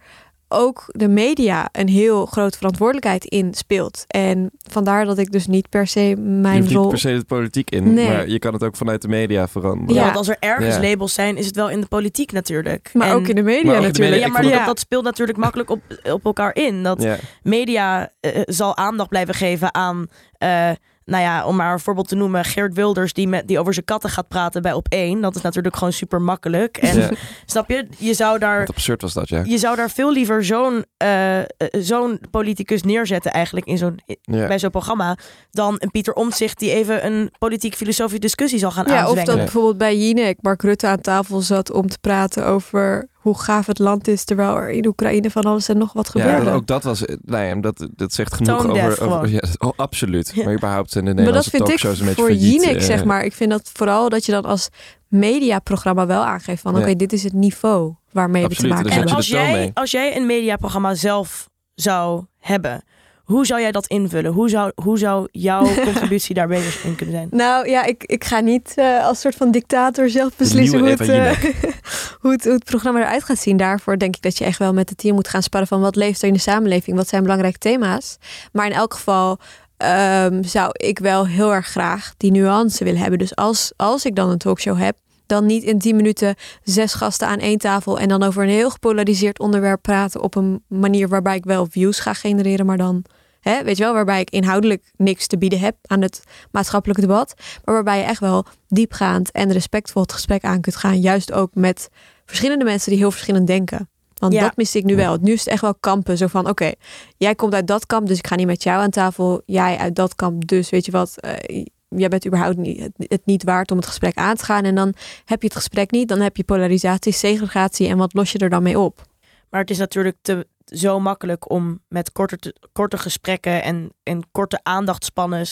ook 0.53 0.85
de 0.87 1.07
media 1.07 1.69
een 1.71 1.87
heel 1.87 2.25
grote 2.25 2.57
verantwoordelijkheid 2.57 3.25
in 3.25 3.53
speelt. 3.53 4.03
En 4.07 4.51
vandaar 4.71 5.05
dat 5.05 5.17
ik 5.17 5.31
dus 5.31 5.47
niet 5.47 5.69
per 5.69 5.87
se 5.87 6.15
mijn 6.17 6.63
je 6.63 6.73
rol... 6.73 6.81
niet 6.81 6.89
per 6.89 6.99
se 6.99 7.17
de 7.17 7.25
politiek 7.25 7.69
in, 7.69 7.93
nee. 7.93 8.07
maar 8.07 8.29
je 8.29 8.39
kan 8.39 8.53
het 8.53 8.63
ook 8.63 8.75
vanuit 8.75 9.01
de 9.01 9.07
media 9.07 9.47
veranderen. 9.47 9.95
Ja, 9.95 10.03
want 10.03 10.17
als 10.17 10.27
er 10.27 10.37
ergens 10.39 10.75
ja. 10.75 10.81
labels 10.81 11.13
zijn, 11.13 11.37
is 11.37 11.45
het 11.45 11.55
wel 11.55 11.69
in 11.69 11.81
de 11.81 11.87
politiek 11.87 12.31
natuurlijk. 12.31 12.89
Maar 12.93 13.07
en, 13.07 13.13
ook 13.13 13.27
in 13.27 13.35
de 13.35 13.41
media 13.41 13.71
natuurlijk. 13.71 13.95
De 13.95 14.01
media, 14.01 14.25
ja, 14.25 14.31
maar 14.31 14.41
dat, 14.41 14.65
dat, 14.65 14.79
speelt 14.79 15.03
natuurlijk 15.03 15.37
makkelijk 15.37 15.69
op, 15.69 15.81
op 16.03 16.25
elkaar 16.25 16.55
in. 16.55 16.83
Dat 16.83 17.07
media 17.43 18.11
uh, 18.21 18.31
zal 18.45 18.77
aandacht 18.77 19.09
blijven 19.09 19.33
geven 19.33 19.73
aan... 19.73 20.07
Uh, 20.43 20.69
nou 21.05 21.23
ja, 21.23 21.45
om 21.45 21.55
maar 21.55 21.73
een 21.73 21.79
voorbeeld 21.79 22.07
te 22.07 22.15
noemen, 22.15 22.45
Geert 22.45 22.73
Wilders 22.73 23.13
die, 23.13 23.27
met, 23.27 23.47
die 23.47 23.59
over 23.59 23.73
zijn 23.73 23.85
katten 23.85 24.09
gaat 24.09 24.27
praten 24.27 24.61
bij 24.61 24.73
op 24.73 24.87
één. 24.87 25.21
Dat 25.21 25.35
is 25.35 25.41
natuurlijk 25.41 25.75
gewoon 25.75 25.93
super 25.93 26.21
makkelijk. 26.21 26.77
En 26.77 26.97
ja. 26.97 27.09
snap 27.45 27.69
je, 27.69 27.87
je 27.97 28.13
zou 28.13 28.39
daar. 28.39 28.59
Wat 28.59 28.69
absurd 28.69 29.01
was 29.01 29.13
dat, 29.13 29.29
ja. 29.29 29.41
Je 29.45 29.57
zou 29.57 29.75
daar 29.75 29.89
veel 29.89 30.11
liever 30.11 30.45
zo'n 30.45 30.85
uh, 31.03 31.39
zo'n 31.71 32.19
politicus 32.31 32.83
neerzetten, 32.83 33.31
eigenlijk 33.31 33.65
in 33.65 33.77
zo'n 33.77 33.99
ja. 34.21 34.47
bij 34.47 34.59
zo'n 34.59 34.69
programma. 34.69 35.17
Dan 35.51 35.75
een 35.77 35.91
Pieter 35.91 36.13
Omtzigt 36.13 36.59
die 36.59 36.71
even 36.71 37.05
een 37.05 37.31
politiek-filosofische 37.37 38.19
discussie 38.19 38.59
zal 38.59 38.71
gaan 38.71 38.85
ja, 38.87 38.97
aanzwengen. 38.97 39.21
Of 39.21 39.27
dat 39.27 39.37
bijvoorbeeld 39.37 39.77
bij 39.77 39.97
Jinek 39.97 40.37
Mark 40.41 40.61
Rutte 40.61 40.87
aan 40.87 41.01
tafel 41.01 41.41
zat 41.41 41.71
om 41.71 41.87
te 41.87 41.97
praten 41.99 42.45
over 42.45 43.11
hoe 43.23 43.39
gaaf 43.39 43.65
het 43.65 43.79
land 43.79 44.07
is, 44.07 44.23
terwijl 44.23 44.55
er 44.55 44.69
in 44.69 44.85
Oekraïne 44.85 45.31
van 45.31 45.43
alles 45.43 45.69
en 45.69 45.77
nog 45.77 45.93
wat 45.93 46.09
gebeurde. 46.09 46.45
Ja, 46.45 46.53
ook 46.53 46.67
dat 46.67 46.83
was, 46.83 47.03
nou 47.21 47.43
ja, 47.43 47.55
dat, 47.55 47.87
dat 47.95 48.13
zegt 48.13 48.33
genoeg 48.33 48.67
over, 48.67 49.01
over 49.01 49.29
ja, 49.29 49.41
oh, 49.57 49.71
absoluut. 49.75 50.31
Ja. 50.35 50.43
Maar 50.43 50.53
überhaupt 50.53 50.95
in 50.95 51.05
de 51.05 51.13
Nederlandse 51.13 51.49
maar 51.49 51.59
dat 51.59 51.69
vind 51.69 51.81
talkshows 51.81 51.99
ik 51.99 52.07
een 52.07 52.15
voor 52.15 52.27
beetje 52.27 52.45
failliet, 52.45 52.63
Jinek, 52.63 52.81
zeg 52.81 53.05
maar. 53.05 53.25
Ik 53.25 53.33
vind 53.33 53.49
dat 53.49 53.69
vooral 53.73 54.09
dat 54.09 54.25
je 54.25 54.31
dan 54.31 54.45
als 54.45 54.69
mediaprogramma 55.07 56.05
wel 56.05 56.23
aangeeft 56.23 56.61
van, 56.61 56.71
oké, 56.71 56.81
okay, 56.81 56.95
dit 56.95 57.13
is 57.13 57.23
het 57.23 57.33
niveau 57.33 57.93
waarmee 58.11 58.43
absoluut, 58.43 58.71
we 58.71 58.77
te 58.77 58.83
maken 58.83 58.91
en 58.91 58.97
hebben. 58.97 59.15
als 59.15 59.27
jij, 59.27 59.71
als 59.73 59.91
jij 59.91 60.15
een 60.17 60.25
mediaprogramma 60.25 60.93
zelf 60.93 61.49
zou 61.75 62.25
hebben, 62.39 62.83
hoe 63.23 63.45
zou 63.45 63.61
jij 63.61 63.71
dat 63.71 63.87
invullen? 63.87 64.31
Hoe 64.31 64.49
zou, 64.49 64.71
hoe 64.75 64.97
zou 64.97 65.27
jouw 65.31 65.73
contributie 65.87 66.35
daar 66.35 66.47
beter 66.47 66.79
in 66.83 66.95
kunnen 66.95 67.15
zijn? 67.15 67.27
Nou 67.31 67.69
ja, 67.69 67.83
ik, 67.83 68.03
ik 68.03 68.23
ga 68.23 68.39
niet 68.39 68.73
uh, 68.75 69.05
als 69.05 69.19
soort 69.19 69.35
van 69.35 69.51
dictator 69.51 70.09
zelf 70.09 70.35
beslissen 70.35 70.79
hoe 70.79 70.89
het, 70.89 71.09
uh, 71.09 71.31
hoe, 72.21 72.31
het, 72.31 72.43
hoe 72.43 72.53
het 72.53 72.63
programma 72.63 72.99
eruit 72.99 73.23
gaat 73.23 73.39
zien. 73.39 73.57
Daarvoor 73.57 73.97
denk 73.97 74.15
ik 74.15 74.21
dat 74.21 74.37
je 74.37 74.45
echt 74.45 74.59
wel 74.59 74.73
met 74.73 74.89
het 74.89 74.97
team 74.97 75.15
moet 75.15 75.27
gaan 75.27 75.43
sparren 75.43 75.67
van 75.67 75.81
wat 75.81 75.95
leeft 75.95 76.21
er 76.21 76.27
in 76.27 76.33
de 76.33 76.39
samenleving, 76.39 76.97
wat 76.97 77.07
zijn 77.07 77.21
belangrijke 77.21 77.59
thema's. 77.59 78.17
Maar 78.51 78.65
in 78.65 78.73
elk 78.73 78.93
geval 78.93 79.39
um, 79.77 80.43
zou 80.43 80.69
ik 80.71 80.99
wel 80.99 81.27
heel 81.27 81.53
erg 81.53 81.67
graag 81.67 82.13
die 82.17 82.31
nuance 82.31 82.83
willen 82.83 83.01
hebben. 83.01 83.19
Dus 83.19 83.35
als, 83.35 83.73
als 83.75 84.05
ik 84.05 84.15
dan 84.15 84.29
een 84.29 84.37
talkshow 84.37 84.77
heb, 84.77 84.97
dan 85.33 85.45
niet 85.45 85.63
in 85.63 85.79
10 85.79 85.95
minuten 85.95 86.35
zes 86.63 86.93
gasten 86.93 87.27
aan 87.27 87.39
één 87.39 87.57
tafel 87.57 87.99
en 87.99 88.07
dan 88.07 88.23
over 88.23 88.43
een 88.43 88.49
heel 88.49 88.69
gepolariseerd 88.69 89.39
onderwerp 89.39 89.81
praten 89.81 90.21
op 90.21 90.35
een 90.35 90.63
manier 90.67 91.07
waarbij 91.07 91.35
ik 91.35 91.43
wel 91.45 91.65
views 91.69 91.99
ga 91.99 92.13
genereren, 92.13 92.65
maar 92.65 92.77
dan, 92.77 93.03
hè, 93.39 93.63
weet 93.63 93.77
je 93.77 93.83
wel, 93.83 93.93
waarbij 93.93 94.21
ik 94.21 94.29
inhoudelijk 94.29 94.91
niks 94.97 95.27
te 95.27 95.37
bieden 95.37 95.59
heb 95.59 95.75
aan 95.81 96.01
het 96.01 96.23
maatschappelijke 96.51 97.01
debat, 97.01 97.33
maar 97.65 97.73
waarbij 97.75 97.97
je 97.97 98.03
echt 98.03 98.19
wel 98.19 98.45
diepgaand 98.67 99.31
en 99.31 99.51
respectvol 99.51 100.01
het 100.01 100.13
gesprek 100.13 100.43
aan 100.43 100.61
kunt 100.61 100.75
gaan, 100.75 100.99
juist 100.99 101.31
ook 101.31 101.55
met 101.55 101.89
verschillende 102.25 102.65
mensen 102.65 102.89
die 102.89 102.99
heel 102.99 103.11
verschillend 103.11 103.47
denken. 103.47 103.87
Want 104.13 104.33
Ja. 104.35 104.41
dat 104.41 104.55
miste 104.55 104.77
ik 104.77 104.83
nu 104.83 104.95
wel. 104.95 105.17
Nu 105.21 105.31
is 105.31 105.39
het 105.39 105.47
echt 105.49 105.61
wel 105.61 105.75
kampen. 105.75 106.17
Zo 106.17 106.27
van, 106.27 106.49
oké, 106.49 106.71
jij 107.17 107.35
komt 107.35 107.53
uit 107.53 107.67
dat 107.67 107.85
kamp, 107.85 108.07
dus 108.07 108.17
ik 108.17 108.27
ga 108.27 108.35
niet 108.35 108.45
met 108.45 108.63
jou 108.63 108.81
aan 108.81 108.89
tafel. 108.89 109.41
Jij 109.45 109.77
uit 109.77 109.95
dat 109.95 110.15
kamp, 110.15 110.47
dus 110.47 110.69
weet 110.69 110.85
je 110.85 110.91
wat, 110.91 111.13
eh, 111.19 111.65
jij 111.95 112.09
bent 112.09 112.25
überhaupt 112.25 112.57
niet, 112.57 112.89
het, 112.97 113.25
niet 113.25 113.43
waard 113.43 113.71
om 113.71 113.77
het 113.77 113.85
gesprek 113.87 114.15
aan 114.15 114.35
te 114.35 114.45
gaan. 114.45 114.63
En 114.63 114.75
dan 114.75 114.93
heb 115.25 115.41
je 115.41 115.47
het 115.47 115.57
gesprek 115.57 115.91
niet, 115.91 116.07
dan 116.07 116.19
heb 116.19 116.37
je 116.37 116.43
polarisatie, 116.43 117.11
segregatie 117.13 117.87
en 117.87 117.97
wat 117.97 118.13
los 118.13 118.31
je 118.31 118.37
er 118.37 118.49
dan 118.49 118.63
mee 118.63 118.79
op? 118.79 119.01
Maar 119.49 119.61
het 119.61 119.69
is 119.69 119.77
natuurlijk 119.77 120.15
te, 120.21 120.47
zo 120.65 120.99
makkelijk 120.99 121.49
om 121.49 121.79
met 121.87 122.11
korte, 122.11 122.37
te- 122.37 122.55
korte 122.71 122.97
gesprekken 122.97 123.63
en, 123.63 123.89
en 124.03 124.21
korte 124.31 124.59
aandachtspannen 124.63 125.45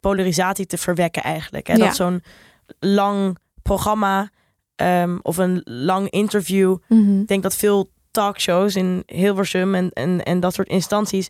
polarisatie 0.00 0.66
te 0.66 0.78
verwekken 0.78 1.22
eigenlijk. 1.22 1.66
Hè? 1.66 1.72
Ja. 1.74 1.84
Dat 1.84 1.96
zo'n 1.96 2.22
lang 2.78 3.38
programma 3.62 4.30
ehm, 4.76 5.18
of 5.22 5.36
een 5.36 5.60
lang 5.64 6.10
interview 6.10 6.76
Mhm. 6.88 7.20
Ik 7.20 7.28
denk 7.28 7.42
dat 7.42 7.56
veel 7.56 7.90
talkshows 8.10 8.76
in 8.76 9.02
Hilversum 9.06 9.74
en, 9.74 9.90
en, 9.92 10.22
en 10.24 10.40
dat 10.40 10.54
soort 10.54 10.68
instanties 10.68 11.28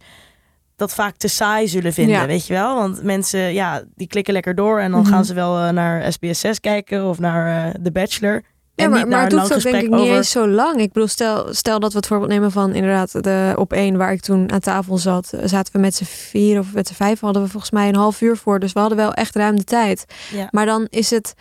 dat 0.78 0.94
vaak 0.94 1.16
te 1.16 1.28
saai 1.28 1.68
zullen 1.68 1.92
vinden, 1.92 2.14
Ja. 2.14 2.26
weet 2.26 2.46
je 2.46 2.52
wel? 2.52 2.74
Want 2.74 3.02
mensen, 3.02 3.52
ja, 3.52 3.82
die 3.94 4.06
klikken 4.06 4.32
lekker 4.32 4.54
door 4.54 4.80
en 4.80 4.90
dan 4.90 5.00
Mhm. 5.00 5.10
gaan 5.10 5.24
ze 5.24 5.34
wel 5.34 5.58
eh, 5.58 5.68
naar 5.70 6.12
SBS 6.12 6.40
6 6.40 6.60
kijken 6.60 7.04
of 7.04 7.18
naar 7.18 7.66
eh 7.74 7.74
The 7.82 7.92
Bachelor. 7.92 8.42
En 8.74 8.90
maar, 8.90 8.98
niet 8.98 9.08
maar 9.08 9.30
naar 9.30 9.40
het 9.40 9.52
ook 9.54 9.62
denk 9.62 9.76
ik 9.76 9.90
niet 9.90 10.00
over... 10.00 10.16
eens 10.16 10.30
zo 10.30 10.48
lang. 10.48 10.80
Ik 10.80 10.92
bedoel, 10.92 11.08
stel, 11.08 11.54
stel 11.54 11.80
dat 11.80 11.90
we 11.92 11.98
het 11.98 12.06
voorbeeld 12.06 12.30
nemen 12.30 12.52
van 12.52 12.74
inderdaad 12.74 13.22
de 13.22 13.52
op 13.56 13.72
één 13.72 13.96
waar 13.96 14.12
ik 14.12 14.20
toen 14.20 14.52
aan 14.52 14.60
tafel 14.60 14.98
zat. 14.98 15.32
eh, 15.32 15.40
Zaten 15.44 15.72
we 15.72 15.78
met 15.78 15.94
z'n 15.94 16.04
vier 16.04 16.58
of 16.58 16.72
met 16.74 16.88
z'n 16.88 16.94
vijf 16.94 17.20
hadden 17.20 17.42
we 17.42 17.48
volgens 17.48 17.72
mij 17.72 17.88
een 17.88 17.94
half 17.94 18.20
uur 18.20 18.36
voor. 18.36 18.58
Dus 18.60 18.72
we 18.72 18.80
hadden 18.80 18.98
wel 18.98 19.12
echt 19.14 19.34
ruim 19.36 19.56
de 19.56 19.64
tijd. 19.64 20.04
Ja. 20.32 20.48
Maar 20.50 20.66
dan 20.66 20.86
is 20.90 21.10
het, 21.10 21.34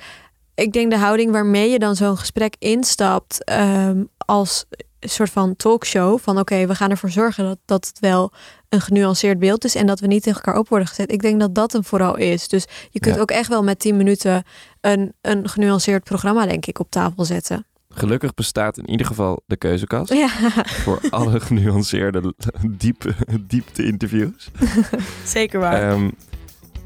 ik 0.56 0.74
denk 0.74 0.92
de 0.92 0.98
houding 0.98 1.32
waarmee 1.32 1.70
je 1.70 1.80
dan 1.80 1.96
zo'n 1.96 2.18
gesprek 2.18 2.56
instapt 2.60 3.44
ehm, 3.44 4.04
als 4.18 4.66
soort 5.10 5.30
van 5.30 5.56
talkshow. 5.56 6.20
Van 6.20 6.40
oké, 6.40 6.68
we 6.68 6.76
gaan 6.76 6.90
ervoor 6.90 7.10
zorgen 7.10 7.44
dat, 7.46 7.58
dat 7.66 7.88
het 7.88 8.00
wel 8.00 8.32
een 8.70 8.82
genuanceerd 8.82 9.40
beeld 9.40 9.66
is 9.66 9.76
en 9.76 9.86
dat 9.88 10.00
we 10.00 10.08
niet 10.08 10.24
tegen 10.24 10.42
elkaar 10.44 10.60
op 10.60 10.70
worden 10.70 10.88
gezet. 10.88 11.12
Ik 11.12 11.22
denk 11.22 11.40
dat 11.40 11.56
dat 11.56 11.72
hem 11.72 11.84
vooral 11.84 12.18
is. 12.18 12.48
Dus 12.48 12.66
je 12.90 13.00
kunt 13.00 13.16
Ja. 13.16 13.22
ook 13.22 13.32
echt 13.32 13.50
wel 13.50 13.64
met 13.64 13.80
10 13.80 13.98
minuten 13.98 14.44
een, 14.82 15.14
een 15.22 15.50
genuanceerd 15.50 16.04
programma, 16.04 16.46
denk 16.46 16.66
ik, 16.66 16.80
op 16.80 16.92
tafel 16.92 17.26
zetten. 17.26 17.66
Gelukkig 17.90 18.34
bestaat 18.34 18.78
in 18.78 18.90
ieder 18.90 19.06
geval 19.06 19.42
de 19.46 19.58
keuzekast 19.58 20.14
Ja, 20.14 20.28
voor 20.84 21.00
alle 21.10 21.40
genuanceerde, 21.40 22.34
diepe, 22.70 23.16
diepte 23.42 23.84
interviews. 23.86 24.50
Zeker 25.26 25.60
waar. 25.60 25.92
Ehm 25.92 26.10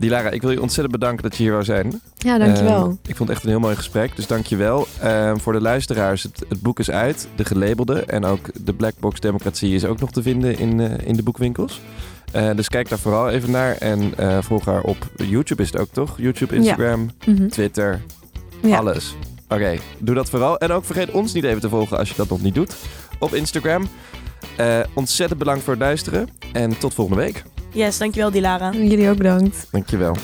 Dilara, 0.01 0.29
ik 0.29 0.41
wil 0.41 0.51
je 0.51 0.61
ontzettend 0.61 0.91
bedanken 0.99 1.23
dat 1.23 1.35
je 1.37 1.43
hier 1.43 1.51
wou 1.51 1.63
zijn. 1.63 2.01
ja 2.17 2.37
dankjewel. 2.37 2.81
Ehm, 2.83 2.91
ik 2.91 3.15
vond 3.15 3.19
het 3.19 3.29
echt 3.29 3.43
een 3.43 3.49
heel 3.49 3.59
mooi 3.59 3.75
gesprek, 3.75 4.15
dus 4.15 4.27
dankjewel. 4.27 4.87
Ehm 5.01 5.37
voor 5.37 5.53
de 5.53 5.61
luisteraars, 5.61 6.23
het, 6.23 6.43
het 6.49 6.61
boek 6.61 6.79
is 6.79 6.89
uit, 6.91 7.27
De 7.35 7.45
Gelabelde. 7.45 7.99
En 8.05 8.25
ook 8.25 8.49
de 8.65 8.73
Black 8.73 8.93
Box 8.99 9.19
Democratie 9.19 9.75
is 9.75 9.85
ook 9.85 9.99
nog 9.99 10.11
te 10.11 10.21
vinden 10.21 10.57
in, 10.59 10.79
eh, 10.79 11.07
in 11.07 11.15
de 11.15 11.23
boekwinkels. 11.23 11.81
Eh, 12.31 12.49
dus 12.55 12.67
kijk 12.67 12.89
daar 12.89 12.99
vooral 12.99 13.29
even 13.29 13.51
naar 13.51 13.75
en 13.75 14.13
eh, 14.17 14.37
volg 14.41 14.65
haar 14.65 14.81
op 14.81 14.97
YouTube 15.15 15.61
is 15.61 15.71
het 15.71 15.81
ook, 15.81 15.89
toch? 15.91 16.13
YouTube, 16.17 16.55
Instagram, 16.55 17.09
Mhm. 17.25 17.47
Twitter, 17.47 18.01
Ja. 18.61 18.77
alles. 18.77 19.15
Oké, 19.49 19.77
doe 19.97 20.15
dat 20.15 20.29
vooral. 20.29 20.57
En 20.57 20.71
ook 20.71 20.85
vergeet 20.85 21.11
ons 21.11 21.33
niet 21.33 21.43
even 21.43 21.61
te 21.61 21.69
volgen 21.69 21.97
als 21.97 22.09
je 22.09 22.15
dat 22.17 22.29
nog 22.29 22.41
niet 22.41 22.55
doet. 22.55 22.75
Op 23.19 23.33
Instagram. 23.33 23.87
Ontzettend 24.93 25.39
bedankt 25.39 25.63
voor 25.63 25.73
het 25.73 25.81
luisteren. 25.81 26.27
En 26.51 26.77
tot 26.77 26.93
volgende 26.93 27.21
week. 27.21 27.43
Yes, 27.73 27.97
dankjewel 27.97 28.31
Dilara. 28.31 28.71
Jullie 28.71 29.09
ook 29.09 29.17
bedankt. 29.17 29.67
Dankjewel. 29.71 30.15